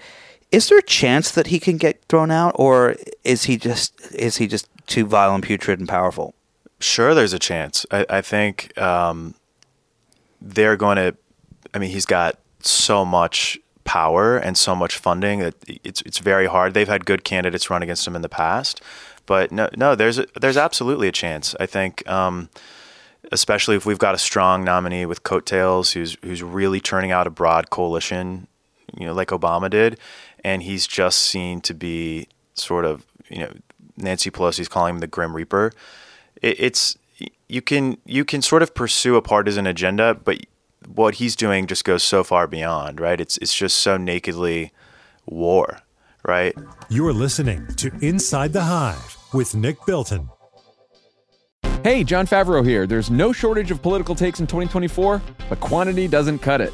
Is 0.51 0.67
there 0.69 0.77
a 0.77 0.83
chance 0.83 1.31
that 1.31 1.47
he 1.47 1.59
can 1.59 1.77
get 1.77 2.01
thrown 2.09 2.31
out, 2.31 2.53
or 2.55 2.95
is 3.23 3.43
he 3.43 3.57
just 3.57 3.93
is 4.13 4.37
he 4.37 4.47
just 4.47 4.67
too 4.87 5.05
vile 5.05 5.33
and 5.35 5.43
putrid 5.43 5.79
and 5.79 5.87
powerful? 5.87 6.33
Sure, 6.79 7.13
there's 7.13 7.33
a 7.33 7.39
chance. 7.39 7.85
I, 7.91 8.05
I 8.09 8.21
think 8.21 8.77
um, 8.77 9.35
they're 10.41 10.75
going 10.77 10.97
to. 10.97 11.15
I 11.73 11.79
mean, 11.79 11.89
he's 11.91 12.05
got 12.05 12.37
so 12.61 13.03
much 13.05 13.59
power 13.87 14.37
and 14.37 14.57
so 14.57 14.75
much 14.75 14.97
funding 14.97 15.39
that 15.39 15.55
it's 15.67 16.01
it's 16.01 16.19
very 16.19 16.45
hard. 16.45 16.73
They've 16.73 16.87
had 16.87 17.05
good 17.05 17.23
candidates 17.23 17.69
run 17.69 17.81
against 17.81 18.05
him 18.05 18.15
in 18.15 18.21
the 18.21 18.29
past, 18.29 18.81
but 19.25 19.51
no, 19.51 19.69
no, 19.75 19.95
there's 19.95 20.19
a, 20.19 20.27
there's 20.39 20.57
absolutely 20.57 21.07
a 21.07 21.11
chance. 21.11 21.55
I 21.59 21.65
think, 21.65 22.07
um, 22.07 22.49
especially 23.31 23.77
if 23.77 23.85
we've 23.85 23.97
got 23.97 24.13
a 24.13 24.17
strong 24.17 24.63
nominee 24.63 25.05
with 25.05 25.23
coattails 25.23 25.93
who's 25.93 26.17
who's 26.21 26.43
really 26.43 26.81
turning 26.81 27.11
out 27.11 27.25
a 27.25 27.29
broad 27.31 27.69
coalition, 27.69 28.47
you 28.95 29.05
know, 29.07 29.13
like 29.13 29.29
Obama 29.29 29.69
did, 29.69 29.97
and 30.43 30.61
he's 30.63 30.85
just 30.85 31.21
seen 31.21 31.61
to 31.61 31.73
be 31.73 32.27
sort 32.55 32.83
of 32.83 33.05
you 33.29 33.39
know 33.39 33.53
Nancy 33.95 34.29
Pelosi's 34.29 34.67
calling 34.67 34.95
him 34.95 34.99
the 34.99 35.07
Grim 35.07 35.33
Reaper. 35.33 35.71
It, 36.41 36.59
it's 36.59 36.97
you 37.47 37.61
can 37.61 37.97
you 38.05 38.25
can 38.25 38.41
sort 38.41 38.61
of 38.61 38.75
pursue 38.75 39.15
a 39.15 39.21
partisan 39.21 39.65
agenda, 39.65 40.13
but 40.13 40.45
what 40.93 41.15
he's 41.15 41.35
doing 41.35 41.67
just 41.67 41.83
goes 41.83 42.03
so 42.03 42.23
far 42.23 42.47
beyond, 42.47 42.99
right? 42.99 43.19
It's 43.19 43.37
it's 43.37 43.55
just 43.55 43.77
so 43.77 43.97
nakedly 43.97 44.71
war, 45.25 45.79
right? 46.25 46.55
You're 46.89 47.13
listening 47.13 47.67
to 47.75 47.91
Inside 48.01 48.53
the 48.53 48.63
Hive 48.63 49.17
with 49.33 49.55
Nick 49.55 49.77
Bilton. 49.85 50.29
Hey, 51.83 52.03
John 52.03 52.25
Favreau 52.27 52.65
here. 52.65 52.87
There's 52.87 53.09
no 53.09 53.31
shortage 53.31 53.71
of 53.71 53.81
political 53.81 54.15
takes 54.15 54.39
in 54.39 54.47
2024, 54.47 55.21
but 55.47 55.59
quantity 55.59 56.07
doesn't 56.07 56.39
cut 56.39 56.59
it. 56.59 56.73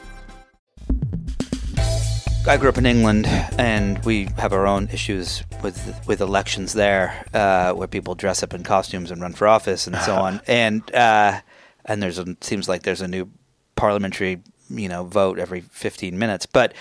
I 2.47 2.57
grew 2.57 2.69
up 2.69 2.77
in 2.79 2.87
England, 2.87 3.27
and 3.27 4.03
we 4.03 4.25
have 4.37 4.51
our 4.51 4.65
own 4.65 4.89
issues 4.91 5.43
with 5.61 5.77
with 6.07 6.21
elections 6.21 6.73
there, 6.73 7.23
uh, 7.33 7.71
where 7.73 7.87
people 7.87 8.15
dress 8.15 8.41
up 8.41 8.53
in 8.53 8.63
costumes 8.63 9.11
and 9.11 9.21
run 9.21 9.33
for 9.33 9.47
office 9.47 9.85
and 9.85 9.95
so 9.97 10.15
on. 10.25 10.41
And 10.47 10.93
uh, 10.93 11.41
and 11.85 12.01
there's 12.01 12.17
a, 12.17 12.35
seems 12.41 12.67
like 12.67 12.81
there's 12.81 13.01
a 13.01 13.07
new 13.07 13.29
parliamentary 13.75 14.41
you 14.69 14.89
know 14.89 15.03
vote 15.03 15.37
every 15.37 15.61
15 15.61 16.17
minutes, 16.17 16.45
but 16.47 16.73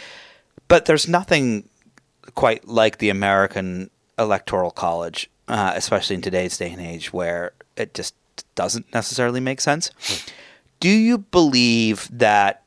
but 0.66 0.86
there's 0.86 1.06
nothing 1.06 1.68
quite 2.34 2.66
like 2.66 2.98
the 2.98 3.10
American 3.10 3.90
electoral 4.18 4.70
college, 4.70 5.28
uh, 5.46 5.72
especially 5.74 6.16
in 6.16 6.22
today's 6.22 6.56
day 6.56 6.72
and 6.72 6.80
age, 6.80 7.12
where 7.12 7.52
it 7.76 7.92
just 7.92 8.14
doesn't 8.54 8.92
necessarily 8.94 9.40
make 9.40 9.60
sense. 9.60 9.90
Do 10.80 10.88
you 10.88 11.18
believe 11.18 12.08
that 12.10 12.59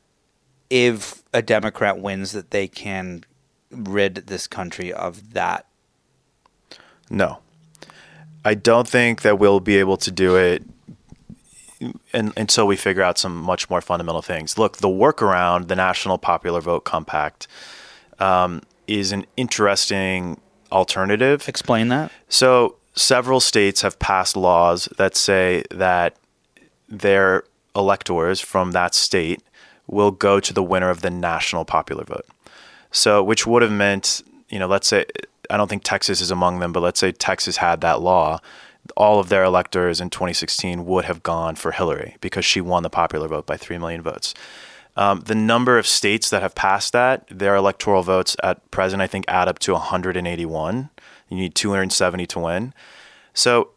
if 0.74 1.22
a 1.32 1.40
Democrat 1.40 2.00
wins, 2.00 2.32
that 2.32 2.50
they 2.50 2.66
can 2.66 3.22
rid 3.70 4.16
this 4.26 4.48
country 4.48 4.92
of 4.92 5.34
that? 5.34 5.66
No, 7.08 7.38
I 8.44 8.54
don't 8.54 8.88
think 8.88 9.22
that 9.22 9.38
we'll 9.38 9.60
be 9.60 9.76
able 9.76 9.96
to 9.98 10.10
do 10.10 10.34
it 10.34 10.64
un 12.12 12.32
until 12.36 12.66
we 12.66 12.74
figure 12.74 13.04
out 13.04 13.18
some 13.18 13.36
much 13.36 13.70
more 13.70 13.80
fundamental 13.80 14.20
things. 14.20 14.58
Look, 14.58 14.78
the 14.78 14.88
workaround, 14.88 15.68
the 15.68 15.76
National 15.76 16.18
Popular 16.18 16.60
Vote 16.60 16.84
Compact, 16.84 17.46
um, 18.18 18.60
is 18.88 19.12
an 19.12 19.26
interesting 19.36 20.40
alternative. 20.72 21.48
Explain 21.48 21.86
that. 21.88 22.10
So, 22.28 22.76
several 22.94 23.38
states 23.38 23.82
have 23.82 24.00
passed 24.00 24.36
laws 24.36 24.88
that 24.96 25.14
say 25.14 25.62
that 25.70 26.16
their 26.88 27.44
electors 27.76 28.40
from 28.40 28.72
that 28.72 28.92
state 28.96 29.40
will 29.86 30.10
go 30.10 30.40
to 30.40 30.52
the 30.52 30.62
winner 30.62 30.90
of 30.90 31.02
the 31.02 31.10
national 31.10 31.64
popular 31.64 32.04
vote. 32.04 32.26
So, 32.90 33.22
which 33.22 33.46
would 33.46 33.62
have 33.62 33.72
meant, 33.72 34.22
you 34.48 34.58
know, 34.58 34.66
let's 34.66 34.88
say, 34.88 35.04
I 35.50 35.56
don't 35.56 35.68
think 35.68 35.82
Texas 35.82 36.20
is 36.20 36.30
among 36.30 36.60
them, 36.60 36.72
but 36.72 36.80
let's 36.80 37.00
say 37.00 37.12
Texas 37.12 37.58
had 37.58 37.80
that 37.80 38.00
law. 38.00 38.40
All 38.96 39.18
of 39.18 39.28
their 39.28 39.44
electors 39.44 40.00
in 40.00 40.10
2016 40.10 40.84
would 40.86 41.04
have 41.06 41.22
gone 41.22 41.56
for 41.56 41.72
Hillary 41.72 42.16
because 42.20 42.44
she 42.44 42.60
won 42.60 42.82
the 42.82 42.90
popular 42.90 43.28
vote 43.28 43.46
by 43.46 43.56
3 43.56 43.78
million 43.78 44.02
votes. 44.02 44.34
Um, 44.96 45.20
the 45.20 45.34
number 45.34 45.78
of 45.78 45.86
states 45.86 46.30
that 46.30 46.42
have 46.42 46.54
passed 46.54 46.92
that, 46.92 47.26
their 47.28 47.56
electoral 47.56 48.02
votes 48.02 48.36
at 48.42 48.70
present, 48.70 49.02
I 49.02 49.06
think, 49.06 49.24
add 49.26 49.48
up 49.48 49.58
to 49.60 49.72
181. 49.72 50.90
You 51.28 51.36
need 51.36 51.54
270 51.54 52.26
to 52.26 52.38
win. 52.38 52.74
So 53.32 53.70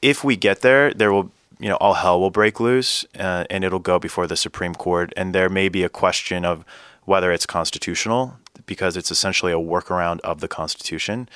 if 0.00 0.22
we 0.22 0.36
get 0.36 0.60
there, 0.60 0.94
there 0.94 1.12
will, 1.12 1.32
you 1.62 1.68
know, 1.68 1.76
all 1.76 1.94
hell 1.94 2.20
will 2.20 2.30
break 2.30 2.58
loose 2.58 3.06
uh, 3.18 3.44
and 3.48 3.62
it'll 3.62 3.78
go 3.78 4.00
before 4.00 4.26
the 4.26 4.36
Supreme 4.36 4.74
Court. 4.74 5.12
And 5.16 5.32
there 5.32 5.48
may 5.48 5.68
be 5.68 5.84
a 5.84 5.88
question 5.88 6.44
of 6.44 6.64
whether 7.04 7.30
it's 7.30 7.46
constitutional 7.46 8.36
because 8.66 8.96
it's 8.96 9.12
essentially 9.12 9.52
a 9.52 9.56
workaround 9.56 10.18
of 10.20 10.40
the 10.40 10.48
Constitution. 10.48 11.28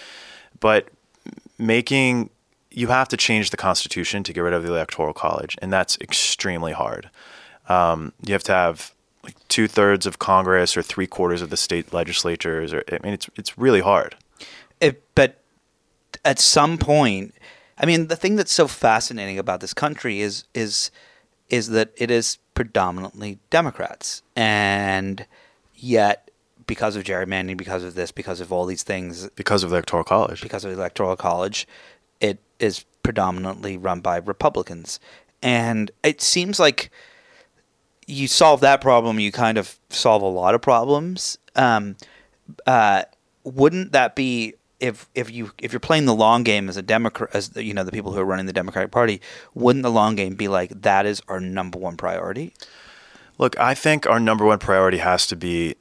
But 0.58 0.88
making, 1.58 2.30
you 2.72 2.88
have 2.88 3.06
to 3.08 3.16
change 3.16 3.50
the 3.50 3.56
Constitution 3.56 4.24
to 4.24 4.32
get 4.32 4.40
rid 4.40 4.52
of 4.52 4.64
the 4.64 4.68
Electoral 4.70 5.12
College. 5.12 5.56
And 5.62 5.72
that's 5.72 5.96
extremely 6.00 6.72
hard. 6.72 7.08
Um, 7.68 8.12
you 8.26 8.32
have 8.32 8.44
to 8.44 8.52
have 8.52 8.92
like 9.22 9.36
two 9.46 9.68
thirds 9.68 10.06
of 10.06 10.18
Congress 10.18 10.76
or 10.76 10.82
three 10.82 11.06
quarters 11.06 11.40
of 11.40 11.50
the 11.50 11.56
state 11.56 11.92
legislatures. 11.92 12.72
Or 12.72 12.82
I 12.90 12.98
mean, 13.02 13.12
it's 13.12 13.28
it's 13.36 13.56
really 13.56 13.80
hard. 13.80 14.16
It, 14.80 15.02
but 15.14 15.40
at 16.24 16.38
some 16.38 16.78
point, 16.78 17.34
I 17.78 17.86
mean, 17.86 18.06
the 18.06 18.16
thing 18.16 18.36
that's 18.36 18.54
so 18.54 18.66
fascinating 18.66 19.38
about 19.38 19.60
this 19.60 19.74
country 19.74 20.20
is 20.20 20.44
is 20.54 20.90
is 21.48 21.68
that 21.68 21.92
it 21.96 22.10
is 22.10 22.38
predominantly 22.54 23.38
Democrats, 23.50 24.22
and 24.34 25.26
yet 25.74 26.30
because 26.66 26.96
of 26.96 27.04
gerrymandering, 27.04 27.56
because 27.56 27.84
of 27.84 27.94
this, 27.94 28.10
because 28.10 28.40
of 28.40 28.52
all 28.52 28.66
these 28.66 28.82
things, 28.82 29.28
because 29.36 29.62
of 29.62 29.70
the 29.70 29.76
electoral 29.76 30.02
college. 30.02 30.42
because 30.42 30.64
of 30.64 30.72
the 30.72 30.77
electoral 30.77 31.16
college, 31.16 31.68
it 32.20 32.38
is 32.58 32.85
predominantly 33.02 33.77
run 33.77 34.00
by 34.00 34.16
Republicans, 34.16 34.98
and 35.42 35.90
it 36.02 36.20
seems 36.20 36.58
like 36.58 36.90
you 38.06 38.29
solve 38.29 38.60
that 38.60 38.81
problem, 38.81 39.20
you 39.20 39.33
kind 39.33 39.58
of 39.58 39.79
solve 39.90 40.22
a 40.22 40.27
lot 40.27 40.54
of 40.54 40.62
problems. 40.62 41.38
Um, 41.56 41.96
uh, 42.66 43.02
wouldn't 43.44 43.92
that 43.92 44.14
be 44.16 44.54
if 44.81 45.08
if 45.14 45.31
you 45.31 45.52
if 45.58 45.72
you're 45.72 45.81
playing 45.81 46.06
the 46.06 46.14
long 46.14 46.42
game 46.42 46.68
as 46.68 46.77
a 46.77 46.83
Democrat, 46.83 47.31
as 47.35 47.50
you 47.56 47.74
know 47.74 47.85
the 47.85 47.92
people 47.92 48.12
who 48.12 48.20
are 48.20 48.24
running 48.24 48.46
the 48.46 48.52
Democratic 48.52 48.90
Party, 48.90 49.20
wouldn't 49.54 49.83
the 49.83 49.90
long 49.90 50.16
game 50.16 50.35
be 50.35 50.48
like 50.48 50.83
that 50.83 51.06
is 51.06 51.22
our 51.29 51.40
number 51.40 51.79
one 51.79 51.96
priority? 51.96 52.52
Look, 53.38 53.58
I 53.58 53.74
think 53.74 54.06
our 54.06 54.20
number 54.20 54.44
one 54.44 54.58
priority 54.58 54.98
has 54.98 55.27
to 55.29 55.37
be 55.37 55.77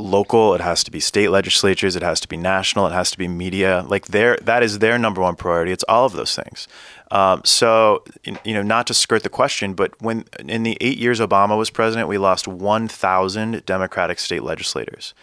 local. 0.00 0.54
It 0.54 0.60
has 0.60 0.82
to 0.84 0.90
be 0.90 1.00
state 1.00 1.28
legislatures. 1.28 1.94
It 1.94 2.02
has 2.02 2.20
to 2.20 2.28
be 2.28 2.36
national. 2.36 2.86
It 2.86 2.92
has 2.92 3.10
to 3.10 3.18
be 3.18 3.28
media. 3.28 3.84
Like 3.86 4.06
their 4.06 4.36
that 4.42 4.62
is 4.62 4.78
their 4.78 4.98
number 4.98 5.20
one 5.20 5.36
priority. 5.36 5.72
It's 5.72 5.84
all 5.88 6.06
of 6.06 6.12
those 6.12 6.34
things. 6.34 6.66
Um, 7.10 7.42
so 7.44 8.04
you 8.44 8.54
know, 8.54 8.62
not 8.62 8.86
to 8.88 8.94
skirt 8.94 9.22
the 9.22 9.28
question, 9.28 9.74
but 9.74 10.00
when 10.00 10.24
in 10.40 10.62
the 10.62 10.76
eight 10.80 10.98
years 10.98 11.20
Obama 11.20 11.58
was 11.58 11.70
president, 11.70 12.08
we 12.08 12.18
lost 12.18 12.46
1,000 12.46 13.64
Democratic 13.66 14.18
state 14.18 14.42
legislators. 14.42 15.14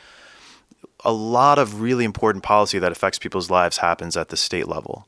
A 1.08 1.14
lot 1.14 1.58
of 1.58 1.80
really 1.80 2.04
important 2.04 2.44
policy 2.44 2.78
that 2.80 2.92
affects 2.92 3.18
people's 3.18 3.50
lives 3.50 3.78
happens 3.78 4.18
at 4.18 4.28
the 4.28 4.36
state 4.36 4.68
level. 4.68 5.08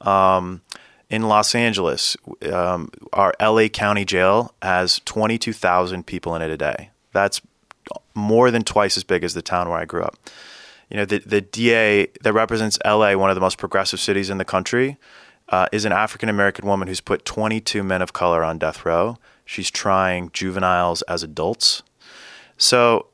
Um, 0.00 0.60
in 1.08 1.28
Los 1.28 1.54
Angeles, 1.54 2.16
um, 2.52 2.90
our 3.12 3.32
LA 3.40 3.68
County 3.68 4.04
Jail 4.04 4.52
has 4.60 5.00
22,000 5.04 6.04
people 6.04 6.34
in 6.34 6.42
it 6.42 6.50
a 6.50 6.56
day. 6.56 6.90
That's 7.12 7.40
more 8.12 8.50
than 8.50 8.64
twice 8.64 8.96
as 8.96 9.04
big 9.04 9.22
as 9.22 9.34
the 9.34 9.40
town 9.40 9.68
where 9.68 9.78
I 9.78 9.84
grew 9.84 10.02
up. 10.02 10.16
You 10.90 10.96
know, 10.96 11.04
the, 11.04 11.18
the 11.20 11.40
DA 11.40 12.08
that 12.22 12.32
represents 12.32 12.76
LA, 12.84 13.14
one 13.14 13.30
of 13.30 13.36
the 13.36 13.40
most 13.40 13.56
progressive 13.56 14.00
cities 14.00 14.30
in 14.30 14.38
the 14.38 14.44
country, 14.44 14.96
uh, 15.48 15.68
is 15.70 15.84
an 15.84 15.92
African 15.92 16.28
American 16.28 16.66
woman 16.66 16.88
who's 16.88 17.00
put 17.00 17.24
22 17.24 17.84
men 17.84 18.02
of 18.02 18.12
color 18.12 18.42
on 18.42 18.58
death 18.58 18.84
row. 18.84 19.16
She's 19.44 19.70
trying 19.70 20.30
juveniles 20.32 21.02
as 21.02 21.22
adults. 21.22 21.84
So 22.58 23.06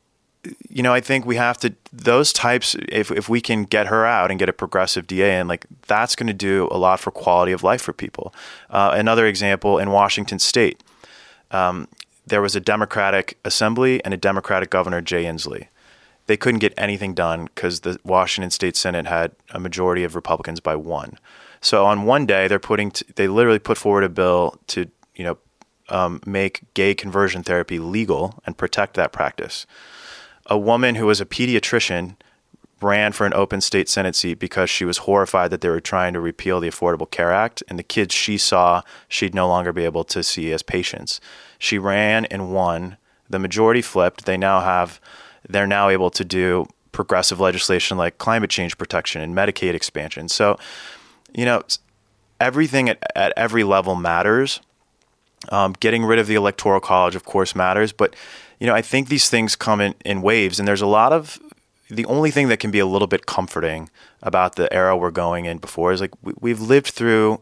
you 0.68 0.82
know, 0.82 0.92
I 0.92 1.00
think 1.00 1.24
we 1.24 1.36
have 1.36 1.58
to 1.58 1.74
those 1.92 2.32
types. 2.32 2.74
If 2.88 3.10
if 3.10 3.28
we 3.28 3.40
can 3.40 3.64
get 3.64 3.86
her 3.86 4.04
out 4.04 4.30
and 4.30 4.40
get 4.40 4.48
a 4.48 4.52
progressive 4.52 5.06
DA 5.06 5.38
in, 5.38 5.46
like 5.46 5.66
that's 5.86 6.16
going 6.16 6.26
to 6.26 6.32
do 6.32 6.68
a 6.70 6.78
lot 6.78 7.00
for 7.00 7.10
quality 7.10 7.52
of 7.52 7.62
life 7.62 7.82
for 7.82 7.92
people. 7.92 8.34
Uh, 8.68 8.92
another 8.94 9.26
example 9.26 9.78
in 9.78 9.90
Washington 9.90 10.38
State, 10.38 10.82
um, 11.52 11.86
there 12.26 12.42
was 12.42 12.56
a 12.56 12.60
Democratic 12.60 13.38
assembly 13.44 14.04
and 14.04 14.12
a 14.12 14.16
Democratic 14.16 14.70
governor, 14.70 15.00
Jay 15.00 15.24
Inslee. 15.24 15.68
They 16.26 16.36
couldn't 16.36 16.60
get 16.60 16.74
anything 16.76 17.14
done 17.14 17.44
because 17.46 17.80
the 17.80 17.98
Washington 18.04 18.50
State 18.50 18.76
Senate 18.76 19.06
had 19.06 19.32
a 19.50 19.60
majority 19.60 20.02
of 20.02 20.14
Republicans 20.16 20.60
by 20.60 20.74
one. 20.76 21.18
So 21.60 21.84
on 21.86 22.04
one 22.04 22.26
day, 22.26 22.48
they're 22.48 22.58
putting 22.58 22.90
t- 22.90 23.06
they 23.14 23.28
literally 23.28 23.60
put 23.60 23.78
forward 23.78 24.02
a 24.02 24.08
bill 24.08 24.58
to 24.68 24.90
you 25.14 25.24
know 25.24 25.38
um, 25.88 26.20
make 26.26 26.62
gay 26.74 26.96
conversion 26.96 27.44
therapy 27.44 27.78
legal 27.78 28.42
and 28.44 28.58
protect 28.58 28.94
that 28.94 29.12
practice 29.12 29.66
a 30.46 30.58
woman 30.58 30.96
who 30.96 31.06
was 31.06 31.20
a 31.20 31.26
pediatrician 31.26 32.16
ran 32.80 33.12
for 33.12 33.26
an 33.26 33.34
open 33.34 33.60
state 33.60 33.88
senate 33.88 34.16
seat 34.16 34.38
because 34.38 34.68
she 34.68 34.84
was 34.84 34.98
horrified 34.98 35.50
that 35.50 35.60
they 35.60 35.68
were 35.68 35.80
trying 35.80 36.12
to 36.12 36.20
repeal 36.20 36.60
the 36.60 36.68
Affordable 36.68 37.10
Care 37.10 37.32
Act 37.32 37.62
and 37.68 37.78
the 37.78 37.84
kids 37.84 38.14
she 38.14 38.36
saw 38.36 38.82
she'd 39.08 39.34
no 39.34 39.46
longer 39.46 39.72
be 39.72 39.84
able 39.84 40.04
to 40.04 40.22
see 40.22 40.52
as 40.52 40.62
patients. 40.62 41.20
She 41.58 41.78
ran 41.78 42.24
and 42.26 42.52
won. 42.52 42.96
The 43.30 43.38
majority 43.38 43.82
flipped. 43.82 44.24
They 44.24 44.36
now 44.36 44.60
have 44.60 45.00
they're 45.48 45.66
now 45.66 45.88
able 45.88 46.10
to 46.10 46.24
do 46.24 46.66
progressive 46.92 47.40
legislation 47.40 47.96
like 47.96 48.18
climate 48.18 48.50
change 48.50 48.76
protection 48.78 49.22
and 49.22 49.34
Medicaid 49.34 49.74
expansion. 49.74 50.28
So, 50.28 50.58
you 51.34 51.44
know, 51.44 51.62
everything 52.40 52.88
at, 52.88 52.98
at 53.16 53.32
every 53.36 53.64
level 53.64 53.94
matters. 53.94 54.60
Um, 55.48 55.72
getting 55.80 56.04
rid 56.04 56.20
of 56.20 56.28
the 56.28 56.36
electoral 56.36 56.78
college, 56.78 57.16
of 57.16 57.24
course, 57.24 57.56
matters, 57.56 57.92
but 57.92 58.14
you 58.62 58.68
know, 58.68 58.76
I 58.76 58.80
think 58.80 59.08
these 59.08 59.28
things 59.28 59.56
come 59.56 59.80
in, 59.80 59.96
in 60.04 60.22
waves, 60.22 60.60
and 60.60 60.68
there's 60.68 60.80
a 60.80 60.86
lot 60.86 61.12
of 61.12 61.40
the 61.90 62.04
only 62.04 62.30
thing 62.30 62.46
that 62.46 62.60
can 62.60 62.70
be 62.70 62.78
a 62.78 62.86
little 62.86 63.08
bit 63.08 63.26
comforting 63.26 63.90
about 64.22 64.54
the 64.54 64.72
era 64.72 64.96
we're 64.96 65.10
going 65.10 65.46
in 65.46 65.58
before 65.58 65.90
is 65.90 66.00
like 66.00 66.12
we, 66.22 66.32
we've 66.38 66.60
lived 66.60 66.86
through 66.86 67.40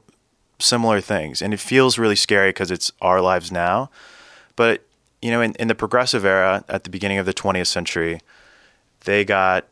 similar 0.58 0.98
things, 1.02 1.42
and 1.42 1.52
it 1.52 1.60
feels 1.60 1.98
really 1.98 2.16
scary 2.16 2.48
because 2.48 2.70
it's 2.70 2.90
our 3.02 3.20
lives 3.20 3.52
now. 3.52 3.90
But 4.56 4.82
you 5.20 5.30
know, 5.30 5.42
in, 5.42 5.52
in 5.56 5.68
the 5.68 5.74
progressive 5.74 6.24
era 6.24 6.64
at 6.70 6.84
the 6.84 6.90
beginning 6.90 7.18
of 7.18 7.26
the 7.26 7.34
20th 7.34 7.66
century, 7.66 8.22
they 9.04 9.22
got 9.22 9.66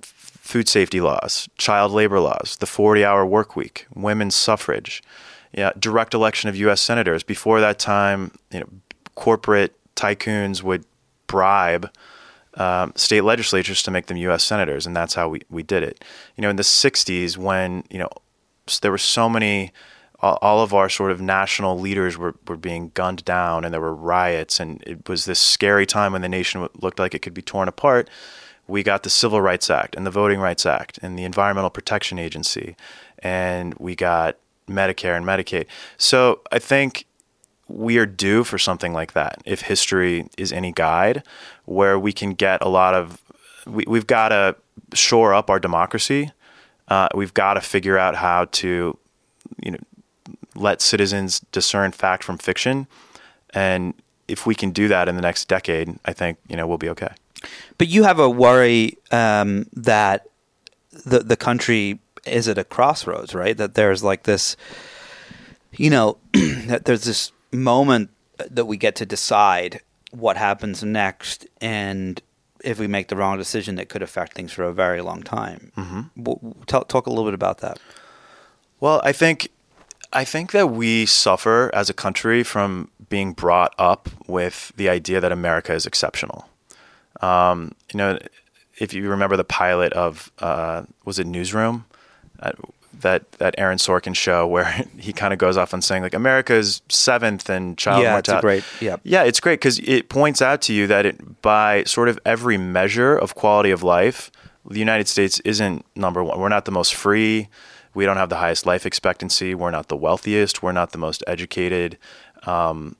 food 0.00 0.68
safety 0.68 1.00
laws, 1.00 1.48
child 1.58 1.90
labor 1.90 2.20
laws, 2.20 2.56
the 2.60 2.66
40-hour 2.66 3.26
work 3.26 3.56
week, 3.56 3.88
women's 3.96 4.36
suffrage, 4.36 5.02
yeah, 5.52 5.72
direct 5.76 6.14
election 6.14 6.48
of 6.48 6.54
U.S. 6.54 6.80
senators. 6.80 7.24
Before 7.24 7.60
that 7.60 7.80
time, 7.80 8.30
you 8.52 8.60
know, 8.60 8.68
corporate 9.16 9.74
tycoons 9.96 10.62
would 10.62 10.84
bribe 11.26 11.90
um, 12.56 12.92
state 12.94 13.22
legislatures 13.22 13.82
to 13.82 13.90
make 13.90 14.06
them 14.06 14.16
U.S. 14.18 14.44
senators, 14.44 14.86
and 14.86 14.96
that's 14.96 15.14
how 15.14 15.28
we, 15.28 15.42
we 15.50 15.62
did 15.62 15.82
it. 15.82 16.04
You 16.36 16.42
know, 16.42 16.50
in 16.50 16.56
the 16.56 16.62
'60s, 16.62 17.36
when 17.36 17.84
you 17.90 17.98
know 17.98 18.08
there 18.80 18.90
were 18.90 18.98
so 18.98 19.28
many, 19.28 19.72
all, 20.20 20.38
all 20.40 20.62
of 20.62 20.72
our 20.72 20.88
sort 20.88 21.10
of 21.10 21.20
national 21.20 21.78
leaders 21.78 22.16
were 22.16 22.34
were 22.46 22.56
being 22.56 22.90
gunned 22.94 23.24
down, 23.24 23.64
and 23.64 23.74
there 23.74 23.80
were 23.80 23.94
riots, 23.94 24.60
and 24.60 24.82
it 24.86 25.08
was 25.08 25.24
this 25.24 25.40
scary 25.40 25.86
time 25.86 26.12
when 26.12 26.22
the 26.22 26.28
nation 26.28 26.68
looked 26.80 26.98
like 26.98 27.14
it 27.14 27.22
could 27.22 27.34
be 27.34 27.42
torn 27.42 27.68
apart. 27.68 28.08
We 28.66 28.82
got 28.82 29.02
the 29.02 29.10
Civil 29.10 29.42
Rights 29.42 29.68
Act 29.68 29.94
and 29.94 30.06
the 30.06 30.10
Voting 30.10 30.40
Rights 30.40 30.64
Act 30.64 30.98
and 31.02 31.18
the 31.18 31.24
Environmental 31.24 31.70
Protection 31.70 32.18
Agency, 32.18 32.76
and 33.18 33.74
we 33.74 33.94
got 33.94 34.36
Medicare 34.68 35.16
and 35.16 35.26
Medicaid. 35.26 35.66
So 35.98 36.40
I 36.50 36.58
think 36.58 37.04
we 37.68 37.98
are 37.98 38.06
due 38.06 38.44
for 38.44 38.58
something 38.58 38.92
like 38.92 39.12
that. 39.12 39.42
If 39.44 39.62
history 39.62 40.28
is 40.36 40.52
any 40.52 40.72
guide, 40.72 41.22
where 41.64 41.98
we 41.98 42.12
can 42.12 42.34
get 42.34 42.62
a 42.62 42.68
lot 42.68 42.94
of, 42.94 43.22
we, 43.66 43.84
we've 43.86 44.06
got 44.06 44.28
to 44.28 44.56
shore 44.92 45.32
up 45.32 45.50
our 45.50 45.58
democracy. 45.58 46.32
Uh, 46.88 47.08
we've 47.14 47.34
got 47.34 47.54
to 47.54 47.60
figure 47.60 47.98
out 47.98 48.16
how 48.16 48.44
to, 48.46 48.98
you 49.62 49.70
know, 49.70 49.78
let 50.54 50.80
citizens 50.80 51.40
discern 51.52 51.92
fact 51.92 52.22
from 52.22 52.38
fiction, 52.38 52.86
and 53.52 53.94
if 54.28 54.46
we 54.46 54.54
can 54.54 54.70
do 54.70 54.88
that 54.88 55.08
in 55.08 55.16
the 55.16 55.22
next 55.22 55.48
decade, 55.48 55.98
I 56.04 56.12
think 56.12 56.38
you 56.48 56.56
know 56.56 56.66
we'll 56.66 56.78
be 56.78 56.88
okay. 56.90 57.12
But 57.78 57.88
you 57.88 58.04
have 58.04 58.18
a 58.18 58.30
worry 58.30 58.98
um, 59.10 59.66
that 59.72 60.28
the 61.04 61.20
the 61.20 61.36
country 61.36 61.98
is 62.26 62.48
at 62.48 62.58
a 62.58 62.64
crossroads, 62.64 63.34
right? 63.34 63.56
That 63.56 63.74
there's 63.74 64.02
like 64.02 64.22
this, 64.22 64.56
you 65.72 65.90
know, 65.90 66.18
that 66.32 66.84
there's 66.84 67.04
this 67.04 67.32
moment 67.54 68.10
that 68.36 68.66
we 68.66 68.76
get 68.76 68.96
to 68.96 69.06
decide 69.06 69.80
what 70.10 70.36
happens 70.36 70.82
next 70.82 71.46
and 71.60 72.20
if 72.62 72.78
we 72.78 72.86
make 72.86 73.08
the 73.08 73.16
wrong 73.16 73.36
decision 73.36 73.74
that 73.76 73.88
could 73.88 74.02
affect 74.02 74.34
things 74.34 74.52
for 74.52 74.64
a 74.64 74.72
very 74.72 75.02
long 75.02 75.22
time. 75.22 75.70
Mm-hmm. 75.76 76.62
Talk, 76.66 76.88
talk 76.88 77.06
a 77.06 77.10
little 77.10 77.24
bit 77.24 77.34
about 77.34 77.58
that. 77.58 77.78
Well, 78.80 79.00
I 79.04 79.12
think 79.12 79.48
I 80.12 80.24
think 80.24 80.52
that 80.52 80.68
we 80.68 81.06
suffer 81.06 81.70
as 81.74 81.90
a 81.90 81.94
country 81.94 82.42
from 82.42 82.90
being 83.08 83.32
brought 83.32 83.74
up 83.78 84.08
with 84.26 84.72
the 84.76 84.88
idea 84.88 85.20
that 85.20 85.32
America 85.32 85.74
is 85.74 85.86
exceptional. 85.86 86.48
Um, 87.20 87.72
you 87.92 87.98
know, 87.98 88.18
if 88.78 88.92
you 88.94 89.08
remember 89.08 89.36
the 89.36 89.44
pilot 89.44 89.92
of 89.92 90.30
uh, 90.38 90.84
was 91.04 91.18
it 91.18 91.26
Newsroom? 91.26 91.84
That 93.00 93.30
that 93.32 93.54
Aaron 93.58 93.78
Sorkin 93.78 94.14
show 94.14 94.46
where 94.46 94.64
he 94.98 95.12
kind 95.12 95.32
of 95.32 95.38
goes 95.38 95.56
off 95.56 95.74
on 95.74 95.82
saying 95.82 96.02
like 96.02 96.14
America 96.14 96.54
is 96.54 96.82
seventh 96.88 97.50
in 97.50 97.76
child 97.76 98.02
yeah, 98.02 98.12
mortality. 98.12 98.58
It's 98.58 98.66
great, 98.80 98.86
yeah, 98.86 98.96
yeah, 99.02 99.22
it's 99.24 99.40
great 99.40 99.60
because 99.60 99.78
it 99.80 100.08
points 100.08 100.40
out 100.40 100.62
to 100.62 100.72
you 100.72 100.86
that 100.86 101.06
it, 101.06 101.42
by 101.42 101.84
sort 101.84 102.08
of 102.08 102.18
every 102.24 102.56
measure 102.56 103.16
of 103.16 103.34
quality 103.34 103.70
of 103.70 103.82
life, 103.82 104.30
the 104.68 104.78
United 104.78 105.08
States 105.08 105.40
isn't 105.40 105.84
number 105.94 106.22
one. 106.24 106.38
We're 106.38 106.48
not 106.48 106.64
the 106.64 106.72
most 106.72 106.94
free. 106.94 107.48
We 107.94 108.04
don't 108.04 108.16
have 108.16 108.28
the 108.28 108.36
highest 108.36 108.66
life 108.66 108.86
expectancy. 108.86 109.54
We're 109.54 109.70
not 109.70 109.88
the 109.88 109.96
wealthiest. 109.96 110.62
We're 110.62 110.72
not 110.72 110.90
the 110.92 110.98
most 110.98 111.22
educated. 111.26 111.96
Um, 112.44 112.96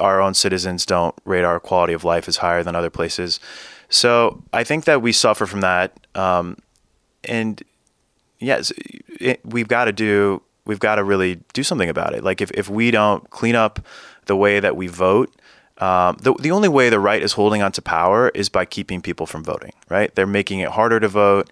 our 0.00 0.20
own 0.20 0.34
citizens 0.34 0.86
don't 0.86 1.14
rate 1.24 1.44
our 1.44 1.58
quality 1.58 1.92
of 1.92 2.04
life 2.04 2.28
as 2.28 2.38
higher 2.38 2.62
than 2.62 2.76
other 2.76 2.90
places. 2.90 3.40
So 3.88 4.42
I 4.52 4.64
think 4.64 4.84
that 4.84 5.02
we 5.02 5.12
suffer 5.12 5.46
from 5.46 5.62
that. 5.62 5.98
Um, 6.14 6.58
and 7.24 7.62
yes, 8.38 8.72
it, 9.20 9.40
we've 9.44 9.68
got 9.68 9.84
to 9.86 9.92
do 9.92 10.42
we've 10.68 10.78
got 10.78 10.96
to 10.96 11.04
really 11.04 11.40
do 11.54 11.64
something 11.64 11.88
about 11.88 12.14
it. 12.14 12.22
Like 12.22 12.40
if, 12.40 12.50
if 12.52 12.68
we 12.68 12.90
don't 12.90 13.28
clean 13.30 13.56
up 13.56 13.80
the 14.26 14.36
way 14.36 14.60
that 14.60 14.76
we 14.76 14.86
vote, 14.86 15.34
um, 15.78 16.18
the, 16.20 16.34
the 16.34 16.50
only 16.50 16.68
way 16.68 16.90
the 16.90 17.00
right 17.00 17.22
is 17.22 17.32
holding 17.32 17.62
on 17.62 17.72
to 17.72 17.82
power 17.82 18.28
is 18.34 18.48
by 18.48 18.64
keeping 18.64 19.00
people 19.00 19.26
from 19.26 19.42
voting, 19.42 19.72
right? 19.88 20.14
They're 20.14 20.26
making 20.26 20.60
it 20.60 20.70
harder 20.70 21.00
to 21.00 21.08
vote. 21.08 21.50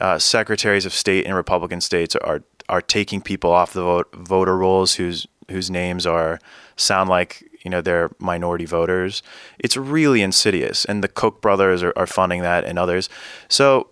Uh, 0.00 0.18
secretaries 0.18 0.84
of 0.84 0.92
state 0.92 1.24
in 1.24 1.32
Republican 1.32 1.80
states 1.80 2.14
are 2.16 2.42
are 2.68 2.82
taking 2.82 3.22
people 3.22 3.50
off 3.50 3.72
the 3.72 3.82
vote, 3.82 4.08
voter 4.14 4.58
rolls 4.58 4.96
whose 4.96 5.26
whose 5.50 5.70
names 5.70 6.04
are 6.06 6.38
sound 6.76 7.08
like 7.08 7.42
you 7.62 7.70
know 7.70 7.80
they're 7.80 8.10
minority 8.18 8.66
voters. 8.66 9.22
It's 9.58 9.76
really 9.76 10.20
insidious, 10.20 10.84
and 10.84 11.02
the 11.02 11.08
Koch 11.08 11.40
brothers 11.40 11.82
are, 11.82 11.94
are 11.96 12.06
funding 12.06 12.42
that, 12.42 12.64
and 12.64 12.78
others. 12.78 13.08
So 13.48 13.88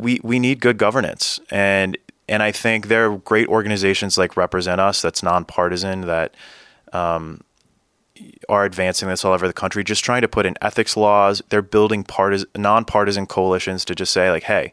we 0.00 0.20
we 0.22 0.38
need 0.38 0.60
good 0.60 0.78
governance, 0.78 1.40
and 1.50 1.96
and 2.28 2.42
I 2.42 2.52
think 2.52 2.88
there 2.88 3.10
are 3.10 3.18
great 3.18 3.48
organizations 3.48 4.16
like 4.16 4.36
Represent 4.36 4.80
Us 4.80 5.02
that's 5.02 5.22
nonpartisan 5.22 6.02
that 6.02 6.34
um, 6.92 7.42
are 8.48 8.64
advancing 8.64 9.08
this 9.08 9.24
all 9.24 9.32
over 9.32 9.46
the 9.46 9.52
country, 9.52 9.84
just 9.84 10.04
trying 10.04 10.22
to 10.22 10.28
put 10.28 10.46
in 10.46 10.54
ethics 10.62 10.96
laws. 10.96 11.42
They're 11.48 11.62
building 11.62 12.04
partisan, 12.04 12.48
nonpartisan 12.56 13.26
coalitions 13.26 13.84
to 13.86 13.94
just 13.94 14.12
say 14.12 14.30
like, 14.30 14.44
hey, 14.44 14.72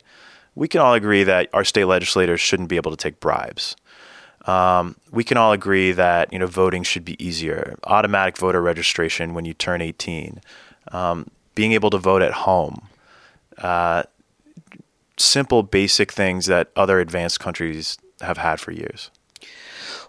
we 0.56 0.68
can 0.68 0.82
all 0.82 0.94
agree 0.94 1.24
that 1.24 1.50
our 1.54 1.64
state 1.64 1.86
legislators 1.86 2.40
shouldn't 2.40 2.70
be 2.70 2.76
able 2.76 2.92
to 2.92 2.98
take 2.98 3.20
bribes. 3.20 3.76
Um, 4.46 4.96
we 5.12 5.24
can 5.24 5.38
all 5.38 5.52
agree 5.52 5.92
that 5.92 6.32
you 6.32 6.40
know 6.40 6.48
voting 6.48 6.84
should 6.84 7.04
be 7.04 7.22
easier, 7.24 7.76
automatic 7.84 8.38
voter 8.38 8.62
registration 8.62 9.34
when 9.34 9.46
you 9.46 9.54
turn 9.54 9.82
18, 9.82 10.42
um, 10.92 11.28
being 11.54 11.74
able 11.74 11.90
to 11.90 11.98
vote 11.98 12.22
at 12.22 12.32
home. 12.32 12.88
Uh, 13.58 14.04
simple, 15.18 15.64
basic 15.64 16.12
things 16.12 16.46
that 16.46 16.72
other 16.76 17.00
advanced 17.00 17.40
countries 17.40 17.98
have 18.22 18.38
had 18.38 18.60
for 18.60 18.72
years. 18.72 19.12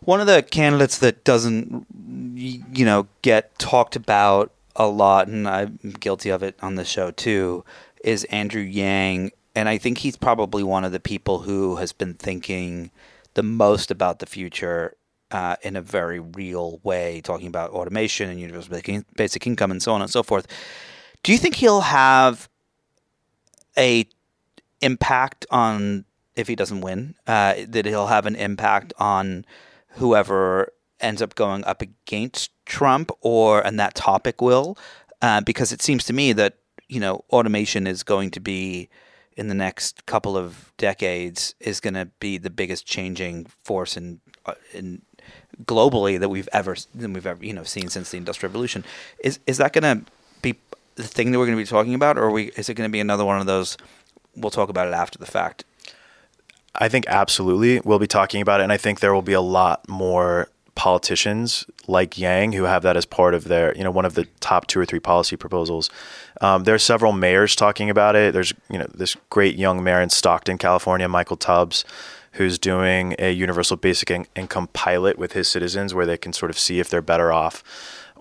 One 0.01 0.21
of 0.21 0.27
the 0.27 0.43
candidates 0.43 0.99
that 0.99 1.25
doesn't, 1.25 1.87
you 2.35 2.85
know, 2.85 3.09
get 3.23 3.59
talked 3.59 3.97
about 3.97 4.53
a 4.77 4.87
lot, 4.87 5.27
and 5.27 5.49
I'm 5.49 5.79
guilty 5.99 6.31
of 6.31 6.43
it 6.43 6.57
on 6.63 6.77
the 6.77 6.85
show 6.85 7.11
too, 7.11 7.65
is 8.05 8.25
Andrew 8.25 8.63
Yang, 8.63 9.33
and 9.55 9.69
I 9.69 9.77
think 9.77 9.99
he's 9.99 10.17
probably 10.17 10.63
one 10.63 10.85
of 10.85 10.93
the 10.93 11.01
people 11.01 11.41
who 11.41 11.77
has 11.77 11.93
been 11.93 12.15
thinking 12.15 12.93
the 13.35 13.43
most 13.43 13.91
about 13.91 14.21
the 14.21 14.27
future 14.27 14.95
uh, 15.31 15.57
in 15.63 15.77
a 15.77 15.83
very 15.83 16.21
real 16.21 16.81
way, 16.85 17.21
talking 17.21 17.49
about 17.49 17.71
automation 17.71 18.31
and 18.31 18.41
universal 18.41 18.81
basic 19.17 19.47
income 19.47 19.71
and 19.71 19.83
so 19.83 19.93
on 19.93 20.01
and 20.01 20.11
so 20.11 20.23
forth. 20.23 20.47
Do 21.23 21.33
you 21.33 21.39
think 21.39 21.57
he'll 21.57 21.83
have 21.83 22.49
a 23.77 24.09
impact 24.81 25.47
on 25.51 26.05
if 26.37 26.49
he 26.49 26.55
doesn't 26.55 26.81
win? 26.81 27.15
Uh, 27.27 27.55
that 27.69 27.85
he'll 27.85 28.07
have 28.07 28.27
an 28.27 28.37
impact 28.37 28.93
on 28.99 29.45
whoever 29.93 30.73
ends 31.01 31.23
up 31.23 31.35
going 31.35 31.65
up 31.65 31.83
against 31.83 32.51
Trump, 32.67 33.11
or 33.21 33.65
and 33.65 33.79
that 33.79 33.95
topic 33.95 34.41
will, 34.41 34.77
uh, 35.23 35.41
because 35.41 35.73
it 35.73 35.83
seems 35.83 36.05
to 36.05 36.13
me 36.13 36.33
that 36.33 36.59
you 36.89 37.01
know 37.01 37.25
automation 37.31 37.87
is 37.87 38.03
going 38.03 38.31
to 38.31 38.41
be 38.41 38.89
in 39.37 39.47
the 39.47 39.55
next 39.55 40.05
couple 40.05 40.37
of 40.37 40.73
decades 40.79 41.55
is 41.61 41.79
going 41.79 41.95
to 41.95 42.07
be 42.19 42.39
the 42.39 42.51
biggest 42.51 42.85
changing 42.85 43.47
force 43.63 43.97
in 43.97 44.21
uh, 44.47 44.55
in 44.73 45.01
globally 45.65 46.19
that 46.19 46.29
we've 46.29 46.49
ever 46.53 46.77
that 46.95 47.11
we've 47.11 47.27
ever 47.27 47.45
you 47.45 47.53
know 47.53 47.63
seen 47.63 47.89
since 47.89 48.11
the 48.11 48.17
industrial 48.17 48.51
revolution. 48.51 48.85
Is 49.23 49.39
is 49.47 49.59
that 49.59 49.73
going 49.73 49.85
to 49.85 50.11
be 50.43 50.57
the 50.97 51.05
thing 51.05 51.31
that 51.31 51.39
we're 51.39 51.47
going 51.47 51.57
to 51.57 51.63
be 51.63 51.69
talking 51.69 51.95
about, 51.95 52.19
or 52.19 52.31
we, 52.31 52.47
is 52.51 52.69
it 52.69 52.75
going 52.75 52.89
to 52.89 52.93
be 52.93 53.01
another 53.01 53.25
one 53.25 53.41
of 53.41 53.47
those? 53.47 53.77
We'll 54.39 54.51
talk 54.51 54.69
about 54.69 54.89
it 54.89 54.95
after 54.95 55.19
the 55.19 55.27
fact. 55.27 55.65
I 56.75 56.89
think 56.89 57.07
absolutely 57.09 57.81
we'll 57.81 57.99
be 57.99 58.07
talking 58.07 58.41
about 58.41 58.61
it, 58.61 58.65
and 58.65 58.73
I 58.73 58.77
think 58.77 59.01
there 59.01 59.13
will 59.13 59.23
be 59.23 59.33
a 59.33 59.41
lot 59.41 59.89
more 59.89 60.49
politicians 60.75 61.67
like 61.89 62.17
Yang 62.17 62.53
who 62.53 62.63
have 62.63 62.83
that 62.83 62.97
as 62.97 63.05
part 63.05 63.35
of 63.35 63.45
their, 63.45 63.77
you 63.77 63.83
know, 63.83 63.91
one 63.91 64.05
of 64.05 64.15
the 64.15 64.27
top 64.39 64.69
two 64.69 64.79
or 64.79 64.87
three 64.87 65.01
policy 65.01 65.37
proposals. 65.37 65.91
Um, 66.41 66.63
there 66.63 66.75
are 66.75 66.79
several 66.79 67.13
mayors 67.13 67.57
talking 67.57 67.91
about 67.91 68.15
it. 68.15 68.33
There's, 68.33 68.55
you 68.71 68.79
know, 68.79 68.87
this 68.95 69.17
great 69.29 69.57
young 69.57 69.83
mayor 69.83 70.01
in 70.01 70.09
Stockton, 70.09 70.57
California, 70.57 71.09
Michael 71.09 71.37
Tubbs, 71.37 71.85
who's 72.33 72.61
doing 72.61 73.17
a 73.19 73.33
universal 73.33 73.77
basic 73.77 74.09
in- 74.13 74.27
income 74.37 74.69
pilot 74.69 75.19
with 75.19 75.33
his 75.33 75.49
citizens 75.49 75.95
where 75.95 76.07
they 76.07 76.17
can 76.17 76.33
sort 76.33 76.51
of 76.51 76.59
see 76.59 76.79
if 76.79 76.89
they're 76.89 77.03
better 77.03 77.33
off 77.33 77.65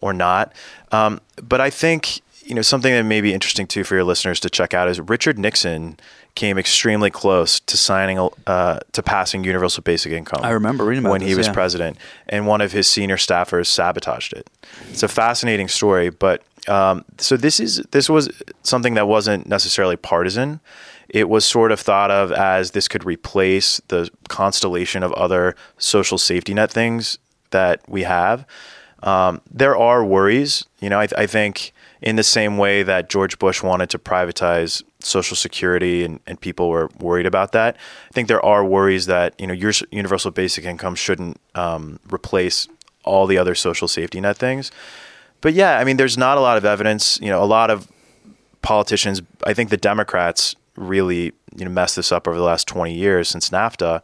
or 0.02 0.12
not. 0.12 0.52
Um, 0.92 1.22
but 1.36 1.62
I 1.62 1.70
think, 1.70 2.22
you 2.48 2.56
know, 2.56 2.62
something 2.62 2.94
that 2.94 3.04
may 3.04 3.20
be 3.20 3.34
interesting 3.34 3.68
too 3.68 3.84
for 3.84 3.96
your 3.96 4.06
listeners 4.06 4.40
to 4.40 4.50
check 4.50 4.74
out 4.74 4.88
is 4.88 5.00
Richard 5.02 5.38
Nixon 5.38 6.00
came 6.36 6.58
extremely 6.58 7.10
close 7.10 7.60
to 7.60 7.76
signing 7.76 8.30
uh, 8.48 8.80
to 8.94 9.04
passing 9.04 9.44
universal 9.44 9.84
basic 9.84 10.14
income. 10.14 10.40
I 10.44 10.52
remember 10.52 10.86
reading 10.86 11.04
about 11.04 11.12
when 11.12 11.22
this, 11.22 11.30
he 11.30 11.36
was 11.36 11.48
yeah. 11.48 11.54
president, 11.54 11.98
and 12.30 12.48
one 12.48 12.62
of 12.62 12.72
his 12.72 12.88
senior 12.88 13.18
staffers 13.18 13.68
sabotaged 13.68 14.34
it. 14.34 14.50
It's 14.90 15.04
a 15.04 15.10
fascinating 15.10 15.68
story, 15.68 16.10
but 16.10 16.42
um, 16.70 17.04
so 17.18 17.36
this 17.36 17.60
is 17.60 17.84
this 17.92 18.10
was 18.10 18.30
something 18.64 18.94
that 18.94 19.08
wasn't 19.08 19.48
necessarily 19.48 19.98
partisan. 19.98 20.62
It 21.10 21.28
was 21.28 21.44
sort 21.44 21.72
of 21.72 21.80
thought 21.80 22.12
of 22.12 22.32
as 22.32 22.72
this 22.72 22.88
could 22.88 23.06
replace 23.06 23.82
the 23.90 24.10
constellation 24.30 25.04
of 25.04 25.12
other 25.14 25.56
social 25.78 26.18
safety 26.18 26.54
net 26.54 26.72
things 26.72 27.18
that 27.52 27.82
we 27.90 28.04
have. 28.04 28.46
Um, 29.04 29.42
there 29.52 29.76
are 29.76 30.04
worries, 30.04 30.66
you 30.80 30.90
know. 30.90 31.00
I, 31.00 31.08
I 31.18 31.26
think 31.26 31.74
in 32.02 32.16
the 32.16 32.24
same 32.24 32.58
way 32.58 32.84
that 32.84 33.10
George 33.10 33.40
Bush 33.40 33.64
wanted 33.64 33.90
to 33.90 34.00
privatize 34.00 34.84
Social 35.00 35.36
Security 35.36 36.04
and, 36.04 36.20
and 36.28 36.40
people 36.40 36.70
were 36.70 36.90
worried 37.00 37.26
about 37.26 37.52
that. 37.54 37.76
I 38.10 38.14
think 38.14 38.28
there 38.28 38.44
are 38.44 38.64
worries 38.64 39.06
that 39.08 39.34
you 39.40 39.48
know 39.48 39.54
your 39.54 39.72
universal 39.92 40.32
basic 40.32 40.66
income 40.66 40.96
shouldn't 40.96 41.40
um, 41.56 42.00
replace 42.12 42.68
all 43.04 43.26
the 43.26 43.38
other 43.38 43.56
social 43.56 43.88
safety 43.88 44.20
net 44.20 44.38
things. 44.38 44.72
But 45.42 45.54
yeah, 45.54 45.78
I 45.80 45.84
mean, 45.84 45.98
there's 45.98 46.18
not 46.18 46.38
a 46.38 46.42
lot 46.42 46.58
of 46.58 46.66
evidence. 46.66 47.20
You 47.22 47.30
know, 47.30 47.44
a 47.44 47.46
lot 47.46 47.70
of 47.70 47.88
politicians. 48.62 49.22
I 49.46 49.54
think 49.54 49.70
the 49.70 49.78
Democrats 49.78 50.56
really 50.76 51.34
you 51.56 51.66
know 51.66 51.72
messed 51.72 51.96
this 51.96 52.12
up 52.12 52.28
over 52.28 52.38
the 52.38 52.44
last 52.44 52.68
20 52.68 52.94
years 52.94 53.30
since 53.30 53.50
NAFTA. 53.50 54.02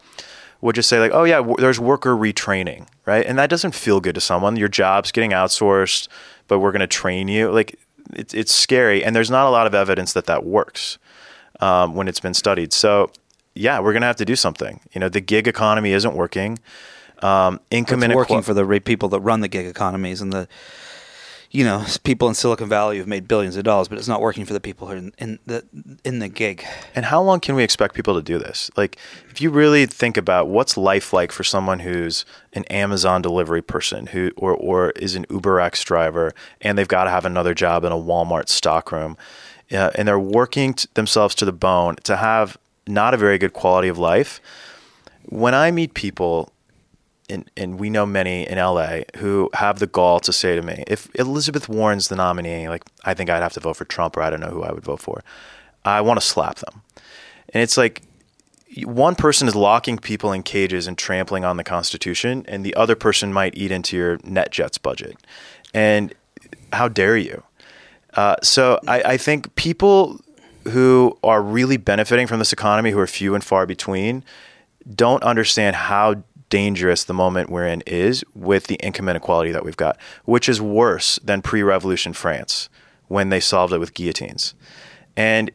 Would 0.62 0.76
just 0.76 0.88
say 0.88 1.00
like, 1.00 1.12
oh 1.14 1.26
yeah, 1.26 1.38
w- 1.38 1.58
there's 1.58 1.80
worker 1.80 2.16
retraining, 2.16 2.88
right? 3.06 3.26
And 3.26 3.38
that 3.38 3.50
doesn't 3.50 3.76
feel 3.76 4.00
good 4.00 4.16
to 4.16 4.22
someone. 4.22 4.56
Your 4.56 4.70
job's 4.70 5.12
getting 5.12 5.32
outsourced, 5.32 6.08
but 6.48 6.60
we're 6.60 6.72
going 6.72 6.80
to 6.80 6.88
train 6.88 7.28
you. 7.28 7.52
Like 7.52 7.78
it's 8.18 8.34
it's 8.34 8.53
scary, 8.53 9.03
and 9.03 9.16
there's 9.16 9.32
not 9.32 9.47
a 9.47 9.49
lot 9.49 9.68
of 9.68 9.74
evidence 9.74 10.14
that 10.14 10.26
that 10.26 10.45
works 10.45 10.97
um, 11.59 11.95
when 11.95 12.07
it's 12.07 12.20
been 12.20 12.34
studied. 12.34 12.74
So 12.74 13.11
yeah, 13.55 13.80
we're 13.80 13.93
gonna 13.93 14.05
have 14.07 14.16
to 14.18 14.26
do 14.26 14.36
something. 14.36 14.80
You 14.93 14.99
know, 15.01 15.09
the 15.09 15.22
gig 15.22 15.47
economy 15.47 15.91
isn't 15.93 16.16
working. 16.16 16.59
Um, 17.22 17.59
income 17.72 17.99
It's 17.99 18.05
inequality. 18.05 18.34
working 18.34 18.41
for 18.43 18.53
the 18.53 18.80
people 18.82 19.07
that 19.09 19.22
run 19.22 19.39
the 19.41 19.47
gig 19.47 19.66
economies 19.66 20.20
and 20.22 20.34
the 20.34 20.47
you 21.54 21.64
know 21.64 21.86
people 22.04 22.28
in 22.28 22.34
Silicon 22.34 22.68
Valley 22.68 22.97
who've 22.97 23.08
made 23.08 23.28
billions 23.28 23.56
of 23.56 23.64
dollars, 23.64 23.88
but 23.88 23.99
it's 23.99 24.08
not 24.08 24.22
working 24.22 24.43
for 24.43 24.54
the 24.54 24.60
people 24.60 24.88
who 24.88 24.93
are 24.93 24.97
in, 24.97 25.14
in 25.20 25.39
the 25.45 25.64
in 26.04 26.18
the 26.18 26.28
gig. 26.28 26.66
And 26.95 27.06
how 27.06 27.22
long 27.22 27.39
can 27.39 27.54
we 27.54 27.64
expect 27.64 27.93
people 27.93 28.16
to 28.16 28.24
do 28.24 28.39
this? 28.39 28.72
Like, 28.76 28.97
if 29.30 29.39
you 29.39 29.51
really 29.51 29.86
think 29.86 30.18
about 30.18 30.47
what's 30.47 30.78
life 30.78 31.14
like 31.14 31.32
for 31.32 31.43
someone 31.43 31.80
who's 31.80 32.26
an 32.54 32.64
Amazon 32.66 33.22
delivery 33.22 33.62
person 33.62 34.08
who 34.08 34.32
or 34.36 34.56
or 34.56 34.89
is 34.91 35.16
an 35.16 35.26
UberX 35.26 35.86
driver 35.86 36.34
and 36.60 36.76
they've 36.76 36.88
got 36.88 37.04
to 37.04 37.12
have 37.12 37.24
another 37.24 37.54
job 37.54 37.84
in 37.84 37.91
a 37.91 37.97
Walmart 37.97 38.49
stockroom, 38.49 39.16
uh, 39.72 39.91
and 39.93 40.08
they're 40.08 40.20
working 40.20 40.74
t- 40.74 40.89
themselves 40.95 41.36
to 41.36 41.45
the 41.45 41.54
bone 41.54 41.97
to 42.04 42.18
have 42.18 42.58
not 42.88 43.14
a 43.14 43.18
very 43.18 43.38
good 43.38 43.54
quality 43.54 43.88
of 43.88 43.99
life. 43.99 44.41
When 45.26 45.54
I 45.54 45.70
meet 45.70 45.93
people 45.93 46.51
and, 47.30 47.49
and 47.55 47.80
we 47.80 47.89
know 47.89 48.05
many 48.05 48.47
in 48.47 48.57
LA 48.57 49.01
who 49.17 49.49
have 49.53 49.80
the 49.80 49.88
gall 49.88 50.19
to 50.21 50.34
say 50.34 50.55
to 50.55 50.61
me, 50.61 50.84
if 50.88 51.13
Elizabeth 51.15 51.69
Warren's 51.69 52.07
the 52.07 52.15
nominee, 52.15 52.67
like 52.69 52.84
I 53.05 53.13
think 53.13 53.30
I'd 53.30 53.41
have 53.41 53.53
to 53.53 53.59
vote 53.59 53.78
for 53.78 53.86
Trump 53.86 54.17
or 54.17 54.21
I 54.21 54.30
don't 54.30 54.39
know 54.39 54.49
who 54.49 54.63
I 54.63 54.71
would 54.71 54.84
vote 54.84 54.99
for. 54.99 55.24
I 55.86 56.01
want 56.01 56.19
to 56.19 56.26
slap 56.26 56.57
them. 56.57 56.82
And 57.49 57.61
it's 57.61 57.78
like 57.78 58.01
one 58.84 59.15
person 59.15 59.47
is 59.47 59.55
locking 59.55 59.97
people 59.97 60.32
in 60.32 60.43
cages 60.43 60.88
and 60.88 60.97
trampling 60.97 61.45
on 61.45 61.57
the 61.57 61.63
Constitution, 61.63 62.43
and 62.47 62.65
the 62.65 62.74
other 62.76 62.95
person 62.95 63.32
might 63.32 63.55
eat 63.55 63.71
into 63.71 63.95
your 63.95 64.17
NetJets 64.19 64.82
budget. 64.82 65.17
And 65.74 66.13
how 66.71 66.88
dare 66.88 67.17
you? 67.17 67.43
Uh, 68.15 68.36
so 68.41 68.80
I, 68.88 69.01
I 69.01 69.17
think 69.17 69.53
people 69.55 70.19
who 70.65 71.17
are 71.24 71.41
really 71.41 71.78
benefiting 71.78 72.26
from 72.26 72.39
this 72.39 72.53
economy, 72.53 72.91
who 72.91 72.99
are 72.99 73.07
few 73.07 73.36
and 73.36 73.43
far 73.43 73.65
between, 73.65 74.24
don't 74.95 75.24
understand 75.24 75.76
how 75.76 76.24
dangerous 76.54 77.04
the 77.06 77.16
moment 77.16 77.49
we're 77.49 77.66
in 77.66 77.82
is 77.88 78.24
with 78.36 78.68
the 78.68 78.76
income 78.76 79.10
inequality 79.10 79.51
that 79.51 79.66
we've 79.66 79.76
got, 79.76 79.97
which 80.26 80.47
is 80.47 80.62
worse 80.62 81.18
than 81.24 81.41
pre-revolution 81.41 82.14
France 82.14 82.70
when 83.08 83.30
they 83.30 83.39
solved 83.39 83.74
it 83.74 83.80
with 83.80 83.95
guillotines. 83.95 84.54
And 85.18 85.49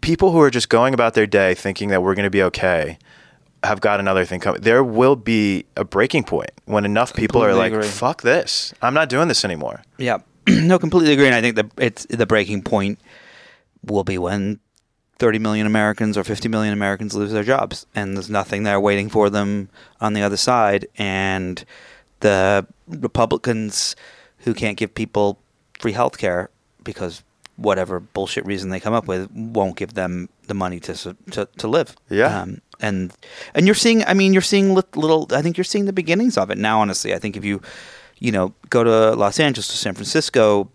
people 0.00 0.32
who 0.32 0.40
are 0.40 0.48
just 0.48 0.70
going 0.70 0.94
about 0.94 1.12
their 1.12 1.26
day 1.26 1.52
thinking 1.52 1.90
that 1.90 2.02
we're 2.02 2.14
going 2.14 2.24
to 2.24 2.30
be 2.30 2.42
okay 2.44 2.96
have 3.62 3.82
got 3.82 4.00
another 4.00 4.24
thing 4.24 4.40
coming. 4.40 4.62
There 4.62 4.82
will 4.82 5.14
be 5.14 5.66
a 5.76 5.84
breaking 5.84 6.24
point 6.24 6.52
when 6.64 6.86
enough 6.86 7.12
people 7.12 7.44
are 7.44 7.54
like, 7.54 7.74
agree. 7.74 7.86
"Fuck 7.86 8.22
this! 8.22 8.72
I'm 8.80 8.94
not 8.94 9.10
doing 9.10 9.28
this 9.28 9.44
anymore." 9.44 9.82
Yeah, 9.98 10.20
no, 10.48 10.78
completely 10.78 11.12
agree. 11.12 11.26
And 11.26 11.34
I 11.34 11.42
think 11.42 11.56
that 11.56 11.66
it's 11.76 12.06
the 12.06 12.24
breaking 12.24 12.62
point 12.62 12.98
will 13.84 14.04
be 14.04 14.16
when 14.16 14.58
30 15.20 15.38
million 15.38 15.66
Americans 15.66 16.16
or 16.16 16.24
50 16.24 16.48
million 16.48 16.72
Americans 16.72 17.14
lose 17.14 17.30
their 17.30 17.44
jobs, 17.44 17.86
and 17.94 18.16
there's 18.16 18.30
nothing 18.30 18.64
there 18.64 18.80
waiting 18.80 19.08
for 19.08 19.28
them 19.30 19.68
on 20.00 20.14
the 20.14 20.22
other 20.22 20.38
side. 20.38 20.88
And 20.96 21.62
the 22.20 22.66
Republicans 22.88 23.94
who 24.38 24.54
can't 24.54 24.78
give 24.78 24.94
people 24.94 25.38
free 25.78 25.92
health 25.92 26.16
care 26.18 26.48
because 26.82 27.22
whatever 27.56 28.00
bullshit 28.00 28.44
reason 28.46 28.70
they 28.70 28.80
come 28.80 28.94
up 28.94 29.06
with 29.06 29.30
won't 29.32 29.76
give 29.76 29.92
them 29.92 30.30
the 30.46 30.54
money 30.54 30.80
to 30.80 30.94
to, 31.30 31.46
to 31.58 31.68
live. 31.68 31.94
Yeah. 32.08 32.40
Um, 32.40 32.62
and 32.80 33.12
and 33.54 33.66
you're 33.66 33.74
seeing 33.74 34.02
I 34.04 34.14
mean 34.14 34.32
you're 34.32 34.40
seeing 34.40 34.74
little 34.74 35.28
I 35.32 35.42
think 35.42 35.58
you're 35.58 35.64
seeing 35.64 35.84
the 35.84 35.92
beginnings 35.92 36.38
of 36.38 36.50
it 36.50 36.56
now 36.56 36.80
honestly. 36.80 37.14
I 37.14 37.18
think 37.18 37.36
if 37.36 37.44
you 37.44 37.60
you 38.18 38.32
know 38.32 38.54
go 38.70 38.82
to 38.82 39.14
Los 39.14 39.38
Angeles 39.38 39.68
to 39.68 39.76
San 39.76 39.94
Francisco 39.94 40.70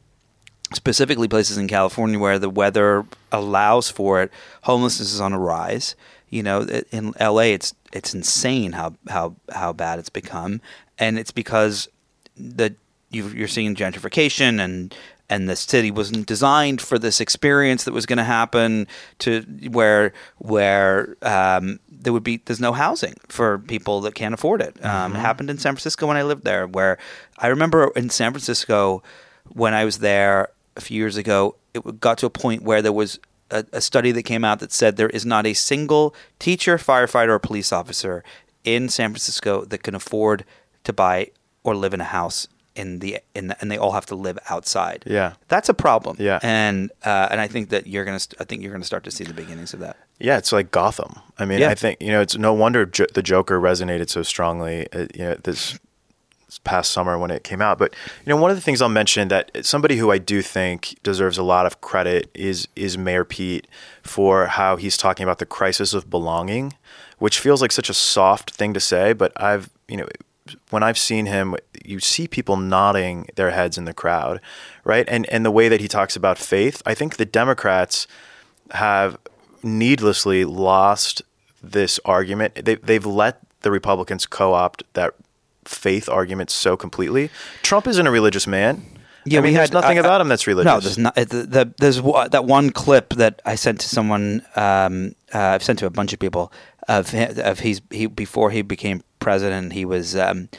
specifically 0.73 1.27
places 1.27 1.57
in 1.57 1.67
California 1.67 2.17
where 2.19 2.39
the 2.39 2.49
weather 2.49 3.05
allows 3.31 3.89
for 3.89 4.21
it, 4.21 4.31
homelessness 4.63 5.13
is 5.13 5.21
on 5.21 5.33
a 5.33 5.39
rise. 5.39 5.95
You 6.29 6.43
know, 6.43 6.61
in 6.91 7.13
LA, 7.19 7.53
it's 7.53 7.73
it's 7.93 8.13
insane 8.13 8.73
how 8.73 8.95
how 9.07 9.35
how 9.53 9.73
bad 9.73 9.99
it's 9.99 10.09
become, 10.09 10.59
and 10.97 11.19
it's 11.19 11.31
because 11.31 11.87
the 12.35 12.75
you 13.09 13.27
you're 13.29 13.47
seeing 13.47 13.75
gentrification 13.75 14.59
and 14.59 14.93
and 15.29 15.49
the 15.49 15.55
city 15.55 15.89
wasn't 15.91 16.27
designed 16.27 16.81
for 16.81 16.99
this 16.99 17.19
experience 17.19 17.83
that 17.85 17.93
was 17.93 18.05
going 18.05 18.17
to 18.17 18.23
happen 18.23 18.87
to 19.19 19.41
where 19.71 20.13
where 20.37 21.15
um, 21.21 21.79
there 21.89 22.11
would 22.11 22.23
be 22.23 22.41
there's 22.45 22.59
no 22.59 22.73
housing 22.73 23.15
for 23.27 23.59
people 23.59 24.01
that 24.01 24.15
can't 24.15 24.33
afford 24.33 24.61
it. 24.61 24.83
Um, 24.83 25.15
It 25.15 25.19
happened 25.19 25.49
in 25.49 25.57
San 25.57 25.73
Francisco 25.73 26.07
when 26.07 26.17
I 26.17 26.23
lived 26.23 26.43
there, 26.43 26.67
where 26.67 26.97
I 27.37 27.47
remember 27.47 27.91
in 27.95 28.09
San 28.09 28.31
Francisco 28.31 29.01
when 29.53 29.73
I 29.73 29.85
was 29.85 29.99
there 29.99 30.49
a 30.75 30.81
few 30.81 30.97
years 30.97 31.17
ago, 31.17 31.55
it 31.73 31.99
got 31.99 32.17
to 32.19 32.25
a 32.25 32.29
point 32.29 32.63
where 32.63 32.81
there 32.81 32.91
was 32.93 33.19
a, 33.51 33.65
a 33.73 33.81
study 33.81 34.11
that 34.11 34.23
came 34.23 34.43
out 34.43 34.59
that 34.59 34.71
said 34.71 34.97
there 34.97 35.09
is 35.09 35.25
not 35.25 35.45
a 35.45 35.53
single 35.53 36.15
teacher, 36.39 36.77
firefighter, 36.77 37.29
or 37.29 37.39
police 37.39 37.71
officer 37.71 38.23
in 38.63 38.89
San 38.89 39.11
Francisco 39.11 39.63
that 39.65 39.83
can 39.83 39.93
afford 39.95 40.43
to 40.83 40.91
buy 40.93 41.29
or 41.63 41.75
live 41.75 41.93
in 41.93 42.01
a 42.01 42.05
house 42.05 42.47
in 42.75 42.99
the 42.99 43.19
in 43.33 43.47
the, 43.47 43.61
and 43.61 43.71
they 43.71 43.77
all 43.77 43.93
have 43.93 44.05
to 44.07 44.15
live 44.15 44.37
outside. 44.49 45.03
Yeah. 45.07 45.33
that's 45.47 45.69
a 45.69 45.73
problem. 45.73 46.17
Yeah. 46.19 46.39
and 46.43 46.91
uh, 47.05 47.27
and 47.31 47.39
I 47.39 47.47
think 47.47 47.69
that 47.69 47.87
you're 47.87 48.03
gonna 48.03 48.19
st- 48.19 48.39
I 48.41 48.43
think 48.43 48.61
you're 48.63 48.71
gonna 48.73 48.83
start 48.83 49.03
to 49.05 49.11
see 49.11 49.23
the 49.23 49.33
beginnings 49.33 49.73
of 49.73 49.79
that. 49.79 49.95
Yeah, 50.19 50.37
it's 50.37 50.51
like 50.51 50.71
Gotham. 50.71 51.19
I 51.37 51.45
mean, 51.45 51.59
Yeah. 51.59 51.69
I 51.69 51.75
think 51.75 52.01
you 52.01 52.09
know 52.09 52.19
it's 52.21 52.37
no 52.37 52.51
wonder 52.53 52.85
jo- 52.85 53.05
the 53.13 53.21
Joker 53.23 53.61
resonated 53.61 54.09
so 54.09 54.23
strongly. 54.23 54.87
Uh, 54.91 55.07
you 55.13 55.23
know 55.23 55.35
this, 55.43 55.71
this 55.73 55.79
past 56.59 56.91
summer 56.91 57.17
when 57.17 57.31
it 57.31 57.43
came 57.43 57.61
out. 57.61 57.77
But 57.77 57.93
you 58.25 58.29
know, 58.29 58.37
one 58.37 58.51
of 58.51 58.57
the 58.57 58.61
things 58.61 58.81
I'll 58.81 58.89
mention 58.89 59.27
that 59.29 59.65
somebody 59.65 59.97
who 59.97 60.11
I 60.11 60.17
do 60.17 60.41
think 60.41 60.97
deserves 61.03 61.37
a 61.37 61.43
lot 61.43 61.65
of 61.65 61.81
credit 61.81 62.29
is 62.33 62.67
is 62.75 62.97
Mayor 62.97 63.25
Pete 63.25 63.67
for 64.03 64.47
how 64.47 64.75
he's 64.75 64.97
talking 64.97 65.23
about 65.23 65.39
the 65.39 65.45
crisis 65.45 65.93
of 65.93 66.09
belonging, 66.09 66.73
which 67.19 67.39
feels 67.39 67.61
like 67.61 67.71
such 67.71 67.89
a 67.89 67.93
soft 67.93 68.51
thing 68.51 68.73
to 68.73 68.79
say. 68.79 69.13
But 69.13 69.31
I've 69.41 69.69
you 69.87 69.97
know 69.97 70.07
when 70.69 70.83
I've 70.83 70.97
seen 70.97 71.25
him, 71.25 71.55
you 71.83 71.99
see 71.99 72.27
people 72.27 72.57
nodding 72.57 73.27
their 73.35 73.51
heads 73.51 73.77
in 73.77 73.85
the 73.85 73.93
crowd, 73.93 74.41
right? 74.83 75.05
And 75.07 75.25
and 75.27 75.45
the 75.45 75.51
way 75.51 75.69
that 75.69 75.81
he 75.81 75.87
talks 75.87 76.15
about 76.15 76.37
faith, 76.37 76.81
I 76.85 76.93
think 76.93 77.17
the 77.17 77.25
Democrats 77.25 78.07
have 78.71 79.17
needlessly 79.63 80.45
lost 80.45 81.21
this 81.61 81.99
argument. 82.05 82.65
They, 82.65 82.75
they've 82.75 83.05
let 83.05 83.41
the 83.61 83.71
Republicans 83.71 84.25
co-opt 84.25 84.83
that 84.93 85.15
faith 85.65 86.07
argument 86.09 86.49
so 86.49 86.77
completely. 86.77 87.29
Trump 87.63 87.87
isn't 87.87 88.05
a 88.07 88.11
religious 88.11 88.47
man. 88.47 88.85
Yeah, 89.27 89.39
I 89.39 89.41
mean, 89.41 89.55
there's 89.55 89.71
nothing 89.73 89.97
I- 89.97 90.01
about 90.01 90.21
him 90.21 90.27
that's 90.27 90.45
religious. 90.45 90.71
No, 90.71 90.79
there's 90.79 90.97
not. 90.99 91.15
The, 91.15 91.25
the, 91.25 91.73
there's 91.79 91.99
wa- 91.99 92.27
that 92.27 92.45
one 92.45 92.69
clip 92.69 93.09
that 93.15 93.41
I 93.45 93.55
sent 93.55 93.79
to 93.81 93.89
someone. 93.89 94.43
Um, 94.55 95.15
uh, 95.33 95.39
I've 95.39 95.63
sent 95.63 95.79
to 95.79 95.87
a 95.87 95.89
bunch 95.89 96.13
of 96.13 96.19
people 96.19 96.51
of 96.87 97.11
of 97.13 97.59
he's 97.61 97.81
he 97.89 98.05
before 98.05 98.51
he 98.51 98.61
became 98.61 99.01
president. 99.19 99.73
He 99.73 99.83
was 99.83 100.15
um, 100.15 100.49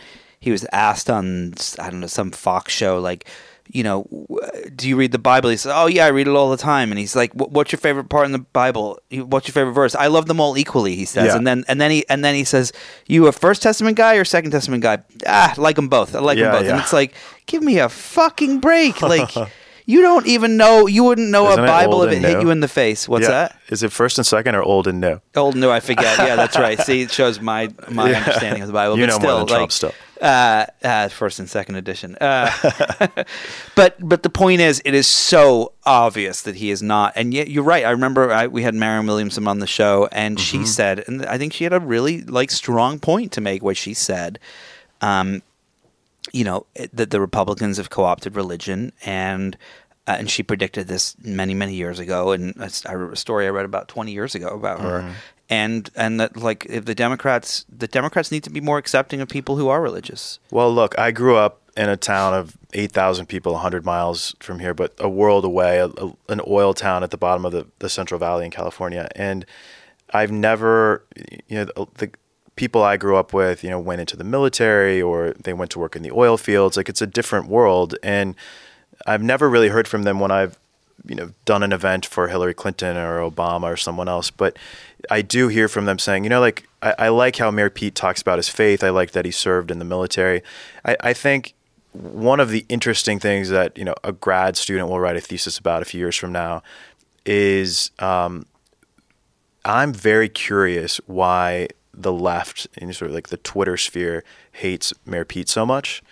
he 0.41 0.51
was 0.51 0.67
asked 0.73 1.09
on 1.09 1.55
I 1.79 1.91
don't 1.91 2.01
know 2.01 2.09
some 2.09 2.33
Fox 2.33 2.73
show 2.73 2.99
like. 2.99 3.27
You 3.69 3.83
know, 3.83 4.27
do 4.75 4.89
you 4.89 4.97
read 4.97 5.13
the 5.13 5.19
Bible? 5.19 5.51
He 5.51 5.57
says, 5.57 5.73
"Oh 5.75 5.87
yeah, 5.87 6.05
I 6.07 6.09
read 6.09 6.29
it 6.29 6.31
all 6.31 6.51
the 6.51 6.57
time." 6.57 6.91
And 6.93 6.99
he's 6.99 7.17
like, 7.17 7.33
"What's 7.35 7.73
your 7.73 7.79
favorite 7.79 8.09
part 8.09 8.27
in 8.27 8.33
the 8.33 8.39
Bible? 8.39 8.99
What's 9.11 9.49
your 9.49 9.53
favorite 9.53 9.73
verse?" 9.73 9.95
I 9.95 10.07
love 10.07 10.27
them 10.27 10.41
all 10.41 10.57
equally. 10.57 10.95
He 10.95 11.05
says, 11.05 11.27
Yeah. 11.27 11.37
and 11.37 11.47
then 11.47 11.65
and 11.67 11.81
then 11.81 11.91
he 11.91 12.09
and 12.09 12.25
then 12.25 12.35
he 12.35 12.45
says, 12.45 12.73
"You 13.07 13.27
a 13.27 13.33
First 13.33 13.63
Testament 13.63 13.97
guy 13.97 14.15
or 14.17 14.25
Second 14.25 14.53
Testament 14.53 14.83
guy?" 14.83 14.99
Ah, 15.27 15.53
like 15.57 15.77
them 15.77 15.89
both. 15.89 16.15
I 16.15 16.21
like 16.21 16.39
Yeah, 16.39 16.53
them 16.53 16.63
both. 16.63 16.71
And 16.71 16.81
it's 16.81 16.93
like, 16.93 17.15
give 17.47 17.63
me 17.63 17.79
a 17.79 17.89
fucking 17.89 18.61
break. 18.61 19.01
Like, 19.03 19.31
you 19.89 20.03
don't 20.03 20.27
even 20.27 20.57
know. 20.57 20.87
You 20.89 21.05
wouldn't 21.05 21.31
know 21.31 21.49
Isn't 21.51 21.63
a 21.63 21.67
Bible 21.67 22.03
if 22.03 22.13
it 22.13 22.19
hit 22.21 22.35
new? 22.39 22.41
you 22.47 22.51
in 22.51 22.59
the 22.59 22.67
face. 22.69 23.09
What's 23.09 23.23
Yeah. 23.25 23.31
that? 23.31 23.61
Is 23.69 23.85
it 23.85 23.93
first 23.93 24.19
and 24.19 24.27
second 24.27 24.57
or 24.57 24.63
old 24.63 24.89
and 24.89 25.01
new? 25.01 25.21
Old 25.37 25.55
and 25.55 25.61
new, 25.61 25.71
I 25.71 25.79
forget. 25.79 26.19
Yeah, 26.19 26.35
that's 26.35 26.59
right. 26.59 26.77
See, 26.81 27.03
it 27.03 27.13
shows 27.13 27.41
my 27.41 27.69
my 27.89 28.11
Yeah. 28.11 28.19
understanding 28.19 28.63
of 28.63 28.67
the 28.69 28.73
Bible. 28.73 28.97
You 28.99 29.03
but 29.07 29.11
know 29.13 29.19
still, 29.19 29.31
more 29.31 29.39
than 29.39 29.47
like, 29.49 29.59
Trump 29.59 29.73
still. 29.73 29.93
Uh, 30.21 30.67
uh, 30.83 31.09
first 31.09 31.39
and 31.39 31.49
second 31.51 31.75
edition. 31.77 32.17
Uh, 32.21 32.51
but 33.75 33.97
but 34.01 34.23
the 34.23 34.31
point 34.31 34.61
is, 34.61 34.81
it 34.85 34.95
is 34.95 35.07
so 35.07 35.73
obvious 35.85 36.43
that 36.43 36.57
he 36.57 36.71
is 36.71 36.83
not. 36.83 37.13
And 37.17 37.35
yet, 37.35 37.49
you're 37.49 37.65
right. 37.65 37.85
I 37.85 37.91
remember 37.91 38.33
I, 38.33 38.47
we 38.47 38.63
had 38.63 38.75
Marianne 38.75 39.07
Williamson 39.07 39.47
on 39.47 39.59
the 39.59 39.67
show, 39.67 40.09
and 40.13 40.41
she 40.41 40.59
Mm-hmm. 40.59 40.65
said, 40.67 41.05
and 41.07 41.27
I 41.27 41.37
think 41.39 41.53
she 41.53 41.65
had 41.65 41.73
a 41.73 41.81
really 41.81 42.23
like 42.23 42.51
strong 42.51 42.99
point 42.99 43.33
to 43.33 43.41
make. 43.41 43.63
What 43.63 43.77
she 43.77 43.93
said, 43.95 44.39
um, 45.01 45.43
you 46.33 46.45
know, 46.45 46.67
that 46.93 47.11
the 47.11 47.21
Republicans 47.21 47.77
have 47.77 47.91
co-opted 47.91 48.37
religion 48.37 48.93
and. 49.05 49.57
Uh, 50.09 50.15
and 50.21 50.31
she 50.31 50.41
predicted 50.41 50.87
this 50.87 51.17
many, 51.25 51.53
many 51.53 51.75
years 51.75 51.99
ago, 51.99 52.31
and 52.31 52.55
a 52.59 52.71
a 53.11 53.17
story 53.17 53.45
I 53.45 53.51
read 53.51 53.65
about 53.65 53.89
twenty 53.89 54.13
years 54.13 54.37
ago 54.37 54.47
about 54.51 54.79
her, 54.81 55.01
Mm-hmm. 55.01 55.11
And 55.49 55.89
and 55.97 56.19
that 56.21 56.37
like 56.37 56.67
if 56.69 56.85
the 56.85 56.95
Democrats, 56.95 57.65
the 57.69 57.87
Democrats 57.87 58.31
need 58.33 58.43
to 58.45 58.51
be 58.51 58.61
more 58.61 58.79
accepting 58.79 59.21
of 59.21 59.29
people 59.29 59.57
who 59.57 59.69
are 59.69 59.81
religious. 59.83 60.39
Well, 60.51 60.73
look, 60.73 60.99
I 60.99 61.11
grew 61.13 61.37
up 61.37 61.63
in 61.77 61.89
a 61.91 61.97
town 61.97 62.33
of 62.33 62.57
8,000 62.73 63.27
people 63.27 63.53
100 63.53 63.85
miles 63.85 64.35
from 64.41 64.61
here, 64.61 64.73
but 64.73 64.95
a 64.99 65.11
world 65.11 65.45
away, 65.45 65.79
a, 65.79 65.87
a- 65.89 66.17
an 66.31 66.41
oil 66.47 66.73
town 66.73 67.03
at 67.03 67.11
the 67.11 67.19
bottom 67.19 67.45
of 67.45 67.53
the, 67.53 67.67
the 67.81 67.91
Central 67.91 68.19
Valley 68.19 68.47
in 68.47 68.51
California. 68.51 69.09
And 69.15 69.45
I've 70.15 70.33
never, 70.33 71.05
you 71.49 71.57
know, 71.59 71.65
the, 71.67 71.87
the 71.99 72.11
people 72.57 72.83
I 72.83 72.97
grew 72.97 73.17
up 73.17 73.35
with, 73.35 73.63
you 73.63 73.69
know, 73.69 73.79
went 73.79 74.01
into 74.01 74.17
the 74.17 74.25
military 74.25 75.03
or 75.03 75.33
they 75.33 75.53
went 75.53 75.71
to 75.73 75.79
work 75.79 75.95
in 75.95 76.01
the 76.03 76.11
oil 76.13 76.39
fields. 76.39 76.79
Like 76.79 76.89
it's 76.89 77.03
a 77.03 77.07
different 77.07 77.47
world. 77.49 77.95
And 78.03 78.35
I've 79.07 79.23
never 79.23 79.51
really 79.51 79.69
heard 79.69 79.87
from 79.87 80.05
them 80.05 80.19
when 80.19 80.31
I've, 80.31 80.59
you 81.05 81.15
know, 81.15 81.33
done 81.45 81.63
an 81.63 81.73
event 81.73 82.07
for 82.07 82.29
Hillary 82.29 82.55
Clinton 82.55 82.97
or 82.97 83.19
Obama 83.19 83.65
or 83.65 83.77
someone 83.77 84.09
else. 84.09 84.31
But 84.31 84.57
I 85.11 85.23
do 85.23 85.49
hear 85.49 85.69
from 85.69 85.85
them 85.85 85.99
saying, 85.99 86.25
you 86.25 86.31
know, 86.31 86.41
like 86.41 86.69
I, 86.83 86.95
I 86.99 87.09
like 87.09 87.37
how 87.37 87.51
Mayor 87.51 87.71
Pete 87.71 87.95
talks 87.95 88.23
about 88.23 88.39
his 88.39 88.49
faith. 88.49 88.83
I 88.83 88.91
like 88.91 89.13
that 89.13 89.25
he 89.25 89.31
served 89.31 89.71
in 89.71 89.79
the 89.79 89.85
military. 89.85 90.43
I, 90.85 90.97
I 91.01 91.13
think 91.13 91.55
one 91.93 92.41
of 92.41 92.51
the 92.51 92.67
interesting 92.69 93.19
things 93.19 93.49
that 93.51 93.77
you 93.77 93.85
know 93.85 93.95
a 94.05 94.13
grad 94.13 94.57
student 94.57 94.89
will 94.89 95.01
write 95.01 95.17
a 95.17 95.21
thesis 95.21 95.59
about 95.59 95.83
a 95.83 95.85
few 95.85 95.99
years 95.99 96.17
from 96.17 96.33
now 96.33 96.63
is 97.25 97.91
um, 97.99 98.47
I'm 99.65 99.93
very 99.93 100.29
curious 100.29 100.99
why 101.07 101.69
the 101.93 102.13
left 102.13 102.67
in 102.77 102.93
sort 102.93 103.11
of 103.11 103.15
like 103.15 103.29
the 103.29 103.39
Twitter 103.39 103.77
sphere 103.77 104.23
hates 104.53 104.93
Mayor 105.05 105.25
Pete 105.25 105.49
so 105.49 105.65
much. 105.65 106.03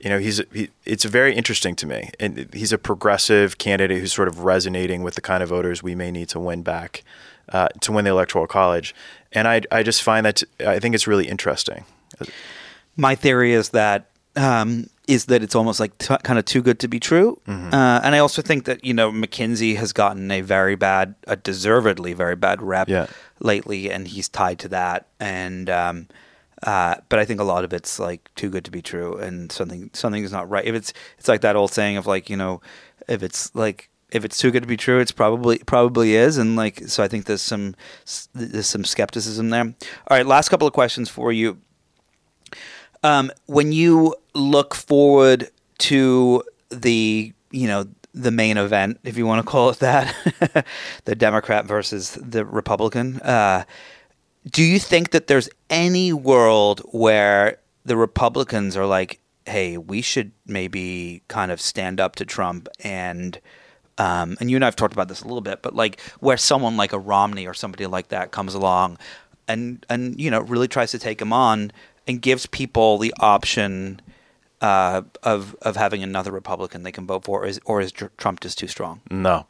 You 0.00 0.10
know, 0.10 0.18
he's 0.18 0.42
he, 0.52 0.68
it's 0.84 1.04
very 1.04 1.34
interesting 1.34 1.74
to 1.76 1.86
me, 1.86 2.10
and 2.20 2.48
he's 2.52 2.72
a 2.72 2.78
progressive 2.78 3.56
candidate 3.58 3.98
who's 4.00 4.12
sort 4.12 4.28
of 4.28 4.40
resonating 4.44 5.02
with 5.02 5.14
the 5.14 5.20
kind 5.22 5.42
of 5.42 5.48
voters 5.48 5.82
we 5.82 5.94
may 5.94 6.10
need 6.10 6.28
to 6.30 6.38
win 6.40 6.62
back 6.62 7.02
uh, 7.48 7.68
to 7.80 7.92
win 7.92 8.04
the 8.04 8.10
electoral 8.10 8.46
college. 8.46 8.94
And 9.32 9.48
I 9.48 9.62
I 9.70 9.82
just 9.82 10.02
find 10.02 10.26
that 10.26 10.42
I 10.60 10.78
think 10.78 10.94
it's 10.94 11.06
really 11.06 11.26
interesting. 11.28 11.84
My 12.96 13.14
theory 13.14 13.52
is 13.52 13.70
that 13.70 14.06
um, 14.36 14.88
is 15.08 15.26
that 15.26 15.42
it's 15.42 15.54
almost 15.54 15.80
like 15.80 15.96
t- 15.98 16.16
kind 16.22 16.38
of 16.38 16.44
too 16.44 16.60
good 16.62 16.78
to 16.80 16.88
be 16.88 17.00
true, 17.00 17.40
Mm-hmm. 17.46 17.72
uh, 17.72 18.00
and 18.04 18.14
I 18.14 18.18
also 18.18 18.42
think 18.42 18.64
that 18.66 18.84
you 18.84 18.92
know 18.94 19.10
McKinsey 19.10 19.76
has 19.76 19.92
gotten 19.94 20.30
a 20.30 20.40
very 20.42 20.76
bad, 20.76 21.14
a 21.26 21.36
deservedly 21.36 22.12
very 22.12 22.36
bad 22.36 22.60
rep 22.60 22.88
Yeah. 22.88 23.06
lately, 23.40 23.90
and 23.90 24.06
he's 24.08 24.28
tied 24.28 24.58
to 24.60 24.68
that. 24.68 25.06
And 25.20 25.70
um, 25.70 26.08
uh, 26.62 26.96
but 27.08 27.18
I 27.18 27.24
think 27.24 27.40
a 27.40 27.44
lot 27.44 27.64
of 27.64 27.72
it's 27.72 27.98
like 27.98 28.30
too 28.34 28.48
good 28.48 28.64
to 28.64 28.70
be 28.70 28.82
true, 28.82 29.16
and 29.16 29.52
something 29.52 29.90
is 29.94 30.32
not 30.32 30.48
right. 30.48 30.64
If 30.64 30.74
it's 30.74 30.92
it's 31.18 31.28
like 31.28 31.42
that 31.42 31.56
old 31.56 31.72
saying 31.72 31.96
of 31.96 32.06
like 32.06 32.30
you 32.30 32.36
know, 32.36 32.60
if 33.08 33.22
it's 33.22 33.54
like 33.54 33.90
if 34.10 34.24
it's 34.24 34.38
too 34.38 34.50
good 34.50 34.62
to 34.62 34.68
be 34.68 34.76
true, 34.76 34.98
it's 34.98 35.12
probably 35.12 35.58
probably 35.58 36.14
is, 36.14 36.38
and 36.38 36.56
like 36.56 36.88
so 36.88 37.02
I 37.02 37.08
think 37.08 37.26
there's 37.26 37.42
some 37.42 37.74
there's 38.32 38.66
some 38.66 38.84
skepticism 38.84 39.50
there. 39.50 39.64
All 39.64 40.16
right, 40.16 40.26
last 40.26 40.48
couple 40.48 40.66
of 40.66 40.72
questions 40.72 41.10
for 41.10 41.32
you. 41.32 41.58
Um, 43.02 43.30
when 43.46 43.72
you 43.72 44.14
look 44.34 44.74
forward 44.74 45.50
to 45.78 46.42
the 46.70 47.32
you 47.50 47.68
know 47.68 47.86
the 48.14 48.30
main 48.30 48.56
event, 48.56 48.98
if 49.04 49.18
you 49.18 49.26
want 49.26 49.44
to 49.44 49.50
call 49.50 49.68
it 49.68 49.78
that, 49.80 50.14
the 51.04 51.14
Democrat 51.14 51.66
versus 51.66 52.18
the 52.20 52.46
Republican, 52.46 53.20
uh, 53.20 53.64
do 54.50 54.62
you 54.62 54.78
think 54.78 55.10
that 55.10 55.26
there's 55.26 55.48
any 55.70 56.12
world 56.12 56.80
where 56.92 57.58
the 57.84 57.96
Republicans 57.96 58.76
are 58.76 58.86
like, 58.86 59.20
hey, 59.44 59.78
we 59.78 60.02
should 60.02 60.32
maybe 60.46 61.22
kind 61.28 61.50
of 61.50 61.60
stand 61.60 62.00
up 62.00 62.16
to 62.16 62.24
Trump 62.24 62.68
and 62.80 63.40
um, 63.98 64.36
and 64.40 64.50
you 64.50 64.58
and 64.58 64.64
I 64.64 64.66
have 64.66 64.76
talked 64.76 64.92
about 64.92 65.08
this 65.08 65.22
a 65.22 65.24
little 65.24 65.40
bit, 65.40 65.62
but 65.62 65.74
like 65.74 66.00
where 66.20 66.36
someone 66.36 66.76
like 66.76 66.92
a 66.92 66.98
Romney 66.98 67.46
or 67.46 67.54
somebody 67.54 67.86
like 67.86 68.08
that 68.08 68.30
comes 68.30 68.54
along 68.54 68.98
and 69.48 69.84
and 69.88 70.20
you 70.20 70.30
know 70.30 70.40
really 70.40 70.68
tries 70.68 70.90
to 70.90 70.98
take 70.98 71.20
him 71.20 71.32
on 71.32 71.72
and 72.06 72.20
gives 72.20 72.46
people 72.46 72.98
the 72.98 73.14
option 73.20 74.00
uh, 74.60 75.02
of 75.22 75.56
of 75.62 75.76
having 75.76 76.02
another 76.02 76.30
Republican 76.30 76.82
they 76.82 76.92
can 76.92 77.06
vote 77.06 77.24
for, 77.24 77.42
or 77.42 77.46
is, 77.46 77.60
or 77.64 77.80
is 77.80 77.92
Trump 77.92 78.40
just 78.40 78.58
too 78.58 78.68
strong? 78.68 79.00
No. 79.10 79.46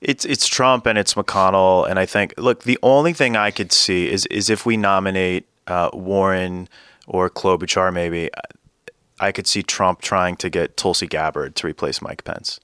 It's 0.00 0.24
it's 0.24 0.46
Trump 0.46 0.86
and 0.86 0.96
it's 0.96 1.14
McConnell 1.14 1.88
and 1.88 1.98
I 1.98 2.06
think 2.06 2.32
look 2.38 2.62
the 2.62 2.78
only 2.82 3.12
thing 3.12 3.36
I 3.36 3.50
could 3.50 3.70
see 3.70 4.10
is 4.10 4.24
is 4.26 4.48
if 4.48 4.64
we 4.64 4.76
nominate 4.76 5.46
uh, 5.66 5.90
Warren 5.92 6.68
or 7.06 7.28
Klobuchar 7.28 7.92
maybe 7.92 8.30
I 9.18 9.30
could 9.30 9.46
see 9.46 9.62
Trump 9.62 10.00
trying 10.00 10.36
to 10.36 10.48
get 10.48 10.78
Tulsi 10.78 11.06
Gabbard 11.06 11.54
to 11.56 11.66
replace 11.66 12.00
Mike 12.00 12.24
Pence 12.24 12.60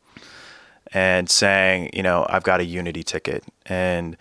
and 0.95 1.29
saying 1.29 1.91
you 1.93 2.03
know 2.03 2.27
I've 2.31 2.43
got 2.43 2.61
a 2.61 2.65
unity 2.65 3.03
ticket 3.03 3.45
and 3.67 4.17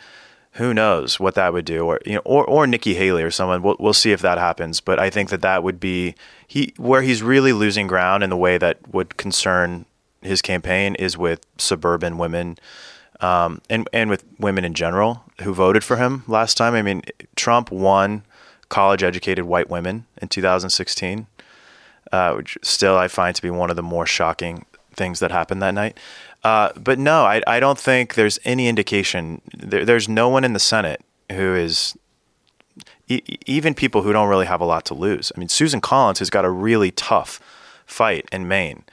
who 0.53 0.73
knows 0.73 1.17
what 1.19 1.35
that 1.35 1.53
would 1.53 1.65
do 1.65 1.85
or 1.85 2.01
you 2.05 2.15
know 2.15 2.21
or 2.25 2.43
or 2.43 2.67
Nikki 2.67 2.95
Haley 2.95 3.23
or 3.23 3.31
someone. 3.31 3.61
We'll 3.61 3.77
we'll 3.79 3.93
see 3.93 4.11
if 4.11 4.21
that 4.23 4.37
happens 4.37 4.81
but 4.81 4.99
I 4.99 5.09
think 5.09 5.29
that 5.29 5.41
that 5.41 5.63
would 5.63 5.79
be 5.79 6.15
he 6.45 6.73
where 6.75 7.01
he's 7.01 7.23
really 7.23 7.53
losing 7.53 7.87
ground 7.87 8.23
in 8.25 8.29
the 8.29 8.35
way 8.35 8.57
that 8.57 8.93
would 8.93 9.15
concern 9.15 9.85
his 10.21 10.41
campaign 10.41 10.95
is 10.95 11.17
with 11.17 11.45
suburban 11.57 12.17
women 12.17 12.57
um, 13.21 13.61
and 13.69 13.87
and 13.93 14.09
with 14.09 14.23
women 14.39 14.65
in 14.65 14.73
general 14.73 15.23
who 15.41 15.53
voted 15.53 15.83
for 15.83 15.97
him 15.97 16.23
last 16.27 16.57
time. 16.57 16.73
I 16.73 16.81
mean, 16.81 17.01
Trump 17.35 17.71
won 17.71 18.23
college-educated 18.69 19.45
white 19.45 19.69
women 19.69 20.05
in 20.21 20.27
2016, 20.27 21.27
uh, 22.11 22.33
which 22.33 22.57
still 22.61 22.97
I 22.97 23.07
find 23.07 23.35
to 23.35 23.41
be 23.41 23.49
one 23.49 23.69
of 23.69 23.75
the 23.75 23.83
more 23.83 24.05
shocking 24.05 24.65
things 24.93 25.19
that 25.19 25.31
happened 25.31 25.61
that 25.61 25.73
night. 25.73 25.97
Uh, 26.43 26.71
but 26.75 26.99
no, 26.99 27.25
I, 27.25 27.41
I 27.47 27.59
don't 27.59 27.77
think 27.77 28.13
there's 28.13 28.39
any 28.45 28.67
indication. 28.67 29.41
There, 29.55 29.85
there's 29.85 30.07
no 30.07 30.29
one 30.29 30.43
in 30.43 30.53
the 30.53 30.59
Senate 30.59 31.01
who 31.31 31.55
is 31.55 31.97
even 33.07 33.73
people 33.73 34.01
who 34.01 34.13
don't 34.13 34.29
really 34.29 34.45
have 34.45 34.61
a 34.61 34.65
lot 34.65 34.85
to 34.85 34.93
lose. 34.93 35.31
I 35.35 35.39
mean, 35.39 35.49
Susan 35.49 35.81
Collins 35.81 36.19
has 36.19 36.29
got 36.29 36.45
a 36.45 36.49
really 36.49 36.91
tough 36.91 37.39
fight 37.85 38.27
in 38.31 38.47
Maine 38.47 38.83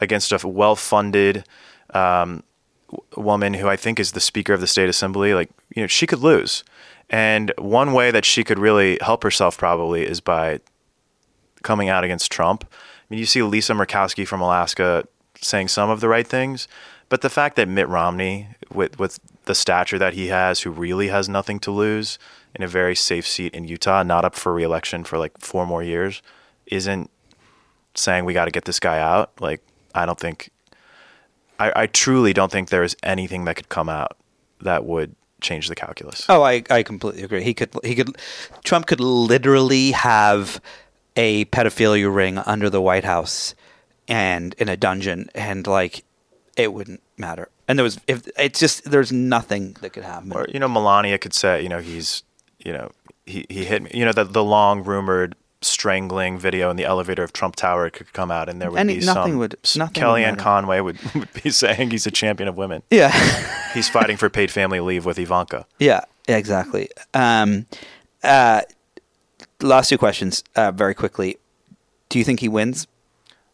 against 0.00 0.32
a 0.32 0.46
well-funded 0.46 1.44
um, 1.94 2.42
woman 3.16 3.54
who 3.54 3.68
I 3.68 3.76
think 3.76 3.98
is 3.98 4.12
the 4.12 4.20
Speaker 4.20 4.52
of 4.52 4.60
the 4.60 4.66
State 4.66 4.88
Assembly. 4.88 5.34
Like, 5.34 5.50
you 5.74 5.82
know, 5.82 5.86
she 5.86 6.06
could 6.06 6.20
lose. 6.20 6.64
And 7.10 7.52
one 7.58 7.92
way 7.92 8.10
that 8.10 8.24
she 8.24 8.44
could 8.44 8.58
really 8.58 8.98
help 9.00 9.22
herself 9.22 9.58
probably 9.58 10.06
is 10.06 10.20
by 10.20 10.60
coming 11.62 11.88
out 11.88 12.04
against 12.04 12.32
Trump. 12.32 12.64
I 12.70 13.04
mean, 13.10 13.18
you 13.18 13.26
see 13.26 13.42
Lisa 13.42 13.74
Murkowski 13.74 14.26
from 14.26 14.40
Alaska 14.40 15.06
saying 15.40 15.68
some 15.68 15.90
of 15.90 16.00
the 16.00 16.08
right 16.08 16.26
things, 16.26 16.68
but 17.08 17.20
the 17.20 17.30
fact 17.30 17.56
that 17.56 17.68
Mitt 17.68 17.88
Romney, 17.88 18.48
with 18.72 18.98
with 18.98 19.18
the 19.44 19.54
stature 19.54 19.98
that 19.98 20.14
he 20.14 20.28
has, 20.28 20.60
who 20.60 20.70
really 20.70 21.08
has 21.08 21.28
nothing 21.28 21.58
to 21.60 21.70
lose 21.70 22.18
in 22.54 22.62
a 22.62 22.68
very 22.68 22.94
safe 22.94 23.26
seat 23.26 23.54
in 23.54 23.64
Utah, 23.64 24.02
not 24.02 24.24
up 24.24 24.34
for 24.34 24.52
reelection 24.52 25.04
for 25.04 25.18
like 25.18 25.38
four 25.38 25.66
more 25.66 25.82
years, 25.82 26.22
isn't 26.66 27.10
saying 27.94 28.24
we 28.24 28.32
got 28.32 28.46
to 28.46 28.50
get 28.50 28.64
this 28.64 28.80
guy 28.80 28.98
out. 28.98 29.32
Like, 29.40 29.60
I 29.94 30.06
don't 30.06 30.18
think, 30.18 30.50
I, 31.62 31.82
I 31.82 31.86
truly 31.86 32.32
don't 32.32 32.50
think 32.50 32.70
there 32.70 32.82
is 32.82 32.96
anything 33.02 33.44
that 33.44 33.56
could 33.56 33.68
come 33.68 33.88
out 33.88 34.16
that 34.60 34.84
would 34.84 35.14
change 35.40 35.68
the 35.68 35.74
calculus. 35.74 36.26
Oh, 36.28 36.42
I, 36.42 36.62
I 36.70 36.82
completely 36.82 37.22
agree. 37.22 37.42
He 37.42 37.54
could 37.54 37.70
he 37.84 37.94
could 37.94 38.16
Trump 38.64 38.86
could 38.86 39.00
literally 39.00 39.92
have 39.92 40.60
a 41.16 41.44
pedophilia 41.46 42.12
ring 42.14 42.38
under 42.38 42.70
the 42.70 42.80
White 42.80 43.04
House 43.04 43.54
and 44.08 44.54
in 44.54 44.68
a 44.68 44.76
dungeon 44.76 45.28
and 45.34 45.66
like 45.66 46.04
it 46.56 46.72
wouldn't 46.72 47.02
matter. 47.16 47.48
And 47.68 47.78
there 47.78 47.84
was 47.84 48.00
if 48.06 48.28
it's 48.38 48.58
just 48.58 48.90
there's 48.90 49.12
nothing 49.12 49.76
that 49.80 49.90
could 49.92 50.04
happen. 50.04 50.32
Or 50.32 50.46
you 50.48 50.58
know, 50.58 50.68
Melania 50.68 51.18
could 51.18 51.34
say, 51.34 51.62
you 51.62 51.68
know, 51.68 51.78
he's, 51.80 52.22
you 52.58 52.72
know, 52.72 52.90
he, 53.26 53.46
he 53.48 53.64
hit 53.64 53.82
me. 53.82 53.90
You 53.94 54.04
know, 54.04 54.12
the 54.12 54.24
the 54.24 54.44
long 54.44 54.82
rumored 54.82 55.36
strangling 55.64 56.38
video 56.38 56.70
in 56.70 56.76
the 56.76 56.84
elevator 56.84 57.22
of 57.22 57.32
Trump 57.32 57.56
Tower 57.56 57.88
could 57.90 58.12
come 58.12 58.30
out, 58.30 58.48
and 58.48 58.60
there 58.60 58.70
would 58.70 58.78
Any- 58.80 58.98
be 58.98 59.04
nothing 59.06 59.32
some. 59.32 59.38
would- 59.38 59.56
nothing 59.76 60.02
Kellyanne 60.02 60.30
would. 60.32 60.38
Conway 60.38 60.80
would, 60.80 60.98
would 61.14 61.32
be 61.42 61.50
saying 61.50 61.90
he's 61.90 62.06
a 62.06 62.10
champion 62.10 62.48
of 62.48 62.56
women. 62.56 62.82
yeah. 62.90 63.10
He's 63.72 63.88
fighting 63.88 64.18
for 64.18 64.28
paid 64.28 64.50
family 64.50 64.80
leave 64.80 65.06
with 65.06 65.18
Ivanka. 65.18 65.64
Yeah, 65.78 66.04
exactly. 66.28 66.90
Um, 67.14 67.64
uh, 68.22 68.60
last 69.62 69.88
two 69.88 69.96
questions, 69.96 70.44
uh, 70.56 70.72
very 70.72 70.94
quickly. 70.94 71.38
Do 72.10 72.18
you 72.18 72.24
think 72.26 72.40
he 72.40 72.48
wins? 72.50 72.86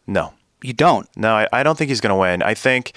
No, 0.05 0.33
You 0.61 0.73
don't. 0.73 1.07
no, 1.15 1.33
I, 1.35 1.47
I 1.53 1.63
don't 1.63 1.77
think 1.77 1.87
he's 1.87 2.01
going 2.01 2.09
to 2.11 2.17
win. 2.19 2.43
I 2.43 2.53
think, 2.53 2.91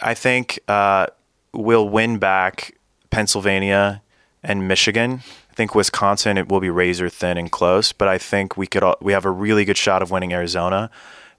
I 0.00 0.14
think 0.14 0.60
uh, 0.68 1.06
we'll 1.52 1.88
win 1.88 2.18
back 2.18 2.76
Pennsylvania 3.10 4.00
and 4.44 4.68
Michigan. 4.68 5.22
I 5.54 5.56
think 5.56 5.76
Wisconsin 5.76 6.36
it 6.36 6.48
will 6.48 6.58
be 6.58 6.68
razor 6.68 7.08
thin 7.08 7.38
and 7.38 7.48
close, 7.48 7.92
but 7.92 8.08
I 8.08 8.18
think 8.18 8.56
we 8.56 8.66
could 8.66 8.82
all, 8.82 8.96
we 9.00 9.12
have 9.12 9.24
a 9.24 9.30
really 9.30 9.64
good 9.64 9.76
shot 9.76 10.02
of 10.02 10.10
winning 10.10 10.32
Arizona. 10.32 10.90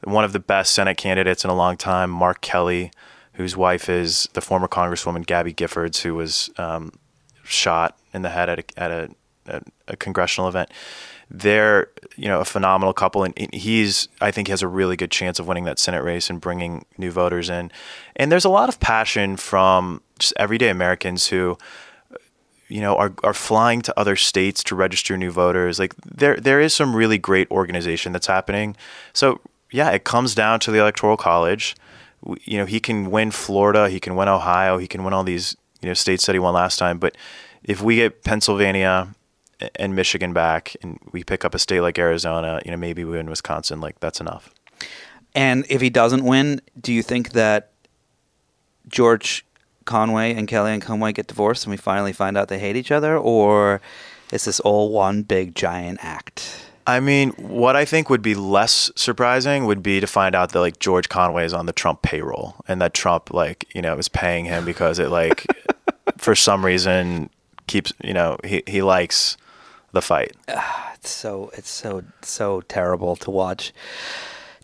One 0.05 0.24
of 0.24 0.32
the 0.32 0.39
best 0.39 0.74
Senate 0.74 0.95
candidates 0.95 1.43
in 1.43 1.49
a 1.49 1.53
long 1.53 1.76
time, 1.76 2.11
Mark 2.11 2.39
Kelly, 2.39 2.91
whose 3.34 3.57
wife 3.57 3.89
is 3.89 4.30
the 4.32 4.39
former 4.39 4.70
Congresswoman 4.70 5.26
Gabby 5.26 5.53
Giffords, 5.53 6.01
who 6.01 6.16
was 6.16 6.49
um, 6.57 6.93
shot 7.43 7.97
in 8.13 8.22
the 8.22 8.30
head 8.30 8.47
at 8.47 8.59
a, 8.59 8.80
at 8.80 8.91
a, 8.91 9.09
a, 9.47 9.61
a 9.89 9.97
congressional 9.97 10.47
event. 10.47 10.70
They're 11.30 11.89
you 12.16 12.30
know 12.30 12.39
a 12.39 12.45
phenomenal 12.45 12.93
couple, 12.93 13.26
and 13.26 13.34
he's 13.53 14.07
I 14.22 14.32
think 14.32 14.47
has 14.47 14.61
a 14.61 14.68
really 14.70 14.95
good 14.95 15.11
chance 15.11 15.39
of 15.39 15.47
winning 15.47 15.66
that 15.66 15.78
Senate 15.78 16.03
race 16.03 16.30
and 16.30 16.39
bringing 16.39 16.86
new 16.97 17.11
voters 17.11 17.49
in. 17.49 17.70
And 18.16 18.32
there's 18.32 18.45
a 18.45 18.49
lot 18.49 18.70
of 18.70 18.80
passion 18.80 19.36
from 19.36 20.01
just 20.20 20.34
everyday 20.38 20.70
Americans 20.70 21.28
who 21.28 21.57
you 22.68 22.82
know 22.82 22.95
are 22.95 23.13
are 23.24 23.34
flying 23.34 23.82
to 23.84 23.99
other 23.99 24.16
states 24.16 24.63
to 24.66 24.76
register 24.76 25.18
new 25.18 25.32
voters. 25.32 25.80
Like 25.80 25.95
there 26.03 26.38
there 26.38 26.59
is 26.59 26.74
some 26.74 26.95
really 26.95 27.18
great 27.18 27.49
organization 27.51 28.11
that's 28.11 28.28
happening. 28.28 28.76
So 29.13 29.39
yeah 29.72 29.91
it 29.91 30.03
comes 30.03 30.36
down 30.36 30.59
to 30.61 30.72
the 30.72 30.80
electoral 30.80 31.18
college. 31.18 31.76
You 32.43 32.57
know 32.57 32.66
he 32.66 32.80
can 32.80 33.11
win 33.11 33.32
Florida 33.32 33.89
he 33.89 33.99
can 33.99 34.16
win 34.16 34.28
Ohio 34.28 34.78
he 34.78 34.88
can 34.88 35.03
win 35.03 35.13
all 35.13 35.24
these 35.24 35.55
you 35.82 35.89
know 35.89 35.93
states 35.93 36.26
that 36.26 36.34
he 36.34 36.39
won 36.39 36.53
last 36.53 36.78
time. 36.78 36.97
But 36.97 37.16
if 37.63 37.82
we 37.82 37.97
get 37.97 38.24
Pennsylvania 38.24 39.09
and 39.76 39.95
Michigan 39.95 40.34
back 40.34 40.76
and 40.82 40.99
we 41.11 41.24
pick 41.24 41.45
up 41.45 41.55
a 41.55 41.59
state 41.59 41.82
like 41.82 41.99
Arizona 41.99 42.61
you 42.66 42.72
know 42.72 42.78
maybe 42.78 43.03
we 43.03 43.11
win 43.11 43.30
Wisconsin 43.30 43.80
like 43.82 43.99
that's 43.99 44.20
enough. 44.20 44.49
And 45.36 45.66
if 45.70 45.82
he 45.82 45.89
doesn't 45.89 46.24
win, 46.24 46.61
do 46.80 46.93
you 46.93 47.03
think 47.03 47.32
that 47.32 47.72
George 48.88 49.45
Conway 49.86 50.33
and 50.33 50.47
Kellyanne 50.47 50.81
Conway 50.81 51.13
get 51.13 51.27
divorced 51.27 51.65
and 51.65 51.71
we 51.71 51.77
finally 51.77 52.13
find 52.13 52.38
out 52.38 52.47
they 52.47 52.59
hate 52.59 52.75
each 52.75 52.91
other, 52.91 53.17
or 53.17 53.81
is 54.31 54.45
this 54.45 54.59
all 54.59 54.91
one 54.91 55.21
big 55.21 55.55
giant 55.55 55.99
act? 56.03 56.65
I 56.88 56.99
mean, 56.99 57.31
what 57.31 57.75
I 57.75 57.83
think 57.86 58.09
would 58.09 58.21
be 58.21 58.36
less 58.36 58.91
surprising 58.95 59.65
would 59.65 59.81
be 59.81 59.99
to 59.99 60.07
find 60.07 60.36
out 60.36 60.51
that 60.51 60.59
like 60.59 60.79
George 60.79 61.09
Conway 61.09 61.45
is 61.45 61.53
on 61.53 61.65
the 61.65 61.73
Trump 61.73 62.03
payroll 62.03 62.55
and 62.67 62.79
that 62.81 62.93
Trump 62.93 63.33
like, 63.33 63.65
you 63.73 63.81
know, 63.81 63.97
is 63.97 64.07
paying 64.07 64.45
him 64.45 64.65
because 64.65 64.99
it 64.99 65.09
like 65.09 65.47
for 66.17 66.36
some 66.36 66.63
reason 66.63 67.29
keeps, 67.65 67.91
you 68.03 68.13
know, 68.13 68.38
he 68.43 68.61
he 68.67 68.83
likes 68.83 69.36
the 69.93 70.01
fight. 70.01 70.36
Ah, 70.47 70.93
it's 70.93 71.09
so 71.09 71.49
it's 71.53 71.69
so 71.69 72.03
so 72.21 72.61
terrible 72.61 73.15
to 73.15 73.31
watch. 73.31 73.73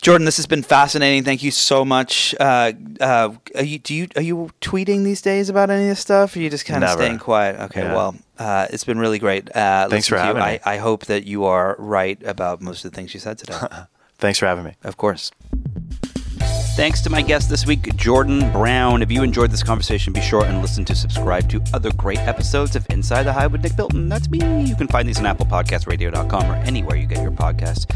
Jordan, 0.02 0.24
this 0.24 0.36
has 0.36 0.46
been 0.46 0.64
fascinating. 0.64 1.22
Thank 1.22 1.44
you 1.44 1.52
so 1.52 1.84
much. 1.84 2.34
Uh, 2.40 2.72
uh, 3.00 3.32
are 3.54 3.62
you, 3.62 3.78
do 3.78 3.94
you 3.94 4.08
are 4.16 4.22
you 4.22 4.50
tweeting 4.60 5.04
these 5.04 5.22
days 5.22 5.48
about 5.48 5.70
any 5.70 5.84
of 5.84 5.88
this 5.90 6.00
stuff? 6.00 6.34
Or 6.34 6.40
are 6.40 6.42
you 6.42 6.50
just 6.50 6.66
kind 6.66 6.82
of 6.82 6.90
staying 6.90 7.18
quiet? 7.18 7.60
Okay, 7.60 7.82
Yeah. 7.82 7.94
well, 7.94 8.16
uh, 8.36 8.66
it's 8.70 8.82
been 8.82 8.98
really 8.98 9.20
great. 9.20 9.48
Uh, 9.54 9.88
Thanks 9.88 10.08
for 10.08 10.16
to 10.16 10.20
you. 10.20 10.26
having 10.26 10.42
me. 10.42 10.58
I, 10.64 10.74
I 10.74 10.76
hope 10.78 11.06
that 11.06 11.24
you 11.24 11.44
are 11.44 11.76
right 11.78 12.20
about 12.24 12.60
most 12.60 12.84
of 12.84 12.90
the 12.90 12.96
things 12.96 13.14
you 13.14 13.20
said 13.20 13.38
today. 13.38 13.56
Thanks 14.18 14.40
for 14.40 14.46
having 14.46 14.64
me. 14.64 14.74
Of 14.82 14.96
course. 14.96 15.30
Thanks 16.74 17.02
to 17.02 17.10
my 17.10 17.20
guest 17.20 17.50
this 17.50 17.66
week, 17.66 17.94
Jordan 17.96 18.50
Brown. 18.50 19.02
If 19.02 19.12
you 19.12 19.22
enjoyed 19.22 19.50
this 19.50 19.62
conversation, 19.62 20.14
be 20.14 20.22
sure 20.22 20.44
and 20.46 20.62
listen 20.62 20.86
to 20.86 20.94
subscribe 20.94 21.50
to 21.50 21.62
other 21.74 21.92
great 21.92 22.18
episodes 22.20 22.74
of 22.74 22.86
Inside 22.88 23.24
the 23.24 23.32
Hive 23.32 23.52
with 23.52 23.62
Nick 23.62 23.76
Bilton. 23.76 24.08
That's 24.08 24.30
me. 24.30 24.38
You 24.64 24.74
can 24.74 24.88
find 24.88 25.06
these 25.06 25.18
on 25.18 25.26
ApplePodcastRadio.com 25.26 26.50
or 26.50 26.54
anywhere 26.54 26.96
you 26.96 27.06
get 27.06 27.20
your 27.20 27.30
podcasts. 27.30 27.86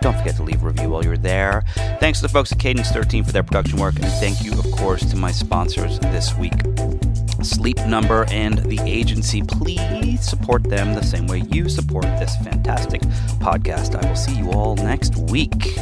Don't 0.00 0.18
forget 0.18 0.34
to 0.36 0.42
leave 0.42 0.64
a 0.64 0.66
review 0.66 0.88
while 0.88 1.04
you're 1.04 1.16
there. 1.16 1.62
Thanks 2.00 2.18
to 2.18 2.22
the 2.24 2.28
folks 2.28 2.50
at 2.50 2.58
Cadence 2.58 2.90
13 2.90 3.22
for 3.22 3.30
their 3.30 3.44
production 3.44 3.78
work, 3.78 3.94
and 3.94 4.04
thank 4.04 4.42
you, 4.42 4.52
of 4.52 4.68
course, 4.72 5.04
to 5.10 5.16
my 5.16 5.30
sponsors 5.30 6.00
this 6.00 6.34
week. 6.34 6.60
Sleep 7.42 7.78
Number 7.86 8.26
and 8.30 8.58
the 8.58 8.80
agency. 8.80 9.42
Please 9.42 10.28
support 10.28 10.64
them 10.64 10.94
the 10.94 11.02
same 11.04 11.28
way 11.28 11.44
you 11.52 11.68
support 11.68 12.04
this 12.18 12.34
fantastic 12.38 13.00
podcast. 13.40 13.94
I 13.94 14.08
will 14.08 14.16
see 14.16 14.36
you 14.36 14.50
all 14.50 14.74
next 14.74 15.16
week. 15.16 15.78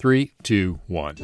Three, 0.00 0.30
two, 0.44 0.78
one. 0.86 1.16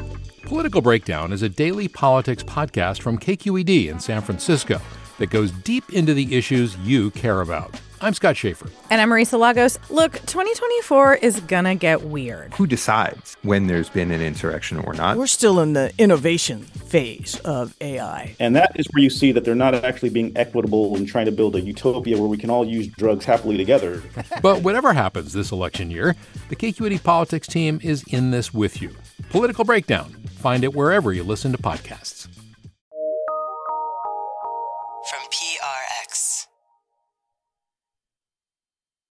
Political 0.43 0.81
Breakdown 0.81 1.31
is 1.31 1.43
a 1.43 1.47
daily 1.47 1.87
politics 1.87 2.43
podcast 2.43 3.01
from 3.01 3.17
KQED 3.17 3.87
in 3.87 4.01
San 4.01 4.21
Francisco 4.21 4.81
that 5.17 5.29
goes 5.29 5.51
deep 5.63 5.93
into 5.93 6.13
the 6.13 6.35
issues 6.35 6.75
you 6.79 7.09
care 7.11 7.39
about. 7.39 7.79
I'm 8.01 8.13
Scott 8.13 8.35
Shafer. 8.35 8.69
And 8.89 8.99
I'm 8.99 9.09
Marisa 9.09 9.39
Lagos. 9.39 9.79
Look, 9.89 10.13
2024 10.13 11.15
is 11.15 11.39
gonna 11.39 11.75
get 11.75 12.03
weird. 12.03 12.53
Who 12.55 12.67
decides 12.67 13.37
when 13.41 13.67
there's 13.67 13.89
been 13.89 14.11
an 14.11 14.21
insurrection 14.21 14.79
or 14.79 14.93
not? 14.93 15.17
We're 15.17 15.27
still 15.27 15.59
in 15.61 15.73
the 15.73 15.93
innovation 15.97 16.63
phase 16.63 17.39
of 17.45 17.73
AI. 17.79 18.35
And 18.39 18.55
that 18.55 18.73
is 18.75 18.85
where 18.91 19.01
you 19.01 19.09
see 19.09 19.31
that 19.31 19.45
they're 19.45 19.55
not 19.55 19.73
actually 19.75 20.09
being 20.09 20.33
equitable 20.35 20.95
and 20.97 21.07
trying 21.07 21.25
to 21.25 21.31
build 21.31 21.55
a 21.55 21.61
utopia 21.61 22.17
where 22.17 22.27
we 22.27 22.37
can 22.37 22.49
all 22.49 22.65
use 22.65 22.87
drugs 22.87 23.23
happily 23.25 23.57
together. 23.57 24.01
But 24.41 24.61
whatever 24.61 24.93
happens 24.93 25.33
this 25.33 25.51
election 25.51 25.89
year, 25.89 26.15
the 26.49 26.55
KQED 26.55 27.01
politics 27.03 27.47
team 27.47 27.79
is 27.81 28.03
in 28.09 28.31
this 28.31 28.53
with 28.53 28.81
you. 28.81 28.91
Political 29.29 29.63
Breakdown. 29.65 30.11
Find 30.37 30.63
it 30.63 30.75
wherever 30.75 31.13
you 31.13 31.23
listen 31.23 31.51
to 31.53 31.57
podcasts. 31.57 32.27